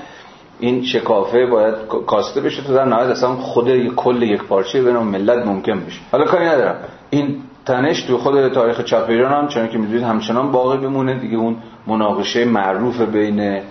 [0.60, 1.76] این شکافه باید
[2.08, 6.00] کاسته بشه تو در نهایت اصلا خود یک کل یک پارچه بین ملت ممکن بشه.
[6.12, 6.76] حالا کاری ندارم.
[7.10, 7.36] این
[7.66, 11.56] تنش تو خود تاریخ چپ ایران هم چون که می‌دونید همچنان باقی بمونه دیگه اون
[11.88, 13.62] مناقشه معروف بین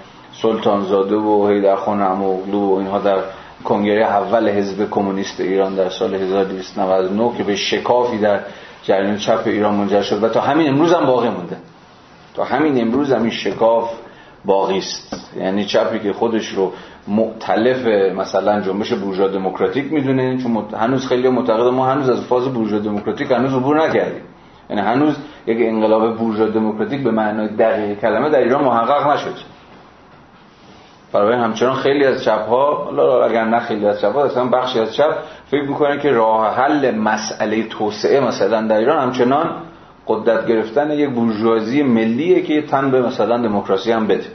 [0.42, 3.18] سلطانزاده و حیدرخان اموغلو و اینها در
[3.64, 8.40] کنگره اول حزب کمونیست ایران در سال 1299 که به شکافی در
[8.82, 11.56] جریان چپ ایران منجر شد و تا همین امروز هم باقی مونده.
[12.34, 13.90] تا همین امروز هم این شکاف
[14.44, 15.30] باقی است.
[15.36, 16.72] یعنی چپی که خودش رو
[17.08, 17.86] مؤتلف
[18.16, 23.30] مثلا جنبش بورژوا دموکراتیک می‌دونه چون هنوز خیلی معتقد ما هنوز از فاز بورژوا دموکراتیک
[23.30, 24.22] هنوز عبور نکردیم.
[24.70, 29.55] یعنی هنوز یک انقلاب بورژوا دموکراتیک به معنای دقیق کلمه در ایران محقق نشد.
[31.12, 32.90] برای همچنان خیلی از چپ ها
[33.24, 35.14] اگر نه خیلی از چپ ها اصلا بخشی از چپ
[35.50, 39.50] فکر می‌کنن که راه حل مسئله توسعه مثلا در ایران همچنان
[40.06, 44.26] قدرت گرفتن یک بورژوازی ملیه که تن به مثلا دموکراسی هم بده.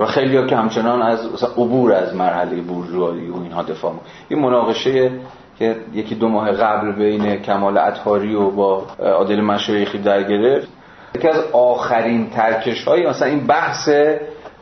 [0.00, 4.08] و خیلی که همچنان از عبور از مرحله بورژوازی و اینها دفاع می‌کنن.
[4.28, 5.10] این مناقشه
[5.58, 10.68] که یکی دو ماه قبل بین کمال اطهاری و با عادل مشایخی در گرفت
[11.14, 13.88] یکی از آخرین ترکش های مثلا این بحث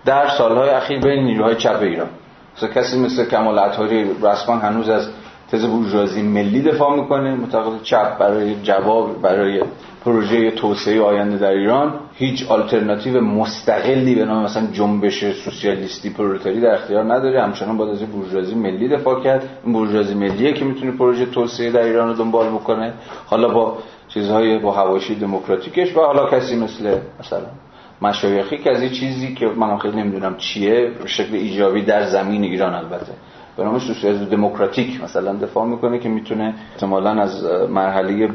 [0.05, 2.09] در سالهای اخیر بین نیروهای چپ ایران.
[2.57, 5.09] مثلا کسی مثل کمال اطهاری رسما هنوز از
[5.53, 9.63] تز بورژوازی ملی دفاع می‌کنه معتقد چپ برای جواب برای
[10.05, 16.75] پروژه توسعه آینده در ایران هیچ آلترناتیو مستقلی به نام مثلا جنبش سوسیالیستی پرولتاری در
[16.75, 17.43] اختیار نداره.
[17.43, 19.49] همچنان باید از بورژوازی ملی دفاع کرد.
[19.65, 22.93] این بورژوازی ملیه که می‌تونه پروژه توسعه در ایران رو دنبال بکنه.
[23.27, 27.41] حالا با چیزهای با حواشی دموکراتیکش و حالا کسی مثل مثلا
[28.03, 32.45] مشایخی که از این چیزی که من خیلی نمی‌دونم چیه به شکل ایجابی در زمین
[32.45, 33.13] ایران البته.
[33.57, 38.29] به نام سوسیالیسم دموکراتیک مثلا دفاع می‌کنه که می‌تونه احتمالا از مرحله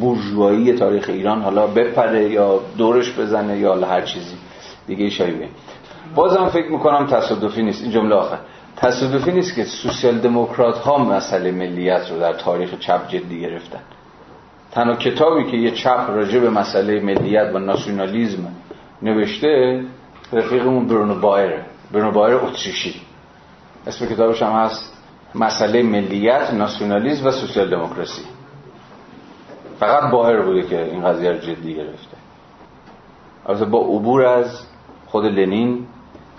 [0.00, 4.36] بورژوایی تاریخ ایران حالا بپره یا دورش بزنه یا هر چیزی
[4.86, 5.48] دیگه شایبه
[6.14, 7.82] بازم فکر می‌کنم تصادفی نیست.
[7.82, 8.38] این جمله آخر.
[8.76, 13.80] تصادفی نیست که سوسیال دموکرات ها مسئله ملیت رو در تاریخ چپ جدی گرفتن.
[14.72, 18.48] تنها کتابی که یه چپ راجع به مسئله ملیت و ناسیونالیزم
[19.02, 19.84] نوشته
[20.32, 21.52] رفیقمون برونو بایر.
[21.92, 23.00] برونو بایر اتریشی.
[23.86, 24.96] اسم کتابش هم هست
[25.34, 28.22] مسئله ملیت ناسیونالیسم و سوسیال دموکراسی.
[29.80, 32.16] فقط باهر بوده که این قضیه رو جدی گرفته.
[33.46, 34.60] البته با عبور از
[35.06, 35.86] خود لنین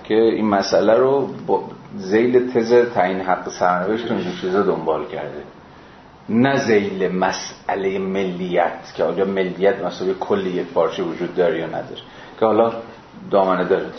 [0.04, 1.64] که این مسئله رو با
[1.96, 5.44] زیل تز تعیین حق سرنوشت این چیزا دنبال کرده.
[6.30, 12.02] نه زیل مسئله ملیت که آیا ملیت مسئله کلی یک پارچه وجود داره یا نداره.
[12.40, 12.72] که حالا
[13.32, 13.92] دامنه داره.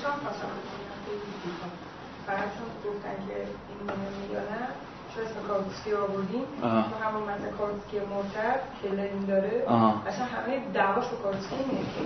[5.48, 9.65] کارتسکی آوردیم همون مثلا کارتسکی مرتب که لنین داره.
[10.06, 11.55] اصلا همه دعواش با کارتسکی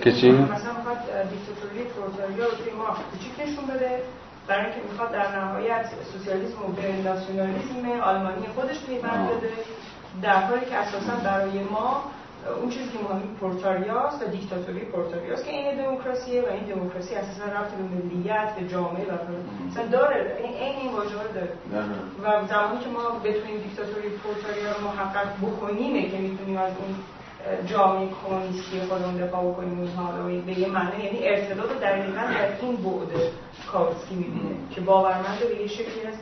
[0.01, 0.97] که چی؟ مثلا می‌خواد
[1.29, 4.03] دیکتاتوری پرولتاریا رو توی ما کوچیک نشون بده.
[4.47, 6.67] برای اینکه می‌خواد در نهایت سوسیالیسم و
[7.03, 9.53] ناسیونالیسم آلمانی خودش پیوند بده.
[10.21, 12.03] در حالی که اساسا برای ما
[12.61, 17.45] اون چیزی که مهمی پورتاریاست و دیکتاتوری پورتاریاست که این دموکراسیه و این دموکراسی اساسا
[17.45, 19.13] رفت به ملیت به جامعه و
[19.69, 20.37] مثلا داره.
[20.43, 21.53] این این واژه رو داره.
[22.23, 26.95] و زمانی که ما بتونیم دیکتاتوری پورتاریا رو محقق بکنیم که می‌تونیم از اون
[27.65, 32.47] جامعه کمونیستی خودمون دفاع بکنیم اونها رو به یه معنی یعنی ارتباط رو دقیقا در
[32.61, 33.11] این بعد
[33.71, 36.13] کارسکی می‌بینه که باورمند به یه شکلی از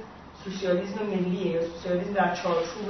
[0.44, 2.88] سوسیالیسم ملیه یا سوسیالیسم در چارچوب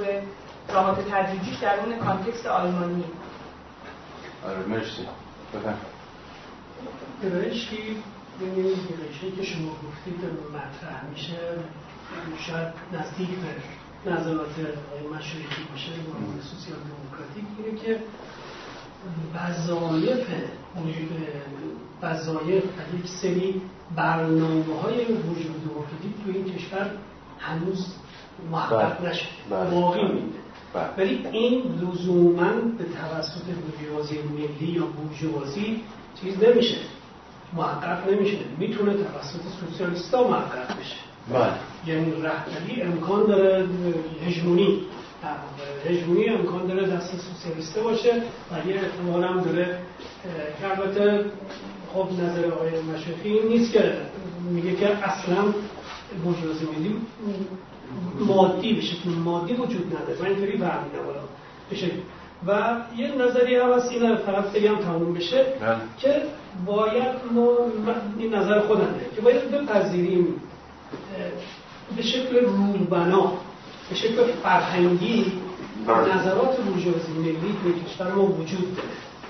[0.68, 3.04] راحت تدریجیش در اون کانتکست آلمانی.
[4.46, 5.06] آره مرسی.
[5.54, 5.76] بفهم
[7.22, 7.96] گرایشی
[8.40, 10.20] گرایشی که شما گفتید
[10.54, 11.38] مطرح میشه
[12.38, 13.28] شاید نزدیک
[14.04, 17.98] به نظرات آقای مشروعی باشه با سوسیال دموکراتیک اینه که
[19.34, 20.26] وظایف
[22.02, 23.62] وظایف و یک سری
[23.96, 26.90] برنامه های وجود دموکراتیک تو این کشور
[27.38, 27.94] هنوز
[28.50, 29.10] محقق بله.
[29.10, 30.41] نشده
[30.74, 30.84] بله.
[30.98, 35.82] ولی این لزوما به توسط بورژوازی ملی یا بورژوازی
[36.20, 36.76] چیز نمیشه
[37.52, 40.96] محقق نمیشه می‌تونه توسط سوسیالیستا محقق بشه
[41.32, 41.52] بله.
[41.86, 43.66] یعنی رهبری امکان داره
[44.26, 44.80] هژمونی
[45.88, 49.78] هژمونی امکان داره دست سوسیالیسته باشه و یه احتمال هم داره
[50.60, 51.24] که البته
[51.94, 53.92] خب نظر آقای مشرفی نیست که
[54.50, 55.44] میگه که اصلا
[56.24, 56.96] بورژوازی ملی
[58.26, 61.02] مادی بشه که مادی وجود نداره من اینطوری برمیدم
[61.70, 61.90] بشه
[62.46, 65.76] و یه نظری هم هست این فقط بگم تموم بشه بله.
[65.98, 66.22] که
[66.66, 67.48] باید ما
[68.18, 68.86] این نظر خودمه
[69.16, 70.40] که باید بپذیریم
[71.96, 73.32] به شکل روبنا
[73.90, 75.32] به شکل فرهنگی
[75.86, 76.16] بله.
[76.16, 78.76] نظرات بورژوازی ملی به کشور ما وجود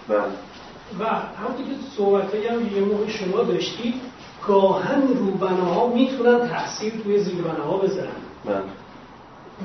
[0.09, 0.29] داره بله.
[1.01, 1.05] و
[1.41, 3.95] همونطور که صحبت هم یه موقع شما داشتید
[4.47, 8.63] گاهن روبناها می‌تونن تاثیر توی زیربناها بذارن بله.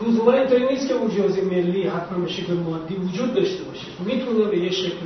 [0.08, 3.88] لزوما اینطوری نیست که بورژوازی ملی حتما به شکل مادی وجود داشته باشه.
[4.06, 5.06] می‌تونه به یه شکل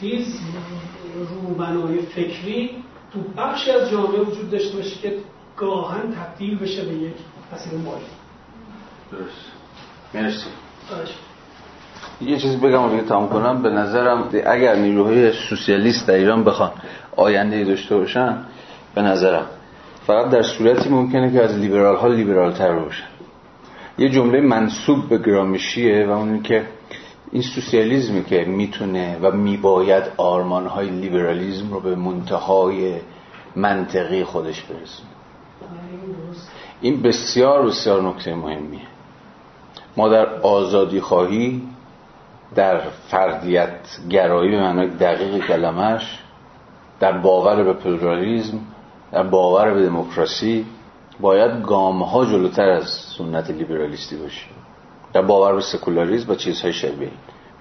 [0.00, 0.40] چیز
[1.42, 2.70] روبنای فکری
[3.12, 5.16] تو بخشی از جامعه وجود داشته باشه که
[5.56, 7.14] گاهن تبدیل بشه به یک
[7.52, 8.04] مسئله مالی.
[9.12, 9.52] درست.
[10.14, 10.46] مرسی.
[12.20, 13.62] یه چیزی بگم و دیگه تمام کنم.
[13.62, 16.70] به نظرم اگر نیروهای سوسیالیست در ایران بخوان
[17.16, 18.38] آینده داشته باشن
[18.94, 19.46] به نظرم
[20.06, 23.06] فقط در صورتی ممکنه که از لیبرال ها لیبرال تر باشن
[23.98, 26.66] یه جمله منصوب به گرامشیه و اون که
[27.32, 32.94] این سوسیالیزمی که می‌تونه و میباید آرمان های لیبرالیزم رو به منتهای
[33.56, 35.08] منطقی خودش برسونه.
[36.80, 38.80] این بسیار بسیار نکته مهمیه.
[39.96, 41.62] ما در آزادی خواهی
[42.54, 43.78] در فردیت
[44.10, 46.18] گرایی به معنای دقیق کلمش
[47.00, 48.60] در باور به پلورالیزم
[49.14, 50.66] در باور به دموکراسی
[51.20, 52.84] باید گام ها جلوتر از
[53.18, 54.52] سنت لیبرالیستی باشیم.
[55.12, 57.10] در باور به سکولاریزم و چیزهای شبیه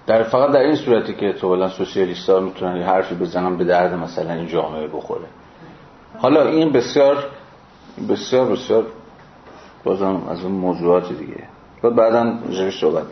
[0.07, 3.93] در فقط در این صورتی که تو سوسیالیست ها می‌تونن یه حرفی بزنن به درد
[3.93, 5.27] مثلا این جامعه بخوره.
[6.17, 7.25] حالا این بسیار
[8.09, 8.85] بسیار بسیار
[9.83, 11.43] بازم از اون موضوعات دیگه.
[11.83, 13.03] و بعدا جوش صحبت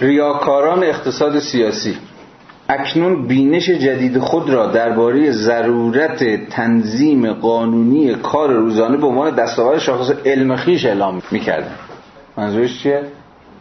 [0.00, 1.98] ریاکاران اقتصاد سیاسی.
[2.68, 10.10] اکنون بینش جدید خود را درباره ضرورت تنظیم قانونی کار روزانه به عنوان دستاورد شاخص
[10.24, 11.74] علم خیش اعلام می‌کردن
[12.36, 13.02] منظورش چیه؟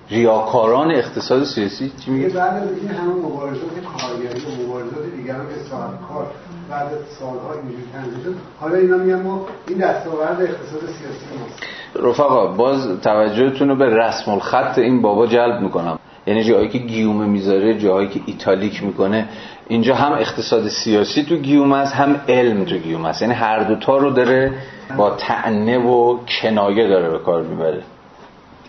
[0.09, 5.69] ریاکاران اقتصاد سیاسی چی میگه؟ بعد از این همه مبارزات کارگری و مبارزات دیگر که
[5.69, 6.27] سال کار
[6.69, 6.87] بعد
[7.19, 11.63] سالها اینجوری تنظیم شد حالا اینا میگن ما این دستاورد اقتصاد سیاسی ماست.
[11.95, 15.99] رفقا باز توجهتون رو به رسم الخط این بابا جلب می‌کنم.
[16.27, 19.27] یعنی جایی که گیومه می‌ذاره جایی که ایتالیک می‌کنه
[19.67, 23.21] اینجا هم اقتصاد سیاسی تو گیوم است هم علم تو گیوم است.
[23.21, 24.53] یعنی هر دوتا رو داره
[24.97, 27.81] با تعنه و کنایه داره به کار می‌بره.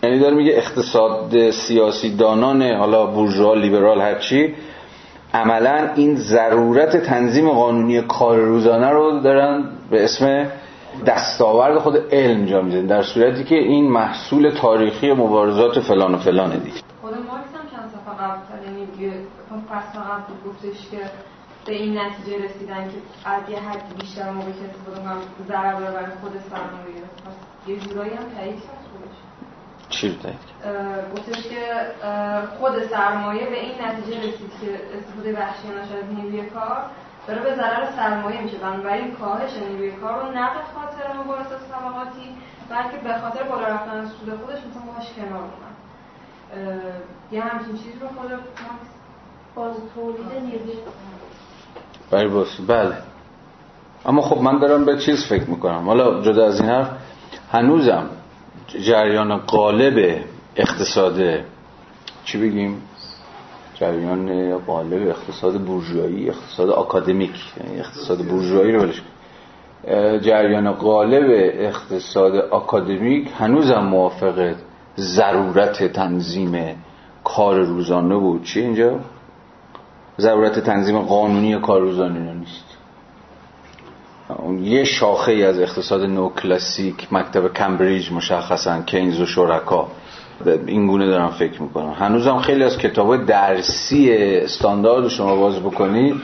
[0.03, 4.53] یعنی داره میگه اقتصاد سیاسی دانان حالا بورژوا لیبرال هرچی
[5.33, 10.45] عملا این ضرورت تنظیم قانونی کار روزانه رو دارن به اسم
[11.05, 16.49] دستاورد خود علم جا میزن در صورتی که این محصول تاریخی مبارزات فلان و فلان
[16.49, 16.92] دیگه.
[17.13, 18.87] خود مارکس هم چند صفحه قبل یعنی
[19.69, 20.99] فصل قبل گفتش که
[21.65, 25.17] به این نتیجه رسیدن که از یه حدی بیشتر موقع که استفاده کنم
[25.47, 27.03] ضرر برای خود سرمایه
[27.67, 28.61] یه جورایی هم تایید
[29.89, 30.31] چی رو
[31.15, 31.63] گفتش که
[32.59, 36.85] خود سرمایه به این نتیجه رسید که استفاده وحشیانه از نیروی کار
[37.27, 38.57] داره به ضرر سرمایه میشه.
[38.57, 42.35] بنابراین کاهش نیروی کار رو نه به خاطر مبارزات طبقاتی
[42.69, 45.72] بلکه به خاطر بالا رفتن سود خودش مثلا باهاش کنار اومد.
[47.31, 48.31] یه همچین چیز رو خود
[49.55, 50.77] باز تولید نیروی
[52.11, 52.97] بله بله.
[54.05, 55.85] اما خب من دارم به چیز فکر می‌کنم.
[55.85, 56.89] حالا جدا از این حرف
[57.51, 58.09] هنوزم
[58.67, 60.23] جریان قالب
[60.55, 61.19] اقتصاد
[62.25, 62.81] چی بگیم؟
[63.75, 69.01] جریان قالب اقتصاد بورژوایی اقتصاد آکادمیک یعنی اقتصاد بورژوایی رو ولش
[70.21, 74.55] جریان قالب اقتصاد آکادمیک هنوزم موافق
[74.97, 76.75] ضرورت تنظیم
[77.23, 78.43] کار روزانه بود.
[78.43, 78.99] چی اینجا؟
[80.19, 82.63] ضرورت تنظیم قانونی کار روزانه نیست.
[84.61, 89.87] یه شاخه ای از اقتصاد نو کلاسیک مکتب کمبریج مشخصا کینز و شرکا.
[90.45, 91.91] این گونه دارم فکر می‌کنم.
[91.91, 96.15] هنوزم خیلی از کتاب درسی استاندارد شما باز بکنید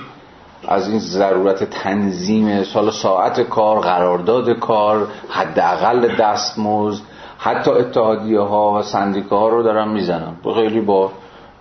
[0.68, 7.04] از این ضرورت تنظیم سال ساعت کار قرارداد کار حداقل دستمزد
[7.42, 10.38] حتی اتحادیه ها و سندیکه رو دارم می‌زنم.
[10.56, 11.12] خیلی با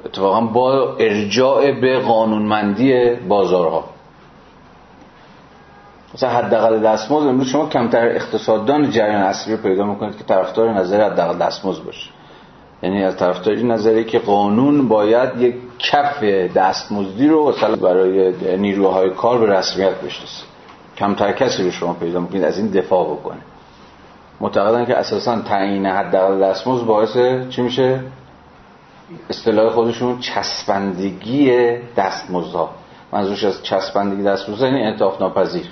[0.04, 3.84] اتفاقا با ارجاع به قانونمندی بازارها.
[6.14, 11.10] مثلا حداقل دستمزد امروز شما کمتر اقتصاددان جریان اصلی رو پیدا می‌کنید که طرفدار نظر
[11.10, 12.10] حداقل دستمزد باشه.
[12.82, 16.22] یعنی از طرفدار این نظری که قانون باید یک کف
[16.54, 20.44] دستمزدی رو مثلا برای نیروهای کار به رسمیت بشناسه.
[20.96, 23.38] کمتر کسی رو شما پیدا می‌کنید از این دفاع بکنه
[24.40, 27.16] معتقدن که اساسا تعیین حداقل دستمزد باعث
[27.50, 28.00] چی میشه؟
[29.30, 31.52] اصطلاح خودشون چسبندگی
[31.96, 32.70] دستمزدها.
[33.12, 35.66] منظورش از چسبندگی دستمزد یعنی انعطاف ناپذیر.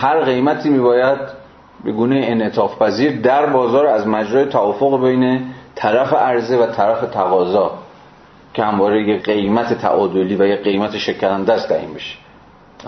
[0.00, 1.18] هر قیمتی میباید
[1.84, 7.78] به گونه انعطاف پذیر در بازار از مجرای توافق بین طرف عرضه و طرف تقاضا
[8.54, 12.16] که همواره یک قیمت تعادلی و یک قیمت شکننده است تعیین بشه.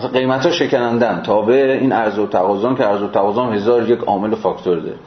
[0.07, 4.35] قیمت ها شکنندن تابع این عرض و تقاضا که عرض و تقاضا هزار یک عامل
[4.35, 4.97] فاکتور داره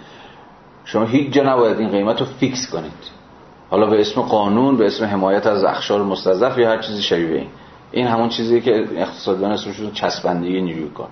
[0.84, 3.14] شما هیچ جا نباید این قیمت رو فیکس کنید.
[3.70, 7.48] حالا به اسم قانون به اسم حمایت از اخشار مستضعف یا هر چیزی شبیه این.
[7.92, 11.08] این همون چیزی که اقتصاددان اسمش چسبندگی نیروی کار.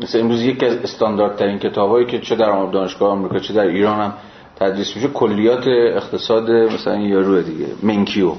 [0.00, 4.12] مثل امروز یکی از استانداردترین کتابایی که چه در دانشگاه آمریکا چه در ایران هم
[4.56, 8.32] تدریس میشه کلیات اقتصاد مثلا یارو دیگه منکیو.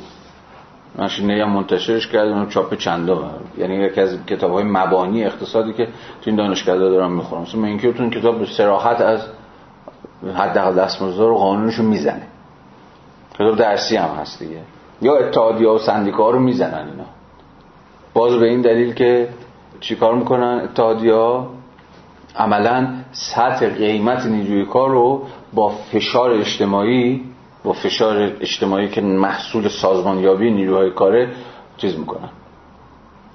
[0.96, 5.92] ماشینه هم منتشرش کردم چاپ چندا یعنی یکی از کتاب های مبانی اقتصادی که تو
[6.26, 9.22] این دانشگاه دارم می‌خورم مثلا منکیو تو این کتاب به سراحت از
[10.36, 12.28] حداقل دستمزد رو قانونشو می‌زنه.
[13.34, 14.60] کتاب درسی هم هست دیگه.
[15.02, 17.06] یا اتحادیه و سندیکا رو می‌زنن اینا.
[18.14, 19.30] باز به این دلیل که
[19.80, 21.40] چیکار می‌کنن؟ اتحادیه
[22.36, 25.24] عملا سطح قیمت نیروی کار رو
[25.54, 27.24] با فشار اجتماعی
[27.64, 31.30] با فشار اجتماعی که محصول سازمانیابی نیروهای کاره
[31.78, 32.30] چیز می‌کنن.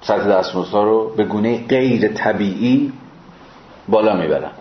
[0.01, 2.93] سطح دستمزدها رو به گونه غیر طبیعی
[3.87, 4.51] بالا می‌برن.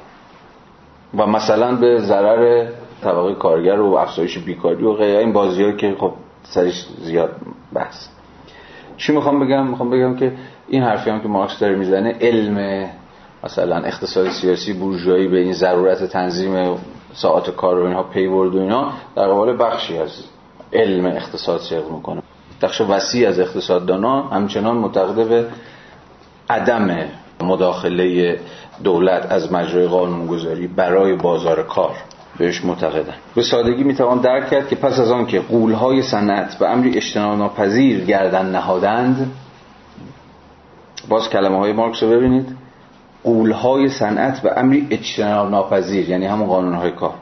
[1.18, 2.68] و مثلا به ضرر
[3.02, 5.18] طبقه کارگر و افزایش بیکاری و غیره.
[5.18, 6.12] این بازی که خب
[6.42, 7.36] سرش زیاد
[7.72, 8.08] بحث.
[8.96, 10.32] چی می‌خوام بگم؟ می‌خوام بگم که
[10.68, 12.88] این حرفی هم که مارکس داره می‌زنه علم
[13.44, 16.78] مثلا اقتصاد سیاسی بورژوایی به این ضرورت تنظیم
[17.16, 20.10] ساعت کار و اینها پیورد و اینا در قبال بخشی از
[20.72, 22.22] علم اقتصاد صدق می‌کنه.
[22.62, 25.46] بخش وسیع از اقتصاددانا همچنان معتقده به
[26.50, 26.98] عدم
[27.40, 28.38] مداخله
[28.84, 31.96] دولت از مجرای قانونگذاری برای بازار کار.
[32.38, 33.14] بهش معتقدن.
[33.34, 37.38] به سادگی می‌توان درک کرد که پس از آن که قولهای صنعت به امری اجتناب
[37.38, 39.32] ناپذیر گردن نهادند
[41.08, 42.55] باز کلمه های مارکس رو ببینید.
[43.26, 47.14] قولهای صنعت به امری اجتناب ناپذیر یعنی همون قانونهای کار.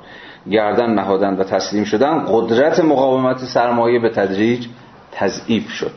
[0.50, 4.66] گردن نهادند و تسلیم شدن قدرت مقاومت سرمایه به تدریج
[5.12, 5.94] تضعیف شد.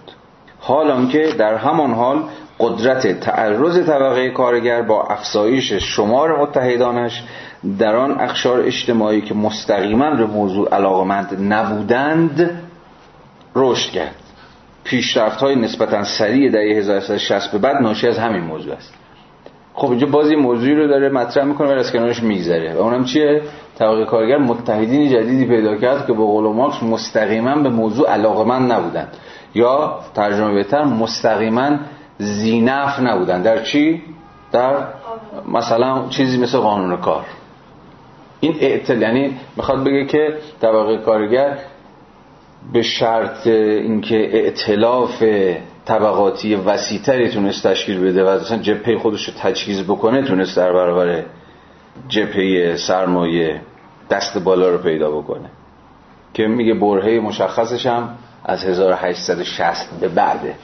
[0.59, 2.23] حال که در همان حال
[2.59, 7.23] قدرت تعرض طبقه کارگر با افزایش شمار متحدانش
[7.79, 12.61] در آن اخشار اجتماعی که مستقیما به موضوع علاقمند نبودند
[13.55, 14.15] رشد کرد.
[14.83, 18.93] پیشرفت های نسبتا سریع در 1360 به بعد ناشی از همین موضوع است.
[19.77, 22.73] خب اینجا بازی موضوعی رو داره مطرح می‌کنه و از کنارش میگذره.
[22.73, 23.41] و اونم چیه؟
[23.79, 29.17] طبقه کارگر متحدین جدیدی پیدا کرد که به قول مارکس مستقیما به موضوع علاقمند نبودند.
[29.55, 31.69] یا ترجمه بهتر مستقیما
[32.17, 34.01] زینف نبودن در چی؟
[34.51, 34.75] در
[35.53, 37.25] مثلا چیزی مثل قانون کار.
[38.39, 41.57] این اعتل یعنی می‌خواد بگه که طبقه کارگر
[42.73, 45.23] به شرط اینکه ائتلاف
[45.87, 51.23] طبقاتی وسیعتری تونست تشکیل بده و اصلا جبهه خودش رو تجهیز بکنه تونست در برابر
[52.07, 53.61] جبهه سرمایه
[54.09, 55.49] دست بالا رو پیدا بکنه.
[56.33, 58.09] که میگه برهه مشخصش هم
[58.45, 60.55] از 1860 به بعده.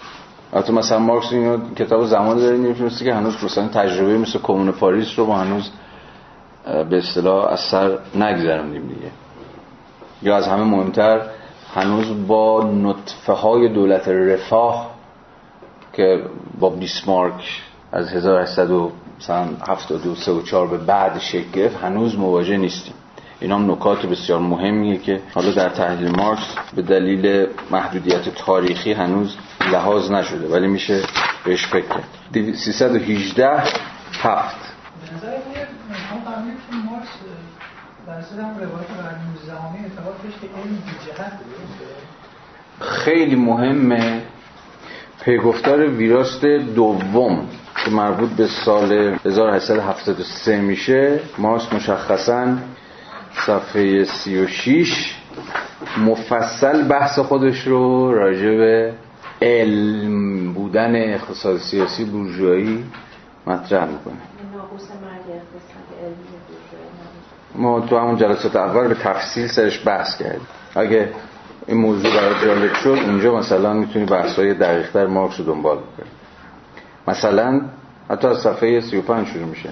[0.54, 5.20] البته مثلا مارکس اینو کتاب زمان داره نمی‌تونسته که هنوز مثلا تجربه مثل کمون پاریس
[5.20, 5.70] رو ما هنوز
[6.90, 9.12] به اصطلاح از سر نگذرونیم دیگه.
[10.22, 11.22] یا از همه مهمتر
[11.76, 14.93] هنوز با نطفه های دولت رفاه
[15.94, 16.24] که
[16.60, 17.62] با بیسمارک
[17.92, 22.94] از 1873 و 4 به بعد شکل گرفت هنوز مواجه نیستیم.
[23.40, 29.38] اینا هم نکات بسیار مهمیه که حالا در تحلیل مارکس به دلیل محدودیت تاریخی هنوز
[29.72, 31.02] لحاظ نشده ولی میشه
[31.46, 32.08] بهش فکر کرد.
[32.56, 33.64] 318
[34.22, 34.56] هفت.
[42.80, 44.22] خیلی مهمه
[45.26, 47.48] پیگفتار ویراست دوم
[47.86, 48.92] که مربوط به سال
[49.26, 52.58] 1873 میشه مارکس مشخصا
[53.46, 55.16] صفحه 36
[55.98, 58.94] مفصل بحث خودش رو راجع به
[59.42, 62.86] علم بودن اقتصاد سیاسی بورژوایی
[63.48, 64.14] مطرح می‌کنه.
[67.56, 70.48] ما تو همون جلسات اول به تفصیل سرش بحث کردیم.
[70.76, 71.10] اگه
[71.68, 75.78] این موضوع برای جالب شد اونجا مثلا می‌تونی بحث های دقیق در مارکس رو دنبال
[75.78, 76.08] کنی
[77.08, 77.62] مثلا
[78.10, 79.70] حتی از صفحه 35 شروع میشه.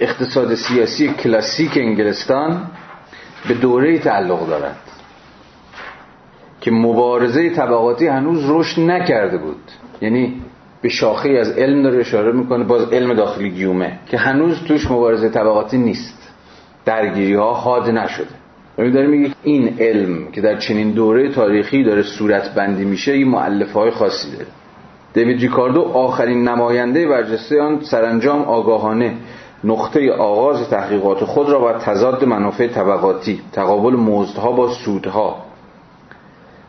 [0.00, 2.66] اقتصاد سیاسی کلاسیک انگلستان
[3.48, 4.76] به دوره تعلق دارد
[6.60, 9.62] که مبارزه طبقاتی هنوز رشد نکرده بود.
[10.00, 10.42] یعنی
[10.82, 15.28] به شاخه از علم داره اشاره می‌کنه باز علم داخلی گیومه که هنوز توش مبارزه
[15.28, 16.32] طبقاتی نیست.
[16.84, 18.45] درگیری ها حاد نشده.
[18.78, 23.28] یعنی داره میگه این علم که در چنین دوره تاریخی داره صورت بندی میشه این
[23.28, 24.46] معلف های خاصی داره.
[25.14, 29.14] دیوید ریکاردو آخرین نماینده برجسته آن سرانجام آگاهانه
[29.64, 35.36] نقطه آغاز تحقیقات خود را با تضاد منافع طبقاتی تقابل مزدها با سودها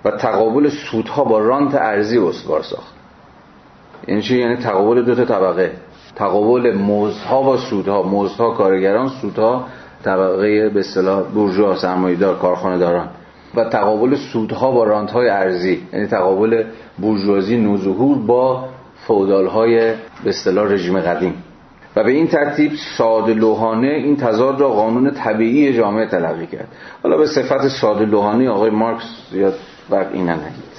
[0.06, 2.94] و تقابل سودها با رانت ارزی استوار ساخت.
[4.08, 5.72] یعنی چی؟ یعنی تقابل دو تا طبقه.
[6.16, 9.66] تقابل مزدها با سودها مزدها کارگران سودها
[10.04, 13.10] طبقه به اصطلاح بورژوا سرمایه‌دار کارخانه داران
[13.56, 16.64] و تقابل سودها با رانت‌های ارزی یعنی تقابل
[16.98, 18.70] بورژوازی نوظهور با
[19.08, 19.78] فودال‌های
[20.24, 21.44] به اصطلاح رژیم قدیم.
[21.96, 26.68] و به این ترتیب ساده لوحانه این تضاد را قانون طبیعی جامعه تلقی کرد.
[27.04, 29.54] حالا به صفت ساده لوحانه آقای مارکس زیاد
[29.90, 30.78] وقت این نگید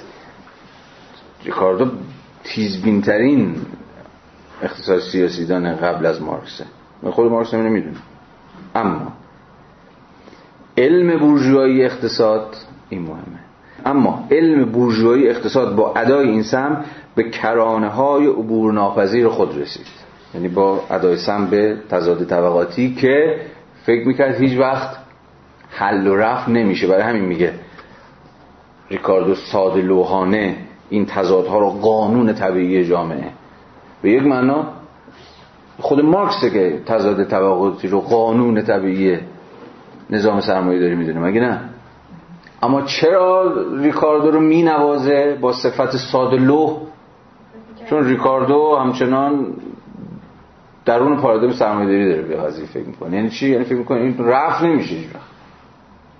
[1.45, 1.91] ریکاردو
[2.43, 3.55] تیزبینترین
[4.61, 6.65] اقتصاد سیاسی دانه قبل از مارکسه.
[7.03, 7.97] من خود مارکس نمی‌دونه
[8.79, 9.13] اما
[10.77, 12.55] علم بورژوایی اقتصاد
[12.89, 13.39] این مهمه.
[13.85, 16.85] اما علم بورژوایی اقتصاد با ادای این سم
[17.15, 19.85] به کرانه های عبور ناپذیر خود رسید.
[20.35, 23.41] یعنی با ادای سم به تضاد طبقاتی که
[23.85, 24.97] فکر می‌کرد هیچ وقت
[25.69, 26.87] حل و رفت نمیشه.
[26.87, 27.53] برای همین میگه
[28.89, 30.55] ریکاردو ساده لوحانه
[30.89, 33.29] این تضادها رو قانون طبیعی جامعه.
[34.01, 34.67] به یک معنا
[35.79, 39.17] خود مارکسه که تضاد طبقاتی رو قانون طبیعی
[40.09, 41.61] نظام سرمایه داری می‌دونه مگه نه؟
[42.61, 46.77] اما چرا ریکاردو رو می نوازه با صفت ساده لوح؟
[47.89, 49.45] چون ریکاردو همچنان
[50.85, 53.15] درون پارادایم سرمایه‌داری داره به قضیه فکر می‌کنه.
[53.15, 54.95] یعنی چی؟ یعنی فکر می‌کنه این رفت نمیشه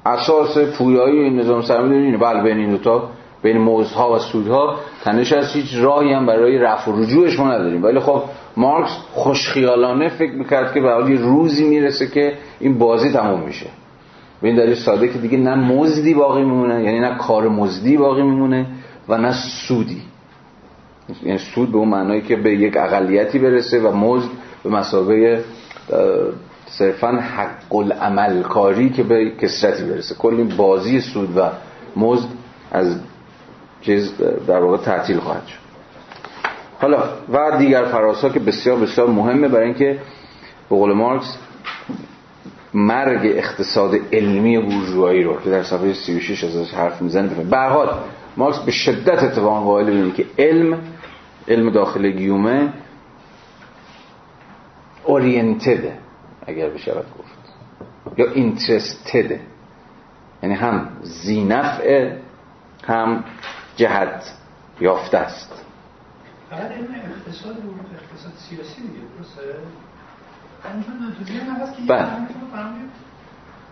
[0.06, 2.18] اساس پویایی این نظام سرمایه‌داری اینه.
[2.18, 3.10] بله بین این دو تا
[3.44, 7.84] بین موزها و سودها تنش از هیچ راهی هم برای رفع و رجوعش ما نداریم.
[7.84, 8.24] ولی خب
[8.57, 13.68] مارکس خوشخیالانه فکر می‌کرد که به روزی می‌رسه که این بازی تموم میشه.
[14.41, 18.22] به این دلیل ساده که دیگه نه مزدی باقی میمونه یعنی نه کار مزدی باقی
[18.22, 18.66] میمونه
[19.10, 19.34] و نه
[19.68, 20.02] سودی.
[21.24, 24.30] یعنی سود به اون معنایی که به یک اقلیتی برسه و مزد
[24.64, 25.44] به مسابقه
[26.66, 30.16] صرفا حق العمل کاری که به کسرتی برسه.
[30.16, 31.41] کلی بازی سود و
[31.95, 32.28] مزد
[32.72, 32.99] از
[33.81, 35.60] چیز در واقع تعطیل خواهد شد.
[36.81, 37.03] حالا
[37.34, 39.99] و دیگر فراسا که بسیار بسیار مهمه برای اینکه
[40.69, 41.38] به قول مارکس
[42.73, 47.99] مرگ اقتصاد علمی بورژوایی رو که در صفحه 36 ازش حرف می‌زنه به حال
[48.38, 50.80] مارکس به شدت اتفاق قائل بینه که علم
[51.47, 52.73] علم داخل گیومه
[55.03, 55.93] اورینتده
[56.47, 57.39] اگر بشود گفت.
[58.18, 59.39] یا اینترستده
[60.43, 62.11] یعنی هم زینفع
[62.84, 63.23] هم
[63.80, 64.23] جهت
[64.81, 65.51] یافته است.
[66.49, 67.69] فقط علم اقتصاد رو
[67.99, 69.41] اقتصاد سیاسی دیگه درسته؟
[71.88, 72.07] بله.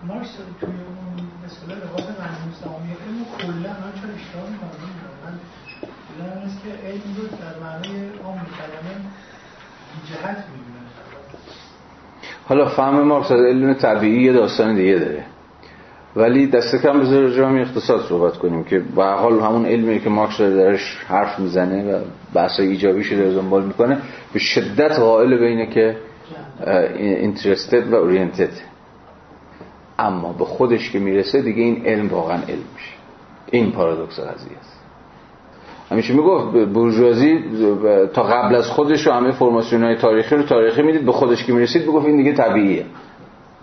[0.04, 0.30] مارکس
[0.60, 4.70] توی اون مثلا لباس منظوم سهامی علم کلا من چرا اشتباه می‌کنم؟
[5.26, 5.34] من
[6.10, 8.96] دیدم است که علم رو در معنی عام کلمه
[10.10, 10.78] جهت می‌دونه.
[12.48, 15.26] حالا فهم مارکس از علم طبیعی یه داستان دیگه داره.
[16.18, 20.42] ولی دست کم بذار جامعه اقتصاد صحبت کنیم که به حال همون علمی که مارکس
[20.42, 22.00] درش حرف می‌زنه و
[22.34, 23.98] بحث ایجابیش داره دنبال می‌کنه
[24.34, 25.98] به شدت قائل بینه که
[26.98, 28.50] اینترستد و اورینتد
[30.00, 32.94] اما به خودش که می‌رسه دیگه این علم واقعا علم میشه.
[33.52, 34.84] این پارادوکس قضیه است.
[35.92, 37.40] همیشه می‌گفت بورژوازی
[38.14, 41.54] تا قبل از خودش و همه فرماسیون های تاریخی رو تاریخی می‌دید به خودش که
[41.54, 42.86] می‌رسید بگفت این دیگه طبیعیه.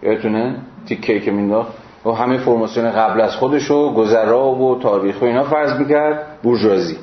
[0.02, 0.56] یادتونه؟
[0.86, 5.44] تیکه که مینداخت؟ و همه فرماسیون قبل از خودش و گذرا و تاریخ و اینا
[5.44, 6.26] فرض می‌کرد.
[6.43, 6.97] بورژوازی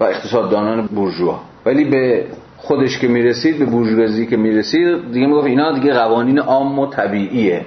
[0.00, 1.40] و اقتصاددانان بورژوا.
[1.66, 2.26] ولی به
[2.56, 7.60] خودش که می‌رسید به بورژوازی که می‌رسید دیگه می‌گفت اینا دیگه قوانین عام و طبیعی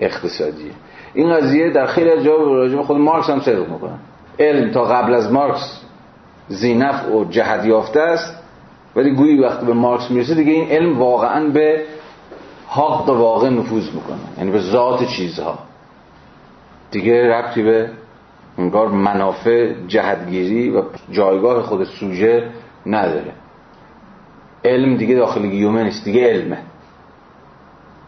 [0.00, 0.70] اقتصادیه.
[1.14, 3.98] این قضیه در خیلی از جاها راجع خود مارکس هم صدق می‌کنن
[4.38, 5.80] علم تا قبل از مارکس
[6.48, 8.34] زینف و جهت یافته است.
[8.96, 11.82] ولی گویی وقتی به مارکس می‌رسه دیگه این علم واقعا به
[12.68, 14.16] حق واقع نفوذ می‌کنه.
[14.38, 15.58] یعنی به ذات چیزها.
[16.90, 17.90] دیگه ربطی به
[18.58, 22.48] انگار منافع جهتگیری و جایگاه خود سوژه
[22.86, 23.32] نداره.
[24.64, 26.58] علم دیگه داخل گیومه نیست دیگه علمه.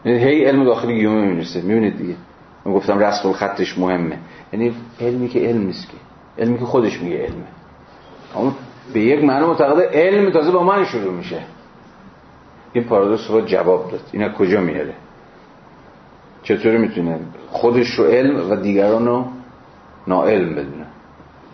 [0.05, 2.15] یعنی هی علم داخل گیومه می‌رسه می‌بینید دیگه.
[2.65, 4.17] من گفتم رسم خطش مهمه.
[4.53, 5.97] یعنی علمی که علم نیست که.
[6.43, 7.47] علمی که خودش میگه علمه.
[8.35, 8.55] اما
[8.93, 11.41] به یک معنی معتقده علم تازه با من شروع میشه.
[12.73, 14.01] این پارادوکس رو جواب داد.
[14.11, 14.93] اینا کجا میاره؟
[16.49, 17.19] چطوری می‌تونه؟
[17.49, 19.27] خودش رو علم و دیگران رو
[20.07, 20.85] ناعلم بدونه.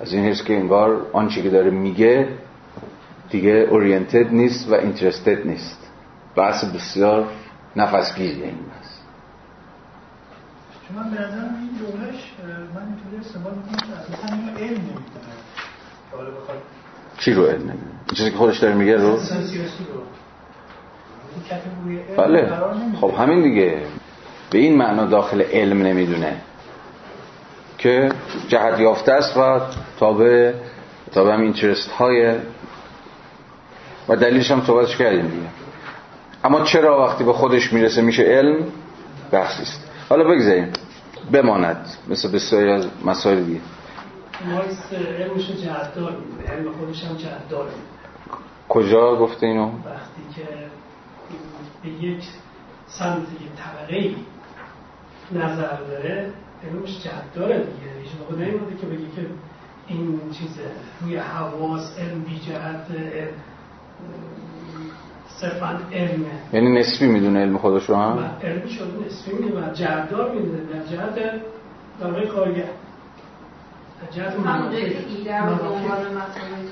[0.01, 2.27] از این حس که انگار آنچه که داره میگه
[3.29, 5.91] دیگه اورینتد نیست و اینترستد نیست.
[6.35, 7.27] بحث بسیار
[7.75, 8.91] نفسگیری این بحث.
[10.87, 12.33] چون من به نظرم این جملهش
[12.75, 13.77] من اینطوری استعمال می‌کنم
[14.27, 14.99] که اینو علم نمی‌دونه.
[17.17, 19.19] چی رو علم نمی‌دونه؟ چیزی که خودش داره میگه رو؟
[22.17, 22.53] بله.
[23.01, 23.77] خب همین دیگه.
[24.51, 26.41] به این معنا داخل علم نمی‌دونه.
[27.77, 28.09] که
[28.47, 29.59] جهت یافته است و
[29.99, 30.53] تابع
[31.11, 32.35] تابع هم اینترست های
[34.09, 35.47] و دلیلش هم صحبتش کردیم دیگه.
[36.43, 38.63] اما چرا وقتی به خودش می‌رسه میشه علم؟
[39.31, 39.83] بحثی است.
[40.09, 40.73] حالا بگذاریم.
[41.31, 41.87] بماند.
[42.07, 43.59] مثل بسیاری از مسائل دیگه.
[44.45, 44.93] مارکس
[45.63, 46.17] جهتدار
[46.47, 47.67] علم خودش هم جهتدار
[48.69, 50.47] کجا گفته اینو؟ وقتی که
[51.83, 52.23] به یک
[52.87, 54.15] سمت یک طبقه
[55.31, 56.29] نظر داره
[56.63, 58.01] علمش جهت داره دیگه.
[58.03, 59.27] هیچ موقع نمیده که بگه که
[59.87, 60.61] این چیزه
[61.01, 62.87] روی حواس علم بی جهت
[65.27, 66.25] صرفا علمه.
[66.53, 70.57] یعنی نسبی می‌دونه علم خودش رو هم؟ علمی شده نسبی می‌دونه و جهتدار می‌دونه.
[70.57, 71.15] در جهت
[72.01, 72.69] در کارگر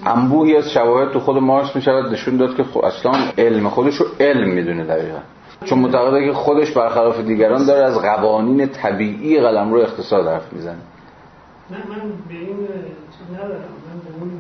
[0.05, 4.05] انبوهی از شواهد تو خود مارکس می‌شود نشون داد که خب اصلا علم خودش رو
[4.19, 5.19] علم می‌دونه دقیقا.
[5.65, 10.77] چون معتقده که خودش برخلاف دیگران داره از قوانین طبیعی قلم رو اقتصاد حرف می‌زنه.
[11.71, 12.57] نه من به این
[13.17, 13.51] چیز ندارم.
[13.53, 14.31] من به اون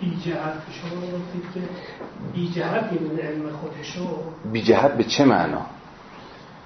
[0.00, 1.60] بی جهت شما گفتید که
[2.34, 4.00] بی جهت می‌دونه علم خودشو.
[4.52, 5.62] بی جهت به چه معنا؟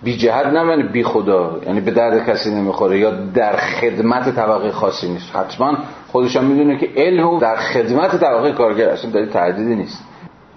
[0.03, 4.73] بی جهت نه یعنی بی خدا یعنی به درد کسی نمی‌خوره یا در خدمت طبقه
[4.73, 5.37] خاصی نیست.
[5.37, 5.79] حتما
[6.09, 10.05] خودش هم می‌دونه که علم در خدمت طبقه کارگر اصلا داری تردیدی نیست.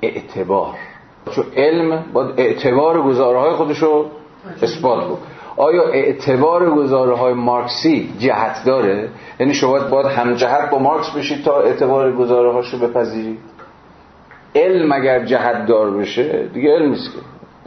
[0.02, 0.76] اعتبار.
[1.30, 4.06] چون علم باید اعتبار گزارهای خودش رو
[4.62, 5.18] اثبات بود
[5.60, 11.62] آیا اعتبار گزاره مارکسی جهت داره؟ یعنی شما باید هم جهت با مارکس بشید تا
[11.62, 13.40] اعتبار گزاره هاشو بپذیرید؟
[14.56, 17.20] علم اگر جهت دار بشه دیگه علم نیست که.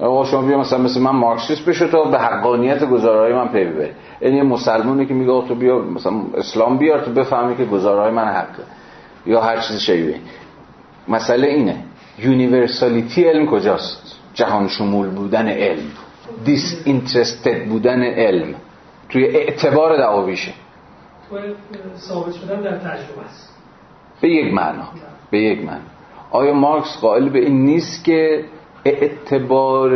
[0.05, 3.91] آقا شما بیا مثلا مثل من مارکسیست بشه تا به حقانیت گزاره‌های من پی ببری.
[4.21, 8.25] یعنی یه مسلمونی که میگه تو بیا مثلا اسلام بیار تو بفهمی که گزاره‌های من
[8.25, 8.63] حقه.
[9.27, 10.15] یا هر چیز شبیه
[11.09, 11.77] مسئله اینه.
[12.19, 15.91] universality علم کجاست؟ جهان شمول بودن علم
[16.45, 18.55] disinterested بودن علم
[19.09, 20.53] توی اعتبار دعاویشه
[21.99, 23.57] ثابت شدن در تجربه است.
[24.21, 24.89] به یک معنا
[25.31, 25.81] به یک معنا.
[26.31, 28.45] آیا مارکس قائل به این نیست که
[28.85, 29.91] اعتبار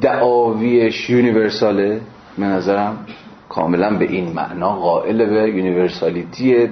[0.00, 2.00] دعاویش universal ه؟
[2.38, 3.06] به نظرم
[3.48, 6.68] کاملا به این معنا قائل به universality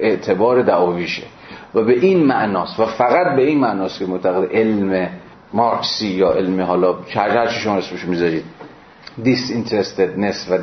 [0.00, 1.22] اعتبار دعاویشه.
[1.74, 5.08] و به این معناست و فقط به این معناست که معتقد علم
[5.52, 8.44] مارکسی یا علم حالا هر شما اسمش می‌ذارید
[9.24, 10.58] اینترستدنس و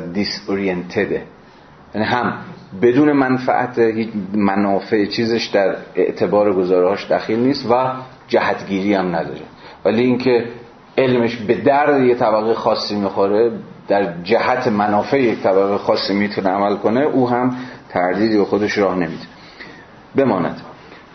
[0.48, 1.22] اورینتده
[1.94, 2.32] یعنی هم
[2.82, 7.92] بدون منفعت هیچ منافع چیزش در اعتبار گزارهاش دخیل نیست و
[8.28, 9.40] جهتگیری هم نداره.
[9.84, 10.44] ولی اینکه
[10.98, 13.52] علمش به درد یه طبقه خاصی می‌خوره
[13.88, 17.56] در جهت منافع یک طبقه خاصی می‌تونه عمل کنه او هم
[17.88, 19.26] تردیدی به خودش راه نمیده.
[20.16, 20.60] بماند.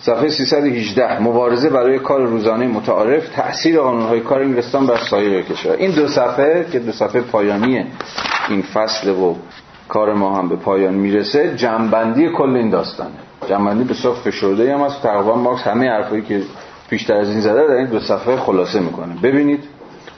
[0.06, 5.72] صفحه 318 مبارزه برای کار روزانه متعارف تأثیر قانونهای کار انگلستان بر سایر کشور.
[5.72, 7.86] این دو صفحه که دو صفحه پایانی
[8.50, 9.36] این فصل و
[9.90, 13.16] کار ما هم به پایان می‌رسه جنبندی کل این داستانه.
[13.50, 16.42] جنبندی به صف فشرده هم از تقریبا مارکس همه حرفایی که
[16.90, 19.16] پیشتر از این زده در این دو صفحه خلاصه می‌کنه.
[19.24, 19.64] ببینید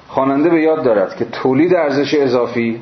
[0.08, 2.82] خواننده به یاد دارد که تولید ارزش اضافی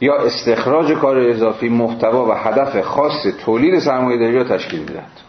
[0.00, 5.25] یا استخراج کار اضافی محتوا و هدف خاص تولید سرمایه‌داری را تشکیل می‌دهد.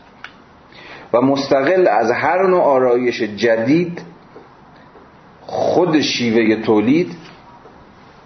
[1.22, 4.02] مستقل از هر نوع آرایش جدید
[5.41, 7.15] خود شیوه تولید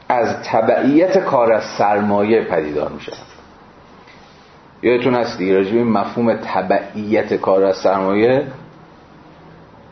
[0.10, 3.18] از تبعیت کار از سرمایه پدیدار می شود
[4.84, 8.48] یادتون هست دیگه این مفهوم تبعیت کار از سرمایه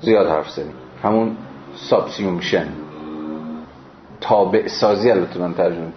[0.01, 0.73] زیاد حرف زدیم.
[1.03, 1.37] همون
[1.75, 2.67] subsumption.
[4.21, 5.87] تابع سازی البته من ترجمه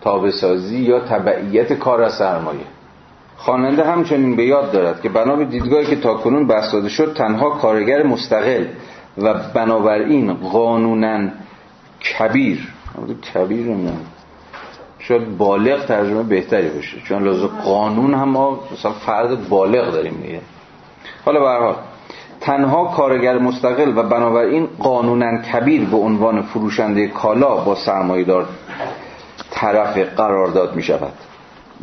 [0.00, 2.64] تابع سازی یا تبعیت کار از سرمایه.
[3.44, 7.50] خواننده همچنین به یاد دارد که بنا به دیدگاهی که تاکنون بحث داده شد تنها
[7.50, 8.64] کارگر مستقل
[9.18, 11.28] و بنابراین قانونا
[12.18, 12.68] کبیر
[13.34, 14.00] کبیر نمی‌دونم
[14.98, 20.40] شاید بالغ ترجمه بهتری باشه چون لازم قانون هم ما مثلا فرد بالغ داریم دیگه.
[21.24, 21.74] حالا به
[22.40, 27.76] تنها کارگر مستقل و بنابراین قانونا کبیر به عنوان فروشنده کالا با
[28.26, 28.48] دار
[29.50, 31.12] طرف قرارداد می شود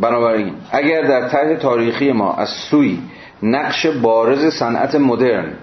[0.02, 3.00] بنابراین اگر در طرح تاریخی ما از سوی
[3.44, 5.54] نقش بارز صنعت مدرن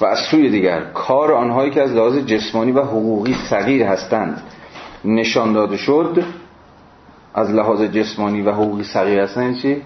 [0.00, 4.42] و از سوی دیگر کار آنهایی که از لحاظ جسمانی و حقوقی صغیر هستند
[5.04, 6.24] نشان داده شد
[7.34, 9.82] از لحاظ جسمانی و حقوقی صغیر هستند چی؟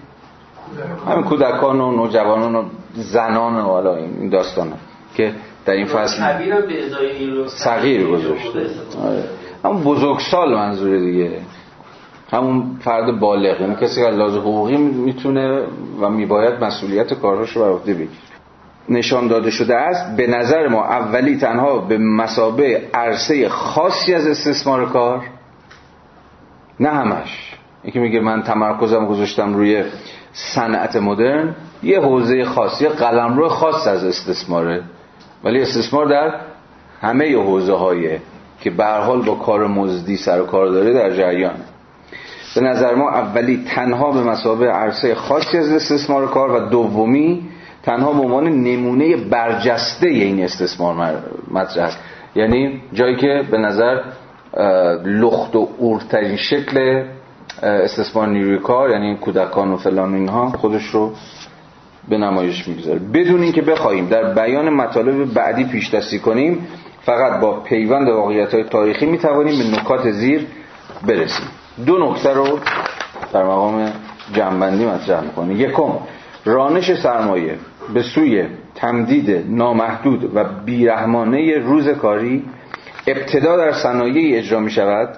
[1.07, 2.63] همین کودکان و نوجوانان و
[2.93, 4.73] زنان و حالا این داستانه
[5.15, 5.33] که
[5.65, 6.23] در این فصل
[7.47, 8.59] صغیر گذاشته
[9.03, 9.23] آره.
[9.65, 11.31] همون بزرگسال منظور دیگه
[12.31, 15.63] همون فرد بالغ یعنی کسی که لحاظ حقوقی می‌تونه
[16.01, 18.09] و میباید مسئولیت کارهاش رو بر عهده بگیره.
[18.89, 24.89] نشان داده شده است به نظر ما اولی تنها به مسابه عرصه خاصی از استثمار
[24.89, 25.23] کار
[26.79, 27.55] نه همش.
[27.83, 29.83] یکی میگه من تمرکزم گذاشتم روی
[30.33, 34.83] صنعت مدرن یه حوزه خاصی قلمرو خاص از استثماره.
[35.43, 36.35] ولی استثمار در
[37.01, 38.19] همه حوزه های
[38.61, 41.55] که به حال با کار مزدی سر و کار داره در جریان
[42.55, 47.49] به نظر ما اولی تنها به مسابه عرصه خاصی از استثمار کار و دومی
[47.83, 51.99] تنها به عنوان نمونه برجسته این استثمار مطرح است.
[52.35, 54.01] یعنی جایی که به نظر
[55.05, 57.03] لخت و اورترین شکل
[57.63, 61.13] استثمار نیروی کار یعنی کودکان و فلان اینها خودش رو
[62.09, 62.99] به نمایش می‌گذاره.
[62.99, 66.67] بدون اینکه بخواهیم در بیان مطالب بعدی پیش دستی کنیم
[67.01, 70.45] فقط با پیوند واقعیت های تاریخی می‌توانیم به نکات زیر
[71.07, 71.47] برسیم.
[71.85, 72.59] دو نکته رو
[73.33, 73.91] در مقام
[74.33, 75.91] جنبندی مطرح می‌کنیم یکم
[76.45, 77.55] رانش سرمایه
[77.93, 78.45] به سوی
[78.75, 82.43] تمدید نامحدود و بیرحمانه روز کاری
[83.07, 85.09] ابتدا در صنایعی اجرا می شود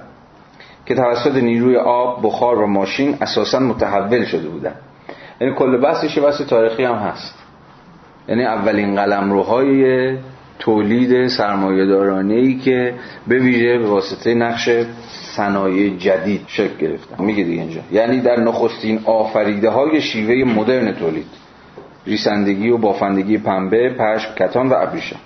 [0.86, 4.76] که توسط نیروی آب، بخار و ماشین اساسا متحول شده بودن
[5.42, 7.36] یعنی کل بحثش بحث تاریخی هم هست.
[8.28, 10.18] یعنی اولین قلمروهای
[10.60, 11.84] تولید سرمایه
[12.36, 12.94] ای که
[13.28, 14.70] به ویژه به واسطه نقش
[15.36, 17.24] صنایع جدید شکل گرفتن.
[17.24, 17.82] میگه دیگه اینجا.
[17.92, 21.26] یعنی در نخستین آفریده های شیوه مدرن تولید.
[22.06, 25.20] ریسندگی و بافندگی پنبه پشم کتان و ابریشم.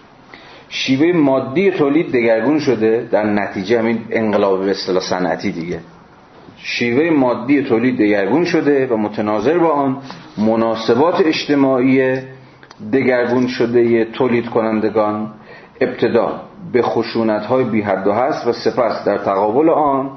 [0.70, 3.08] شیوه مادی تولید دگرگون شده.
[3.12, 5.80] در نتیجه همین انقلاب به اصطلاح صنعتی دیگه.
[6.58, 9.98] شیوه مادی تولید دگرگون شده و متناظر با آن
[10.38, 12.18] مناسبات اجتماعی
[12.94, 15.32] دگرگون شده تولید کنندگان
[15.82, 16.42] ابتدا.
[16.76, 20.12] به خشونت های بی حد و هست و سپس در تقابل آن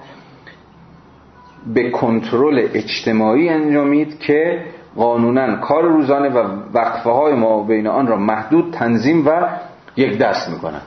[1.74, 4.64] به کنترل اجتماعی انجامید که
[4.97, 9.48] قانونا کار روزانه و وقفه های ما بین آن را محدود تنظیم و
[9.97, 10.86] یک دست می کند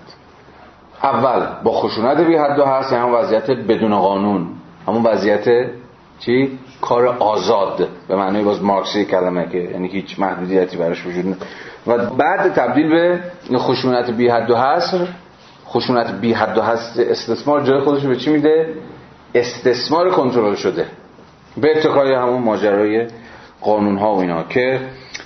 [1.04, 4.48] اول با خشونت بی حد و هست یعنی وضعیت بدون قانون.
[4.88, 5.70] همون وضعیت
[6.20, 7.88] چی؟ کار آزاد.
[8.08, 11.38] به معنی باز مارکسی کلمه که یعنی هیچ محدودیتی براش وجود
[11.88, 15.08] و بعد تبدیل به خشونت بی حد و حصر.
[15.72, 18.74] خشونت بی حد و حصر استثمار جای خودش به چی میده؟
[19.36, 20.86] استثمار کنترل شده.
[21.58, 23.08] به اتکای همون ماجرای
[23.62, 24.80] قانون ها و اینا که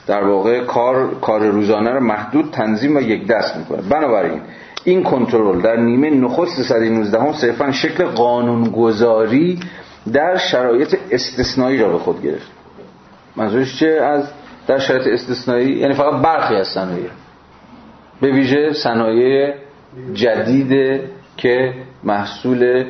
[0.08, 3.82] در واقع کار کار روزانه رو محدود تنظیم و یک دست می‌کنه.
[3.82, 4.42] بنابراین
[4.84, 9.60] این کنترل در نیمه نخست صده 19 هم صرفا شکل قانونگذاری
[10.14, 12.52] در شرایط استثنایی را به خود گرفت.
[13.36, 14.32] منظورش چه از
[14.68, 17.10] در شرایط استثنایی یعنی فقط برخی از صنایع.
[18.22, 19.54] به ویژه صنایع
[20.14, 21.02] جدید
[21.38, 21.74] که
[22.04, 22.86] محصول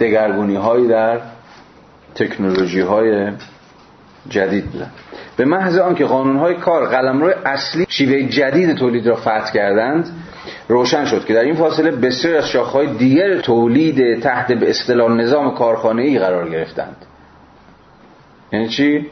[0.00, 1.20] دگرگونی هایی در
[2.14, 3.32] تکنولوژی های
[4.28, 4.90] جدید بودن
[5.36, 10.10] به محض آنکه قانونهای کار قلمرو اصلی شیوه جدید تولید را فتح کردند
[10.68, 15.54] روشن شد که در این فاصله بسیار از شاخهای دیگر تولید تحت به اصطلاح نظام
[15.54, 16.96] کارخانه ای قرار گرفتند.
[18.52, 19.06] یعنی چی؟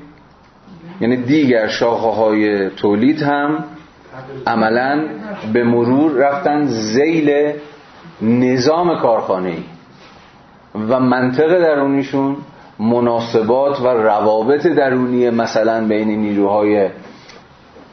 [1.01, 3.65] یعنی دیگر شاخه های تولید هم
[4.47, 5.05] عملا
[5.53, 7.53] به مرور رفتن زیل
[8.23, 9.65] نظام کارخانه ای
[10.89, 12.37] و منطق درونیشون
[12.79, 16.89] مناسبات و روابط درونی مثلا بین نیروهای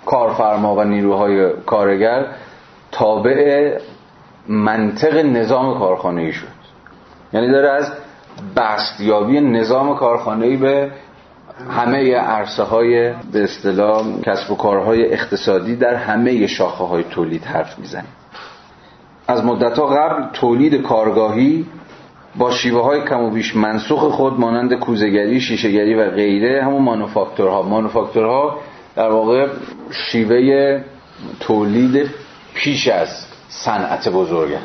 [0.05, 2.25] کارفرما و نیروهای کارگر
[2.91, 3.71] تابع
[4.47, 6.47] منطق نظام کارخانه ای شد.
[7.33, 7.91] یعنی داره از
[8.55, 10.91] بستیابی نظام کارخانه‌ای به
[11.69, 17.79] همه عرصه های به اصطلاح کسب و کارهای اقتصادی در همه شاخه های تولید حرف
[17.79, 18.13] می‌زنیم.
[19.27, 21.65] از مدت قبل تولید کارگاهی
[22.35, 27.61] با شیوه های کم و بیش منسوخ خود مانند کوزگری، شیشهگری و غیره همون مانوفاکتورها.
[27.61, 28.59] مانوفاکتورها
[28.95, 29.47] در واقع
[29.91, 30.81] شیوه
[31.39, 32.09] تولید
[32.53, 34.59] پیش از صنعت بزرگه.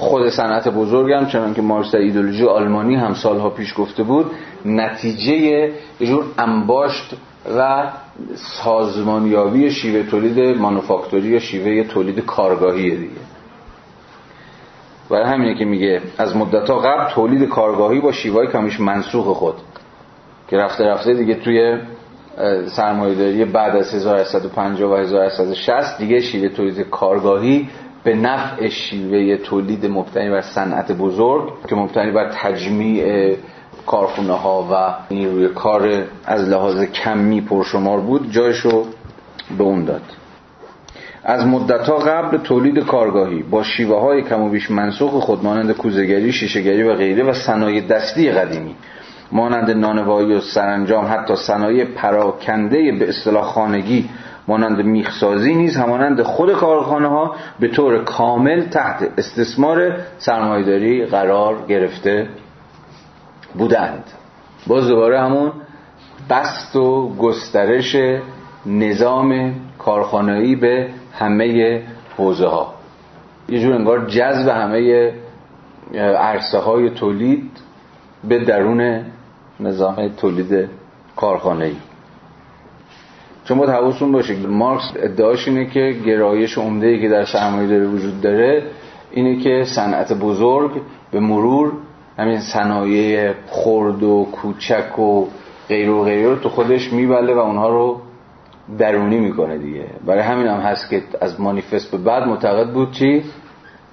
[0.00, 4.30] خود صنعت بزرگم چنان که مارکس در ایدولوژی آلمانی هم سالها پیش گفته بود
[4.64, 7.16] نتیجه یه جور انباشت
[7.56, 7.90] و
[8.34, 13.20] سازمانیابی شیوه تولید مانوفاکتوری یا شیوه تولید کارگاهی دیگه.
[15.10, 19.54] برای همینه که میگه از مدت قبل تولید کارگاهی با شیوه کمیش منسوخ خود
[20.48, 21.78] که رفته رفته دیگه توی
[22.66, 27.68] سرمایه‌داری بعد از 1850 و 1860 دیگه شیوه تولید کارگاهی
[28.04, 33.36] به نفع شیوه تولید مبتنی بر صنعت بزرگ که مبتنی بر تجمیع
[33.86, 38.86] کارخونه ها و نیروی کار از لحاظ کمی پرشمار بود جایشو
[39.58, 40.02] به اون داد.
[41.24, 46.32] از مدتها قبل تولید کارگاهی با شیوه های کم و بیش منسوخ خود مانند کوزگری،
[46.32, 48.74] شیشهگری و غیره و صنایع دستی قدیمی.
[49.32, 54.08] مانند نانوایی و سرانجام حتی صنایع پراکنده به اصطلاح خانگی
[54.50, 62.28] مانند میخسازی نیز همانند خود کارخانه ها به طور کامل تحت استثمار سرمایداری قرار گرفته
[63.54, 64.04] بودند.
[64.66, 65.52] باز دوباره همون
[66.30, 67.96] بست و گسترش
[68.66, 71.82] نظام کارخانه‌ای به همه
[72.16, 72.74] حوزه ها
[73.48, 75.12] یه جور انگار جذب همه
[76.18, 77.50] عرصه های تولید
[78.28, 79.04] به درون
[79.60, 80.68] نظام تولید
[81.16, 81.76] کارخانه‌ای.
[83.50, 88.20] چون باید حواستون باشه مارکس ادعاش اینه که گرایش عمده که در سرمایه داره وجود
[88.20, 88.62] داره
[89.10, 90.70] اینه که صنعت بزرگ
[91.10, 91.72] به مرور
[92.18, 95.26] همین صنایع خرد و کوچک و
[95.68, 98.00] غیر و غیره رو تو خودش میبله و اونها رو
[98.78, 99.86] درونی می‌کنه دیگه.
[100.06, 103.24] برای همین هم هست که از مانیفست به بعد معتقد بود چی؟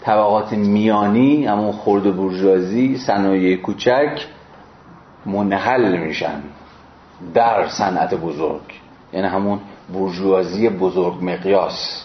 [0.01, 4.27] طبقات میانی همون خرد و برجوازی صنایع کوچک
[5.25, 6.41] منحل میشن
[7.33, 8.86] در صنعت بزرگ.
[9.17, 9.59] یعنی همون
[9.93, 12.03] برجوازی بزرگ مقیاس.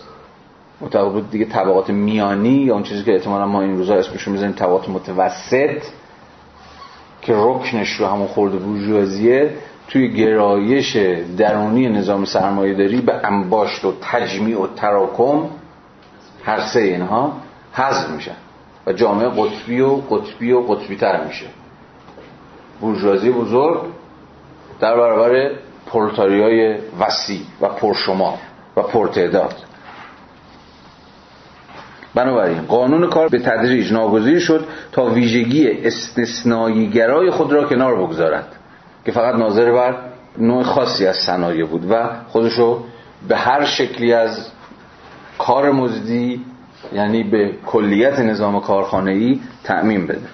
[0.80, 4.54] بود دیگه طبقات میانی یا اون چیزی که احتمالا ما این روزا اسمش رو می‌ذاریم
[4.54, 5.82] طبقات متوسط
[7.22, 9.50] که رکنش رو همون خورده بورژوازیه
[9.88, 10.96] توی گرایش
[11.36, 15.48] درونی نظام سرمایه داری به انباشت و تجمیع و تراکم
[16.44, 17.32] هر سه اینها
[17.72, 18.36] حذف میشن
[18.86, 21.46] و جامعه قطبی و قطبی و قطبی تر میشه.
[22.80, 23.80] بورژوازی بزرگ
[24.80, 25.50] در برابر
[25.92, 28.38] پرولتاریای وسیع و پرشمار
[28.76, 29.54] و پرتعداد.
[32.14, 38.46] بنابراین قانون کار به تدریج ناگزیر شد تا ویژگی استثنایی گرای خود را کنار بگذارد
[39.04, 39.94] که فقط ناظر بر
[40.38, 42.84] نوع خاصی از صنایع بود و خودشو
[43.28, 44.48] به هر شکلی از
[45.38, 46.44] کار مزدی
[46.92, 50.28] یعنی به کلیت نظام کارخانه‌ای تأمین بده.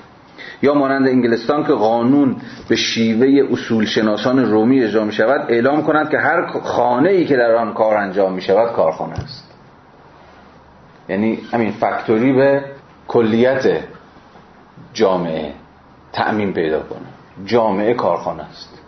[0.62, 2.36] یا مانند انگلستان که قانون
[2.68, 7.36] به شیوه اصول شناسان رومی اجرا می شود اعلام کند که هر خانه ای که
[7.36, 9.54] در آن کار انجام می شود کارخانه است.
[11.08, 12.64] یعنی همین فکتوری به
[13.08, 13.80] کلیت
[14.92, 15.52] جامعه
[16.12, 17.44] تأمین پیدا کنه.
[17.44, 18.78] جامعه کارخانه است.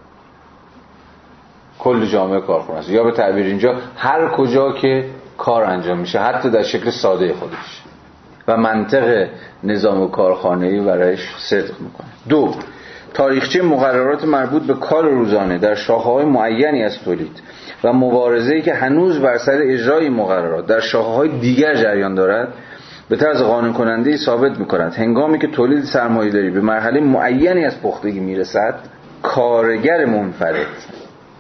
[1.79, 2.89] کل جامعه کارخانه است.
[2.89, 7.83] یا به تعبیر اینجا هر کجا که کار انجام میشه حتی در شکل ساده خودش.
[8.51, 9.27] و منطق
[9.65, 12.09] نظام کارخانه‌ای برایش صدق می‌کنه.
[12.29, 12.55] دو
[13.15, 17.43] تاریخچه مقررات مربوط به کار روزانه در های معینی از تولید
[17.85, 22.49] و مبارزه‌ای که هنوز بر سر اجرای مقررات در های دیگر جریان دارد
[23.09, 24.95] به طرز قانون کننده ثابت می‌کند.
[24.95, 28.75] هنگامی که تولید سرمایه‌داری به مرحله معینی از پختگی می‌رسد
[29.23, 30.67] کارگر منفرد.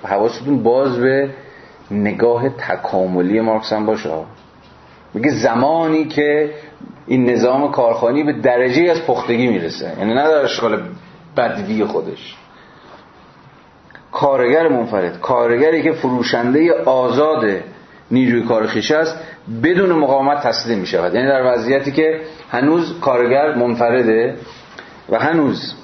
[0.04, 1.30] حواستون باز به
[1.90, 4.10] نگاه تکاملی مارکس هم باشه.
[5.14, 6.50] میگه زمانی که
[7.06, 9.92] این نظام کارخانی به درجه از پختگی می‌رسه.
[9.98, 10.82] یعنی در اشکال
[11.36, 12.36] بدوی خودش.
[14.12, 15.20] کارگر منفرد.
[15.20, 17.44] کارگری که فروشنده آزاد
[18.10, 19.18] نیروی کار خیش است
[19.62, 22.20] بدون مقاومت تسلیم می شود یعنی در وضعیتی که
[22.50, 24.36] هنوز کارگر منفرده
[25.08, 25.74] و هنوز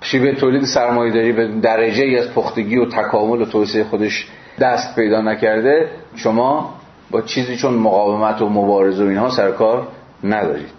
[0.00, 4.28] شیوه تولید سرمایه‌داری به درجه ای از پختگی و تکامل و توسعه خودش
[4.60, 6.79] دست پیدا نکرده شما
[7.10, 9.88] با چیزی چون مقاومت و مبارزه و اینها سرکار
[10.24, 10.70] ندارید.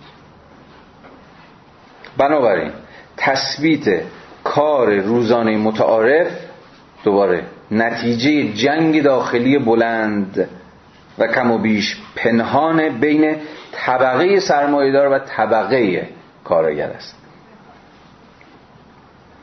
[2.17, 2.71] بنابراین
[3.17, 4.01] تثبیت
[4.43, 6.27] کار روزانه متعارف
[7.03, 10.49] دوباره نتیجه جنگ داخلی بلند
[11.17, 13.35] و کم و بیش پنهان بین
[13.71, 16.09] طبقه سرمایهدار و طبقه
[16.43, 17.15] کارگر است.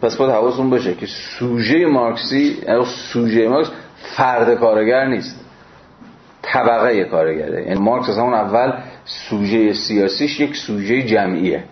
[0.03, 2.57] پس باید حواستون باشه که سوژه مارکسی
[3.13, 3.71] سوژه مارکس
[4.17, 5.45] فرد کارگر نیست.
[6.43, 7.63] طبقه کارگره.
[7.63, 8.73] یعنی مارکس از همون اول
[9.05, 11.65] سوژه سیاسیش یک سوژه جمعیه.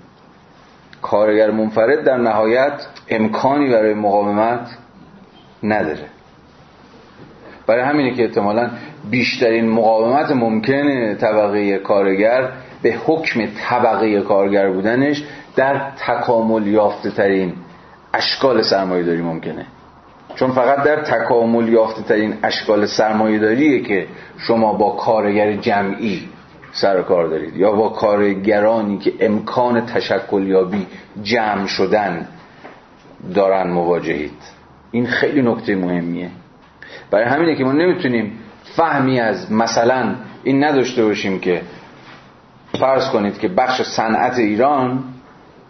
[1.03, 4.69] کارگر منفرد در نهایت امکانی برای مقاومت
[5.63, 6.07] نداره.
[7.67, 8.71] برای همینه که احتمالا
[9.11, 12.49] بیشترین مقاومت ممکنه طبقه کارگر
[12.83, 15.25] به حکم طبقه کارگر بودنش
[15.57, 17.53] در تکامل یافته ترین
[18.15, 19.67] اشکال سرمایه داری ممکنه.
[20.37, 24.07] چون فقط در تکامل یافته ترین اشکال سرمایه داریه که
[24.39, 26.29] شما با کارگر جمعی
[26.73, 30.87] سر کار دارید یا با کارگرانی که امکان تشکل یابی
[31.23, 32.29] جمع شدن
[33.35, 34.43] دارن مواجهید.
[34.91, 36.31] این خیلی نکته مهمیه.
[37.11, 40.15] برای همینه که ما نمی‌تونیم فهمی از مثلا
[40.45, 41.63] این نداشته باشیم که
[42.79, 45.05] فرض کنید که بخش صنعت ایران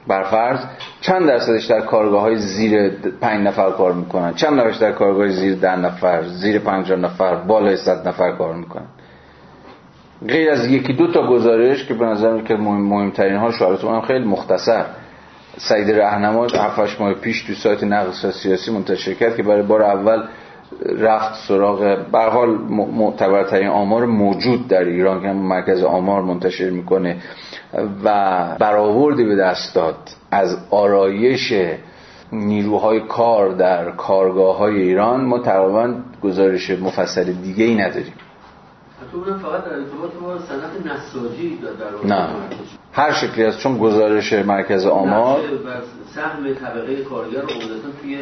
[0.07, 0.61] برفرض
[1.01, 5.55] چند درصدش در کارگاه های زیر پنج نفر کار می‌کنن؟ چند درصدش در کارگاه زیر
[5.55, 8.87] ده نفر زیر پنجاه نفر بالای صد نفر کار می‌کنن؟
[10.29, 14.01] غیر از یکی دو تا گزارش که به نظر که مهم مهمترین ها شعارتون هم
[14.01, 14.85] خیلی مختصر.
[15.59, 20.23] سعید رهنما 7 ماه پیش تو سایت نقد سیاسی منتشر کرد که برای بار اول
[20.99, 27.17] رفت سراغ به حال معتبرترین آمار موجود در ایران که مرکز آمار منتشر می‌کنه.
[28.05, 29.97] و برآوردی به دست داد
[30.31, 31.53] از آرایش
[32.33, 38.15] نیروهای کار در کارگاه های ایران ما تقریبا گزارش مفصل دیگه ای نداریم
[39.43, 42.29] فقط در ارتباط با صنعت نساجی در نه.
[42.93, 45.41] هر شکلی از چون گزارش مرکز آمار
[46.15, 47.41] سهم طبقه کارگر
[48.03, 48.19] توی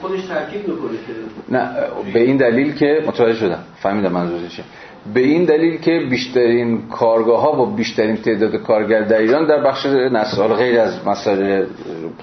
[0.00, 0.90] خودش ترکیب می‌کنه
[1.48, 1.70] نه
[2.14, 3.64] به این دلیل که متوجه شدم.
[3.82, 4.60] فهمیدم منظورش
[5.14, 9.86] به این دلیل که بیشترین کارگاه ها با بیشترین تعداد کارگر در ایران در بخش
[9.86, 11.66] نسال غیر از مسائل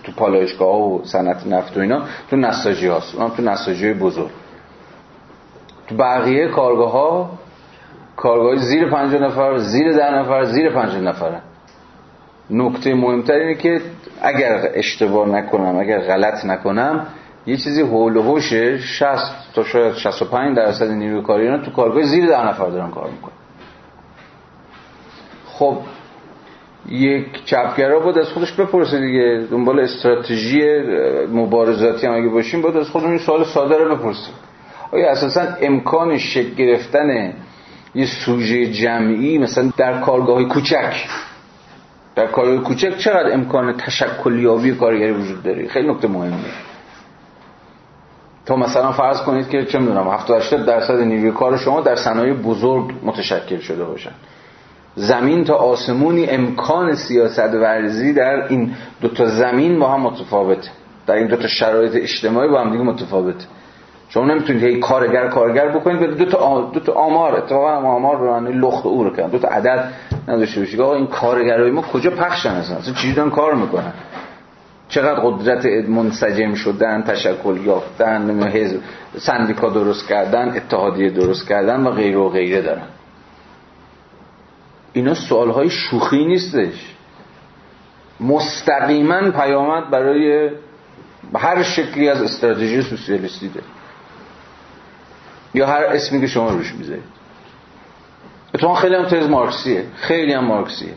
[0.03, 3.15] تو پالایشگاه و صنعت نفت و اینا تو نساجی هاست.
[3.15, 4.29] اونم تو نساجی بزرگ.
[5.87, 7.31] تو بقیه کارگاه ها
[8.15, 11.41] کارگاه زیر 50 نفر زیر ده نفر زیر 50 نفره
[12.49, 13.81] نکته مهمتر اینه که
[14.21, 17.07] اگر اشتباه نکنم اگر غلط نکنم
[17.45, 22.03] یه چیزی هول و هوش 60 تا شاید 65 درصد نیروی کاری اینا تو کارگاه
[22.03, 23.33] زیر ده نفر دارن کار می‌کنن.
[25.45, 25.77] خب
[26.89, 29.47] یک چپگرا بود از خودش بپرسه دیگه.
[29.51, 30.61] دنبال استراتژی
[31.33, 34.33] مبارزاتی هم اگه باشیم بود از خودمون سوال ساده رو بپرسیم.
[34.91, 37.33] آیا اساسا امکان شکل گرفتن
[37.95, 41.07] یه سوژه جمعی مثلا در کارگاه کوچک؟
[42.15, 46.37] در کارگاه کوچک چقدر امکان تشکل یابی کارگری وجود داره؟ خیلی نکته مهمه
[48.45, 52.33] تا مثلا فرض کنید که چه می‌دونم 70 80 درصد نیروی کار شما در صنایع
[52.33, 54.11] بزرگ متشکل شده باشن.
[54.95, 60.69] زمین تا آسمونی امکان سیاست ورزی در این دو تا زمین با هم متفاوته.
[61.07, 63.45] در این دو تا شرایط اجتماعی با هم دیگه متفاوته.
[64.09, 68.27] شما نمی‌تونید هی کارگر کارگر بکنید به دو تا دو تا آمار اتفاقا آمار رو
[68.27, 69.29] یعنی لخت او رو کردن.
[69.29, 69.89] دو تا عدد
[70.27, 70.81] نداشته باشید.
[70.81, 73.93] آقا این کارگرای ما کجا پخشن اصلا؟ اصلا چی کار می‌کنن؟
[74.93, 78.51] چقدر قدرت منسجم شدن تشکل یافتن
[79.17, 82.87] سندیکا درست کردن اتحادیه درست کردن و غیره و غیره دارن.
[84.93, 85.13] اینا
[85.53, 86.95] های شوخی نیستش.
[88.19, 90.49] مستقیما پیامد برای
[91.35, 93.61] هر شکلی از استراتژی سوسیالیستی ده
[95.53, 97.03] یا هر اسمی که شما روش می‌ذارید.
[98.53, 99.85] اتفاقا خیلی هم تز مارکسیه.
[99.95, 100.93] خیلی هم مارکسیه.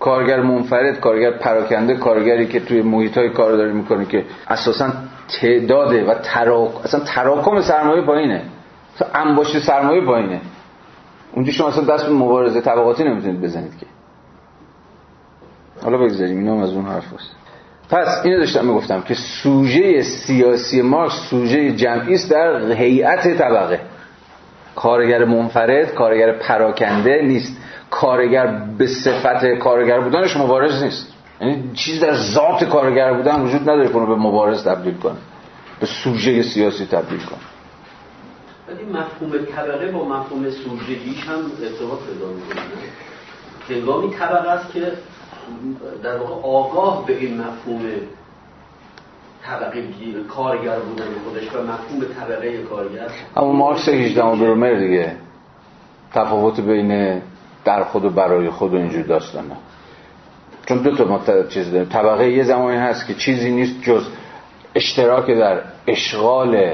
[0.00, 4.92] کارگر منفرد کارگر پراکنده کارگری که توی محیط های کار داره می‌کنه که اساسا
[5.40, 6.84] تعداده و تراک...
[6.84, 8.42] اصلا تراکم سرمایه پایینه.
[9.14, 10.40] انباشت سرمایه پایینه.
[11.32, 13.86] اونجا شما اصلا دست به مبارزه طبقاتی نمی‌تونید بزنید که.
[15.82, 17.30] حالا بگذاریم اینا از اون حرف هست.
[17.90, 23.80] پس اینو داشتم می‌گفتم که سوژه سیاسی مارکس سوژه جمعی است در هیئت طبقه.
[24.76, 27.56] کارگر منفرد کارگر پراکنده نیست.
[27.90, 28.46] کارگر
[28.78, 31.14] به صفت کارگر بودنش مبارز نیست.
[31.40, 35.16] یعنی چیز در ذات کارگر بودن وجود نداره کنه به مبارز تبدیل کنه.
[35.80, 37.38] به سوژه سیاسی تبدیل کنه.
[38.68, 42.62] ولی مفهوم طبقه با مفهوم سوژگیش هم ارتباط پیدا می‌کنه.
[43.68, 44.92] هنگامی طبقه است که
[46.02, 47.82] در واقع آگاه به این مفهوم
[49.46, 49.82] طبقه
[50.28, 53.08] کارگر بودن خودش و مفهوم طبقه کارگر.
[53.36, 55.16] اما مارکس 18 برومر دیگه.
[56.14, 57.22] تفاوت بین
[57.64, 59.56] در خود و برای خود و اینجور داستانه
[60.66, 61.88] چون دو تا چیز داریم.
[61.88, 64.06] طبقه یه زمانی هست که چیزی نیست جز
[64.74, 66.72] اشتراک در اشغال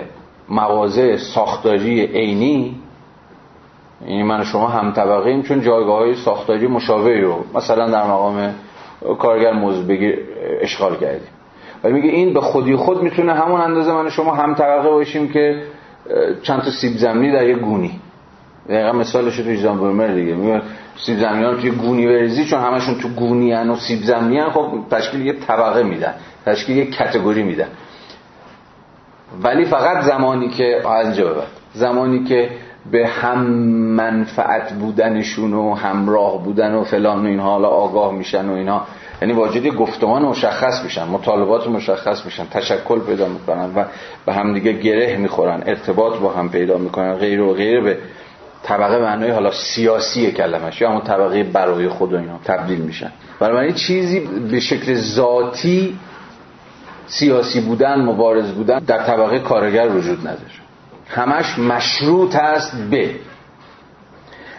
[0.49, 2.77] مواضع ساختاری عینی.
[4.07, 8.55] یعنی من شما هم طبقه ایم چون جایگاه های ساختاری مشابهی رو مثلا در مقام
[9.19, 10.19] کارگر موضوع بگیر
[10.61, 11.29] اشغال کردیم.
[11.85, 15.63] و میگه این به خودی خود می‌تونه همون اندازه من شما هم طبقه باشیم که
[16.43, 18.01] چند تا سیب زمینی در یه گونی.
[18.69, 20.35] دقیقا مثالش تو ایزان برمر دیگه.
[20.35, 20.63] میگه
[20.97, 24.71] سیب زمینی توی گونی بریزی چون همشون تو گونی هن و سیب زمینی هن خب
[24.91, 26.15] تشکیل یه طبقه میدن
[26.47, 27.69] تشکیل یه کتگوری میدن.
[29.43, 31.47] ولی فقط زمانی که از بعد.
[31.75, 32.51] زمانی که
[32.91, 33.41] به هم
[33.97, 38.83] منفعت بودنشون و همراه بودن و فلان و اینها حالا آگاه میشن و اینا
[39.23, 43.85] یعنی واجد گفتمان مشخص میشن مطالبات مشخص میشن تشکل پیدا می‌کنن و
[44.27, 47.99] به هم دیگه گره می‌خورن ارتباط با هم پیدا می‌کنن غیر و غیر به
[48.65, 53.11] طبقه معنای حالا سیاسی کلمش یا همون طبقه برای خود و اینا تبدیل میشن.
[53.41, 54.21] بنابراین چیزی
[54.51, 55.99] به شکل ذاتی
[57.07, 60.65] سیاسی بودن مبارز بودن در طبقه کارگر وجود نداره.
[61.09, 63.11] همش مشروط است به.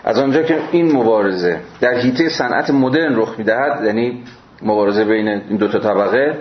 [0.04, 4.24] از آنجا که این مبارزه در حیطه صنعت مدرن رخ می‌دهد یعنی
[4.62, 6.38] مبارزه بین این دو تا طبقه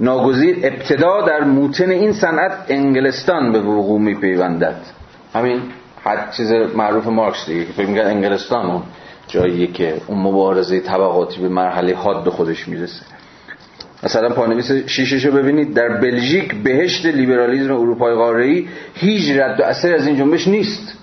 [0.00, 4.76] ناگزیر ابتدا در موتن این صنعت انگلستان به وقوع میپیوندد.
[5.34, 5.62] همین
[6.08, 8.82] حد چیز معروف مارکس دیگه که فکر میگن انگلستان اون
[9.28, 13.02] جاییه که اون مبارزه طبقاتی به مرحله حاد خودش می‌رسه.
[14.02, 19.94] مثلا پانویس شیشش رو ببینید در بلژیک بهشت لیبرالیزم اروپای قاره‌ای هیچ رد و اثر
[19.94, 20.94] از این جنبش نیست.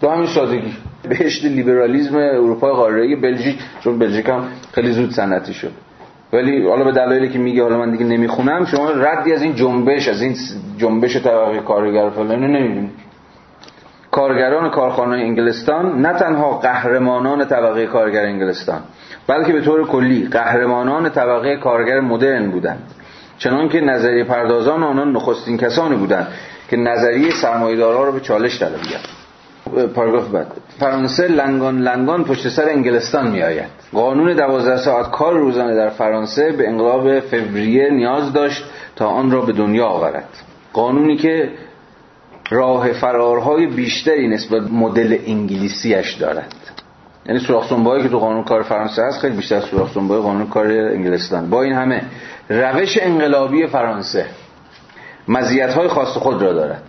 [0.00, 0.74] تو همین سادگی.
[1.08, 5.72] بهشت لیبرالیزم اروپای قاره‌ای بلژیک چون بلژیک هم خیلی زود صنعتی شد.
[6.32, 10.08] ولی حالا به دلایلی که میگه حالا من دیگه نمی‌خونم شما ردی از این جنبش
[10.08, 10.36] از این
[10.78, 12.90] جنبش طبقه کارگر فلان نمی‌بینید.
[14.12, 18.80] کارگران کارخانه انگلستان نه تنها قهرمانان طبقه کارگر انگلستان
[19.26, 22.82] بلکه به طور کلی قهرمانان طبقه کارگر مدرن بودند.
[23.38, 26.26] چنان که نظریه پردازان آنان نخستین کسانی بودند
[26.70, 29.08] که نظریه سرمایه‌دارا را به چالش طلبیدند
[29.94, 30.46] پاراگراف بعد.
[30.80, 36.52] فرانسه لنگان لنگان پشت سر انگلستان می آید قانون دوازده ساعت کار روزانه در فرانسه
[36.52, 38.64] به انقلاب فوریه نیاز داشت
[38.96, 40.28] تا آن را به دنیا آورد.
[40.72, 41.48] قانونی که
[42.52, 46.54] راه فرارهای بیشتری نسبت مدل انگلیسیش دارد.
[47.26, 51.50] یعنی سوراخ که تو قانون کار فرانسه هست خیلی بیشتر سوراخ قانون کار انگلستان.
[51.50, 52.02] با این همه
[52.48, 54.26] روش انقلابی فرانسه
[55.28, 56.82] مزیت های خاص خود را دارد.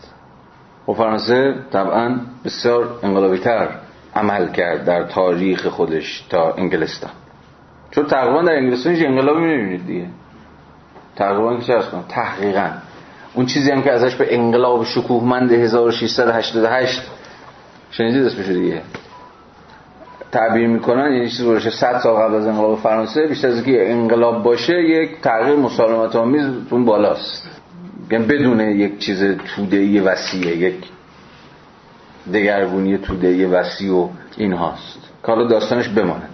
[0.87, 3.69] و خب فرانسه طبعا بسیار انقلابی تر
[4.15, 7.11] عمل کرد در تاریخ خودش تا انگلستان.
[7.91, 10.07] چون تقریبا در انگلستان هیچ انقلابی نمی‌بینید دیگه.
[11.15, 12.69] تقریبا که چه تحقیقا.
[13.33, 17.01] اون چیزی هم که ازش به انقلاب شکوهمند 1688
[17.91, 18.81] شنیدید اسمش دیگه؟
[20.31, 24.43] تعبیر می‌کنن یعنی چیزی باشه 100 سال قبل از انقلاب فرانسه بیشتر از اینکه انقلاب
[24.43, 27.49] باشه یک تغییر مسالمت آمیز اون بالاست.
[28.11, 29.23] یعنی بدون یک چیز
[29.55, 30.75] توده‌ای وسیعه یک
[32.33, 36.32] دگرگونی توده‌ای وسیع و این هاست که حالا داستانش بمانه.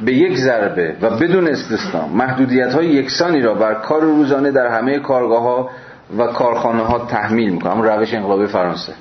[0.00, 4.98] به یک ضربه و بدون استثنا محدودیت های یکسانی را بر کار روزانه در همه
[4.98, 5.70] کارگاه ها
[6.18, 7.82] و کارخانه ها تحمیل می‌کنم.
[7.82, 8.92] روش انقلابی فرانسه.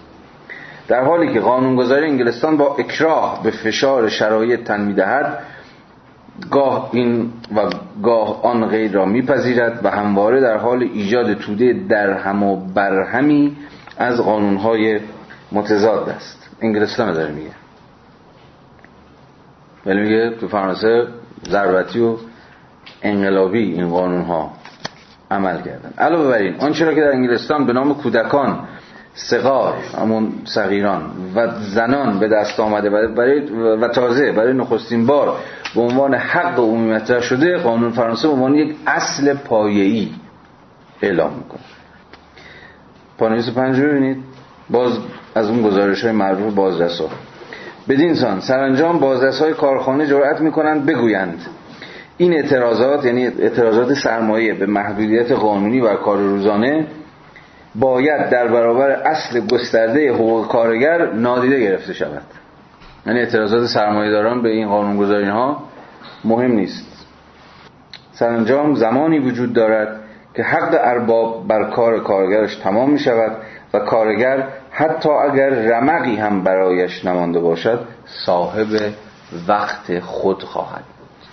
[0.87, 5.39] در حالی که قانونگذاری انگلستان با اکراه به فشار شرایط تن می‌دهد
[6.51, 7.69] گاه این و
[8.03, 13.57] گاه آن غیر را میپذیرد و همواره در حال ایجاد توده در هم و برهمی
[13.97, 14.99] از قانونهای
[15.51, 16.49] متضاد است.
[16.61, 17.62] انگلستان داره میگه.
[19.85, 21.07] ولی میگه تو فرانسه
[21.49, 22.15] ضربتی و
[23.01, 24.51] انقلابی این قانون ها
[25.31, 25.93] عمل کردن.
[25.97, 28.67] علاوه بر این آنچه را که در انگلستان به نام کودکان
[29.15, 33.39] سغار همون صغیران و زنان به دست آمده برای
[33.75, 35.37] و تازه برای نخستین بار
[35.75, 40.09] به عنوان حق عمومی مطرح شده قانون فرانسه به عنوان یک اصل پایه‌ای
[41.01, 41.61] اعلام می‌کنه.
[43.17, 44.17] پانویس پنج ببینید
[44.69, 44.97] باز
[45.35, 47.09] از اون گزارش های معروف بازرس ها
[47.89, 51.39] بدین سان سرانجام بازرس های کارخانه جرأت می‌کنند بگویند.
[52.17, 56.87] این اعتراضات یعنی اعتراضات سرمایه به محدودیت قانونی و کار روزانه
[57.75, 62.23] باید در برابر اصل گسترده حقوق کارگر نادیده گرفته شود.
[63.05, 65.63] یعنی اعتراضات سرمایه‌داران به این قانونگذاری ها
[66.23, 67.07] مهم نیست.
[68.11, 69.99] سرانجام زمانی وجود دارد
[70.35, 73.31] که حق ارباب بر کار کارگرش تمام می شود
[73.73, 77.87] و کارگر حتی اگر رمقی هم برایش نمانده باشد
[78.25, 78.67] صاحب
[79.47, 81.27] وقت خود خواهد بود.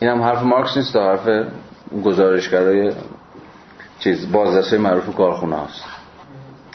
[0.00, 1.28] این هم حرف مارکس نیست حرف
[2.04, 2.92] گزارشگرای
[3.98, 5.84] چیز بازرسای معروف کارخونه هست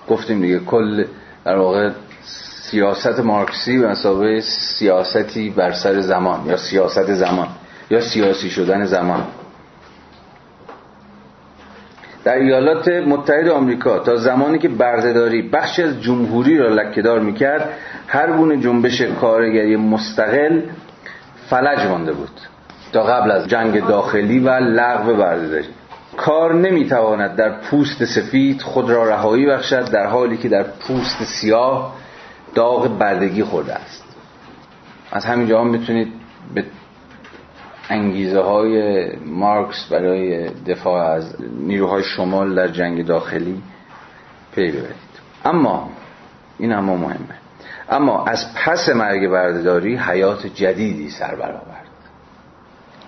[0.09, 1.05] گفتیم دیگه کل
[1.45, 1.91] در واقع
[2.71, 7.47] سیاست مارکسی به مسابقه سیاستی بر سر زمان یا سیاست زمان
[7.89, 9.23] یا سیاسی شدن زمان.
[12.27, 17.69] در ایالات متحد آمریکا تا زمانی که بردهداری بخش از جمهوری را لکهدار می‌کرد
[18.07, 20.61] هر گونه جنبش کارگری مستقل
[21.49, 22.39] فلج مانده بود
[22.93, 25.67] تا قبل از جنگ داخلی و لغو بردهداری.
[26.17, 31.95] کار نمی‌تواند در پوست سفید خود را رهایی بخشد در حالی که در پوست سیاه
[32.55, 34.03] داغ بردگی خورده است.
[35.11, 36.13] از همین جا می‌تونید
[36.53, 36.63] به
[37.89, 43.63] انگیزه های مارکس برای دفاع از نیروهای شمال در جنگ داخلی
[44.55, 44.95] پی ببرید.
[45.45, 45.89] اما
[46.59, 47.37] این اما مهمه.
[47.89, 51.87] اما از پس مرگ برده‌داری حیات جدیدی سر برآورد.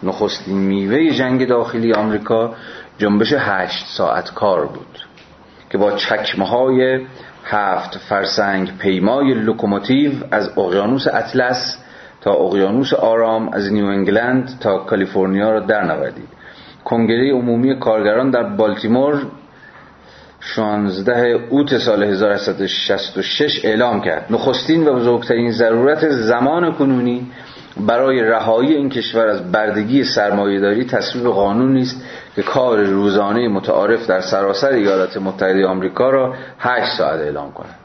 [0.03, 2.53] نخستین میوه جنگ داخلی آمریکا
[2.97, 4.99] جنبش هشت ساعت کار بود
[5.69, 7.05] که با چکمه های
[7.45, 11.77] هفت فرسنگ پیمای لوکوموتیو از اقیانوس اطلس
[12.21, 16.27] تا اقیانوس آرام از نیو انگلند تا کالیفرنیا را در نوردید
[16.85, 19.21] کنگره عمومی کارگران در بالتیمور
[20.41, 24.25] 16 اوت سال 1866 اعلام کرد.
[24.29, 27.31] نخستین و بزرگترین ضرورت زمان کنونی
[27.87, 32.03] برای رهایی این کشور از بردگی سرمایهداری تصویب قانونی است
[32.35, 37.75] که کار روزانه متعارف در سراسر ایالات متحده آمریکا را 8 ساعت اعلام کند.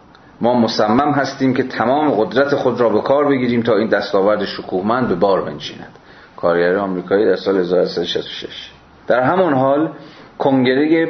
[0.41, 5.09] ما مصمم هستیم که تمام قدرت خود را به کار بگیریم تا این دستاورد شکوهمند
[5.09, 5.99] به بار بنشیند.
[6.37, 8.71] کارگر آمریکایی در سال 1966
[9.07, 9.93] در همان حال
[10.39, 11.09] کنگره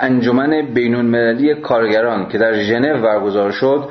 [0.00, 3.88] انجمن بین المللی کارگران که در ژنو برگزار شد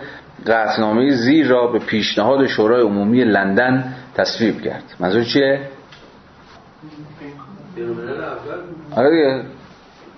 [0.48, 4.84] قطعنامه زیر را به پیشنهاد شورای عمومی لندن تصویب کرد.
[5.00, 5.62] منظور چیه؟
[8.96, 9.44] آره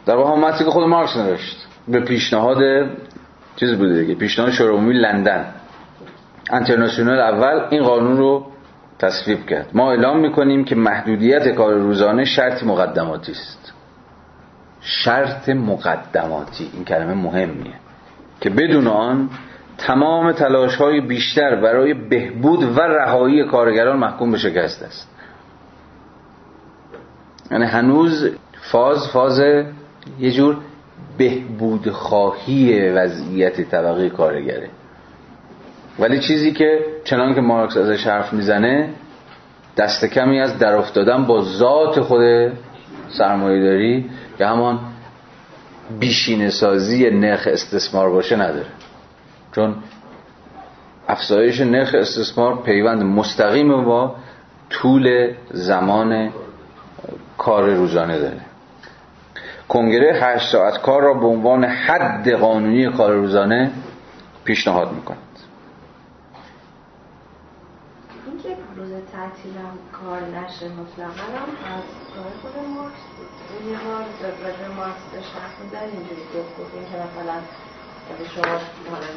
[0.05, 2.57] در واقع که خود مارکس نوشت به پیشنهاد
[3.55, 4.15] چیز بوده دیگه.
[4.15, 5.45] پیشنهاد شورای عمومی لندن.
[6.51, 8.45] انترناسیونال اول این قانون رو
[8.99, 9.69] تصویب کرد.
[9.73, 13.73] ما اعلام می‌کنیم که محدودیت کار روزانه شرط مقدماتی است.
[14.81, 16.69] شرط مقدماتی.
[16.73, 17.73] این کلمه مهمیه.
[18.41, 19.29] که بدون آن
[19.77, 25.09] تمام تلاش های بیشتر برای بهبود و رهایی کارگران محکوم به شکست است.
[27.51, 28.29] یعنی هنوز
[28.71, 29.39] فاز فاز
[30.19, 30.57] یه جور
[31.21, 34.69] بهبود خواهی وضعیت طبقه کارگره.
[35.99, 38.89] ولی چیزی که چنان که مارکس ازش حرف می‌زنه
[39.77, 42.51] دست کمی از در افتادن با ذات خود
[43.09, 44.79] سرمایه داری که همان
[45.99, 48.69] بیشین سازی نرخ استثمار باشه نداره.
[49.55, 49.75] چون
[51.07, 54.15] افزایش نرخ استثمار پیوند مستقیم با
[54.69, 56.29] طول زمان
[57.37, 58.50] کار روزانه داره.
[59.71, 63.71] کنگره هشت ساعت کار را به عنوان حد قانونی کار روزانه
[64.43, 65.17] پیشنهاد می‌کند
[68.25, 71.83] اینکه روز تعطیل هم کار نشه مطلقا هم از
[72.15, 74.03] کار خود مارکس بود یه بار
[74.43, 75.03] راجع مارکس
[75.71, 77.37] اینجوری گفت که مثلا
[78.35, 78.57] شما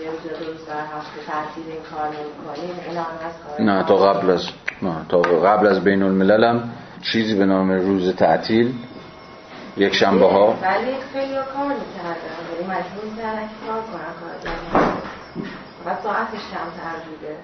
[0.02, 3.04] یه روز روز در هفته تعطیل این کار نمی‌کنیم این هم
[3.46, 4.48] کار نه تا قبل از
[4.82, 6.70] نه تا قبل از بین الملل هم
[7.02, 8.74] چیزی به نام روز تعطیل
[9.76, 12.34] یک شنبه ها ولی خیلی کار می‌کردن.
[12.50, 14.92] ولی مجبور می‌کردن که کار کنن کار
[15.86, 17.36] و ساعتش کمتر بوده.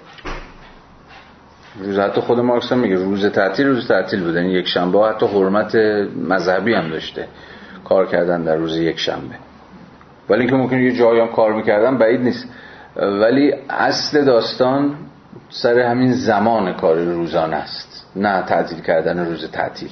[1.78, 4.40] روز حتی خود مارکس هم میگه روز تعطیل روز تعطیل بوده.
[4.40, 5.74] یعنی یک شنبه حتی حرمت
[6.28, 7.28] مذهبی هم داشته
[7.84, 9.34] کار کردن در روز یک شنبه.
[10.28, 12.48] ولی اینکه ممکنه یه جایی هم کار می‌کردن بعید نیست.
[12.96, 14.96] ولی اصل داستان
[15.48, 18.06] سر همین زمان کار روزانه است.
[18.16, 19.90] نه تعطیل کردن روز تعطیل.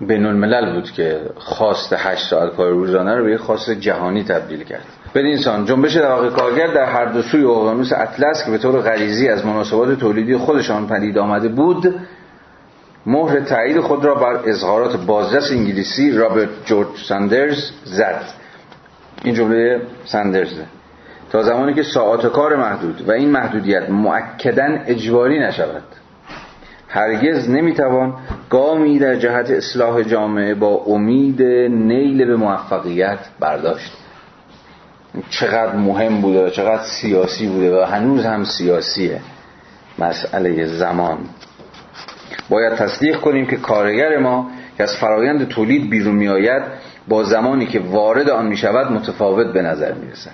[0.00, 4.84] بین الملل بود که خواست هشت ساعت کار روزانه رو به خواست جهانی تبدیل کرد.
[5.14, 9.46] انسان جنبش طبقه کارگر در هر دو سوی اقیانوس اطلس که به طور غریزی از
[9.46, 11.94] مناسبات تولیدی خودشان پدید آمده بود
[13.06, 18.22] مهر تایید خود را بر اظهارات بازرس انگلیسی رابرت جورج ساندرز زد.
[19.24, 20.64] این جمله ساندرزه.
[21.30, 25.82] تا زمانی که ساعات کار محدود و این محدودیت معکدن اجباری نشود.
[26.94, 28.14] هرگز نمی‌توان
[28.50, 31.42] گامی در جهت اصلاح جامعه با امید
[31.72, 33.92] نیل به موفقیت برداشت.
[35.30, 39.20] چقدر مهم بوده و چقدر سیاسی بوده و هنوز هم سیاسیه
[39.98, 41.18] مسئله زمان.
[42.48, 46.62] باید تصدیق کنیم که کارگر ما که از فرایند تولید بیرون می آید
[47.08, 50.30] با زمانی که وارد آن می شود متفاوت به نظر می رسد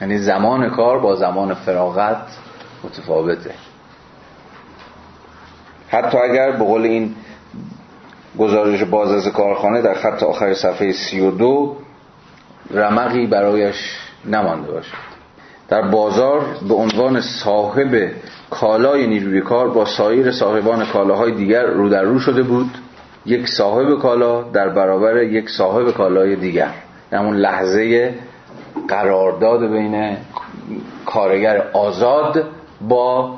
[0.00, 2.22] یعنی زمان کار با زمان فراغت
[2.84, 3.50] متفاوته.
[5.88, 7.14] حتی اگر به قول این
[8.38, 11.76] گزارش باز از کارخانه در خط آخر صفحه 32
[12.70, 13.76] رمقی برایش
[14.24, 15.08] نمانده باشد.
[15.68, 18.10] در بازار به عنوان صاحب
[18.50, 22.70] کالای نیروی کار با سایر صاحبان کالاهای دیگر رو در رو شده بود.
[23.26, 26.70] یک صاحب کالا در برابر یک صاحب کالای دیگر.
[27.12, 28.14] همون لحظه
[28.88, 30.16] قرارداد بین
[31.06, 32.44] کارگر آزاد
[32.80, 33.34] با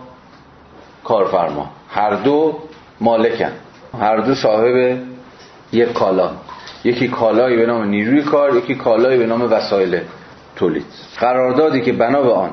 [1.04, 1.70] کارفرما.
[1.90, 2.58] هر دو
[3.00, 3.52] مالکن.
[4.00, 4.98] هر دو صاحب
[5.72, 6.30] یک کالا.
[6.84, 10.00] یکی کالایی به نام نیروی کار یکی کالایی به نام وسایل
[10.56, 10.84] تولید.
[11.18, 12.50] قراردادی که بنا به آن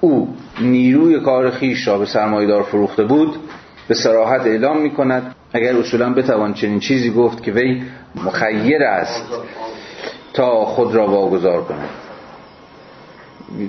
[0.00, 3.36] او نیروی کار خیش را به سرمایدار فروخته بود
[3.88, 7.82] به سراحت اعلام می کند اگر اصولا بتوان چنین چیزی گفت که وی
[8.24, 9.24] مخیر است
[10.32, 11.88] تا خود را واگذار کند.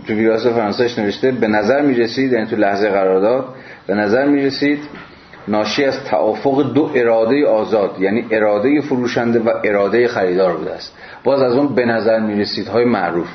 [0.08, 3.46] تو ویراس فرانسهش نوشته به نظر می رسید یعنی تو لحظه قرارداد
[3.90, 4.80] به نظر می رسید
[5.48, 10.94] ناشی از توافق دو اراده آزاد یعنی اراده فروشنده و اراده خریدار بوده است.
[11.24, 13.30] باز از اون به نظر می رسید های معروف.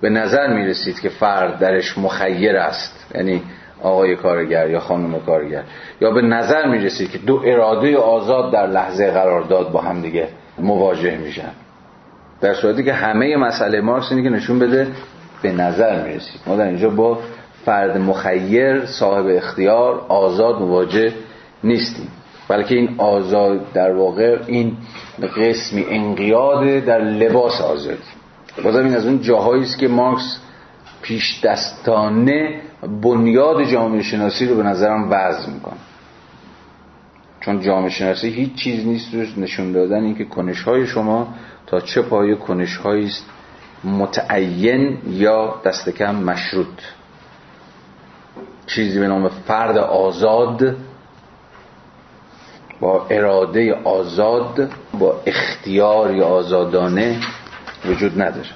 [0.00, 3.42] به نظر می رسید که فرد درش مخیر است یعنی
[3.82, 5.62] آقای کارگر یا خانم کارگر.
[6.00, 10.28] یا به نظر می رسید که دو اراده آزاد در لحظه قرارداد با هم دیگه
[10.58, 11.50] مواجه میشن.
[12.40, 14.86] در صورتی که همه مسئله مارکس اینه که نشون بده
[15.42, 17.18] به نظر می رسید ما در اینجا با
[17.66, 21.12] فرد مخیر صاحب اختیار آزاد مواجه
[21.64, 22.08] نیستیم.
[22.48, 24.76] بلکه این آزاد در واقع این
[25.36, 27.98] قسمی انقیاد در لباس آزادی
[28.64, 30.40] بازم این از اون جاهایی است که مارکس
[31.02, 32.60] پیش دستانه
[33.02, 35.76] بنیاد جامعه شناسی رو به نظرم وضع می‌کنه.
[37.40, 41.34] چون جامعه شناسی هیچ چیز نیست روش نشون دادن اینکه کنش های شما
[41.66, 43.30] تا چه پایه کنش است
[43.84, 46.66] متعین یا دست کم مشروط.
[48.66, 50.76] چیزی به نام فرد آزاد
[52.80, 57.20] با اراده آزاد با اختیار آزادانه
[57.84, 58.48] وجود نداره.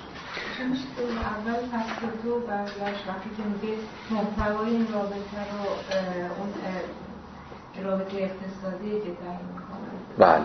[10.19, 10.45] بله.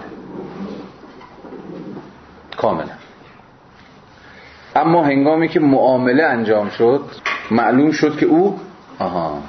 [2.58, 2.94] کاملا.
[4.76, 7.02] اما هنگامی که معامله انجام شد
[7.52, 8.60] معلوم شد که او
[9.00, 9.42] آها.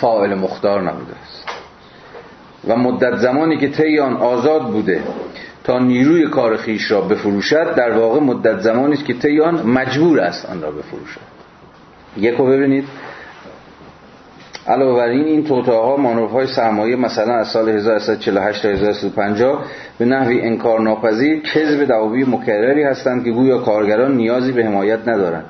[0.00, 1.44] فاعل مختار نبوده است.
[2.68, 5.02] و مدت زمانی که طی آزاد بوده
[5.64, 10.46] تا نیروی کار خیش را بفروشد در واقع مدت زمانی است که طی مجبور است
[10.46, 11.20] آن را بفروشد.
[12.16, 12.84] یکو ببینید.
[14.68, 19.64] علاوه بر این این توتاها مانوف های سرمایه مثلا از سال 1348 تا 1350
[19.98, 25.44] به نحوی انکار ناپذیر کذب دعاوی مکرری هستند که گویا کارگران نیازی به حمایت ندارند.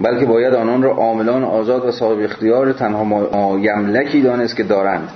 [0.00, 5.08] بلکه باید آنان را عاملان آزاد و صاحب اختیار تنها یملکی دانست که دارند.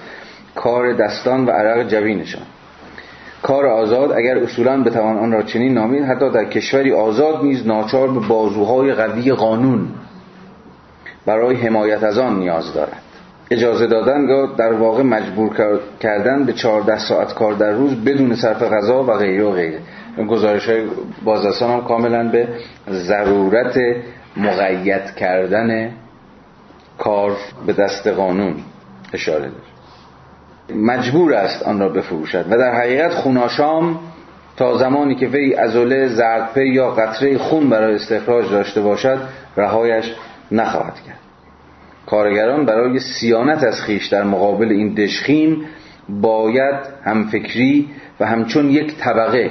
[0.55, 2.43] کار دستان و عرق جوینشان
[3.43, 8.09] کار آزاد اگر اصولا بتوان آن را چنین نامید حتی در کشوری آزاد نیز ناچار
[8.09, 9.89] به بازوهای قوی قانون
[11.27, 13.03] برای حمایت از آن نیاز دارد.
[13.51, 14.27] اجازه دادن
[14.57, 15.51] در واقع مجبور
[16.01, 19.78] کردن به 14 ساعت کار در روز بدون صرف غذا و غیره و غیره.
[20.28, 20.82] گزارش های
[21.24, 22.48] بازرسان هم کاملا به
[22.90, 23.78] ضرورت
[24.36, 25.92] مقید کردن
[26.98, 27.36] کار
[27.66, 28.54] به دست قانون
[29.12, 30.80] اشاره داره.
[30.80, 34.00] مجبور است آن را بفروشد و در حقیقت خوناشام
[34.56, 39.18] تا زمانی که وی ازوله زردپی یا قطره خون برای استخراج داشته باشد
[39.56, 40.14] رهایش
[40.52, 41.18] نخواهد کرد.
[42.06, 45.64] کارگران برای سیانت از خیش در مقابل این دشخیم
[46.08, 47.88] باید همفکری
[48.20, 49.50] و همچون یک طبقه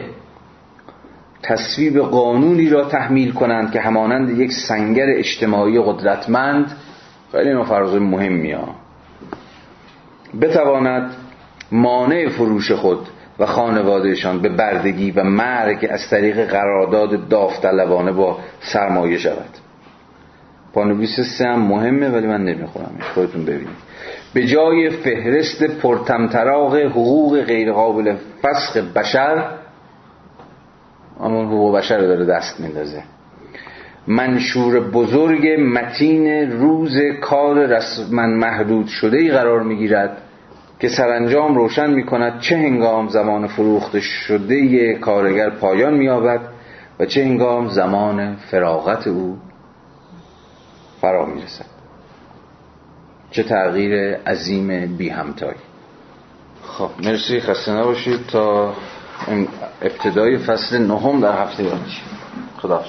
[1.48, 6.72] تصویب قانونی را تحمیل کنند که همانند یک سنگر اجتماعی قدرتمند
[7.32, 8.76] خیلی مفرض مهمی ها.
[10.42, 11.12] بتواند
[11.72, 13.00] مانع فروش خود
[13.40, 19.50] و خانوادهشان به بردگی و مرگ از طریق قرارداد داوطلبانه با سرمایه شود.
[20.74, 22.98] پانویس سه هم مهمه ولی من نمی‌خورم.
[23.14, 23.86] خودتون ببینید.
[24.34, 29.44] به جای فهرست پرتمطراق حقوق غیرقابل فسخ بشر
[31.20, 33.04] همون حقوق بشر رو داره دست میندازه.
[34.08, 40.18] منشور بزرگ متین روز کار رسما محدود شده ای قرار می‌گیرد
[40.80, 46.08] که سرانجام روشن می کند چه هنگام زمان فروخته شده کارگر پایان می
[47.00, 49.38] و چه هنگام زمان فراغت او
[51.02, 51.66] فرا می رسد
[53.32, 55.58] چه تغییر عظیم بی همتایی
[56.64, 58.28] خب مرسی خسته نباشید.
[58.28, 58.74] تا
[59.82, 61.80] ابتدای فصل نهم در هفته بعد
[62.58, 62.84] خدا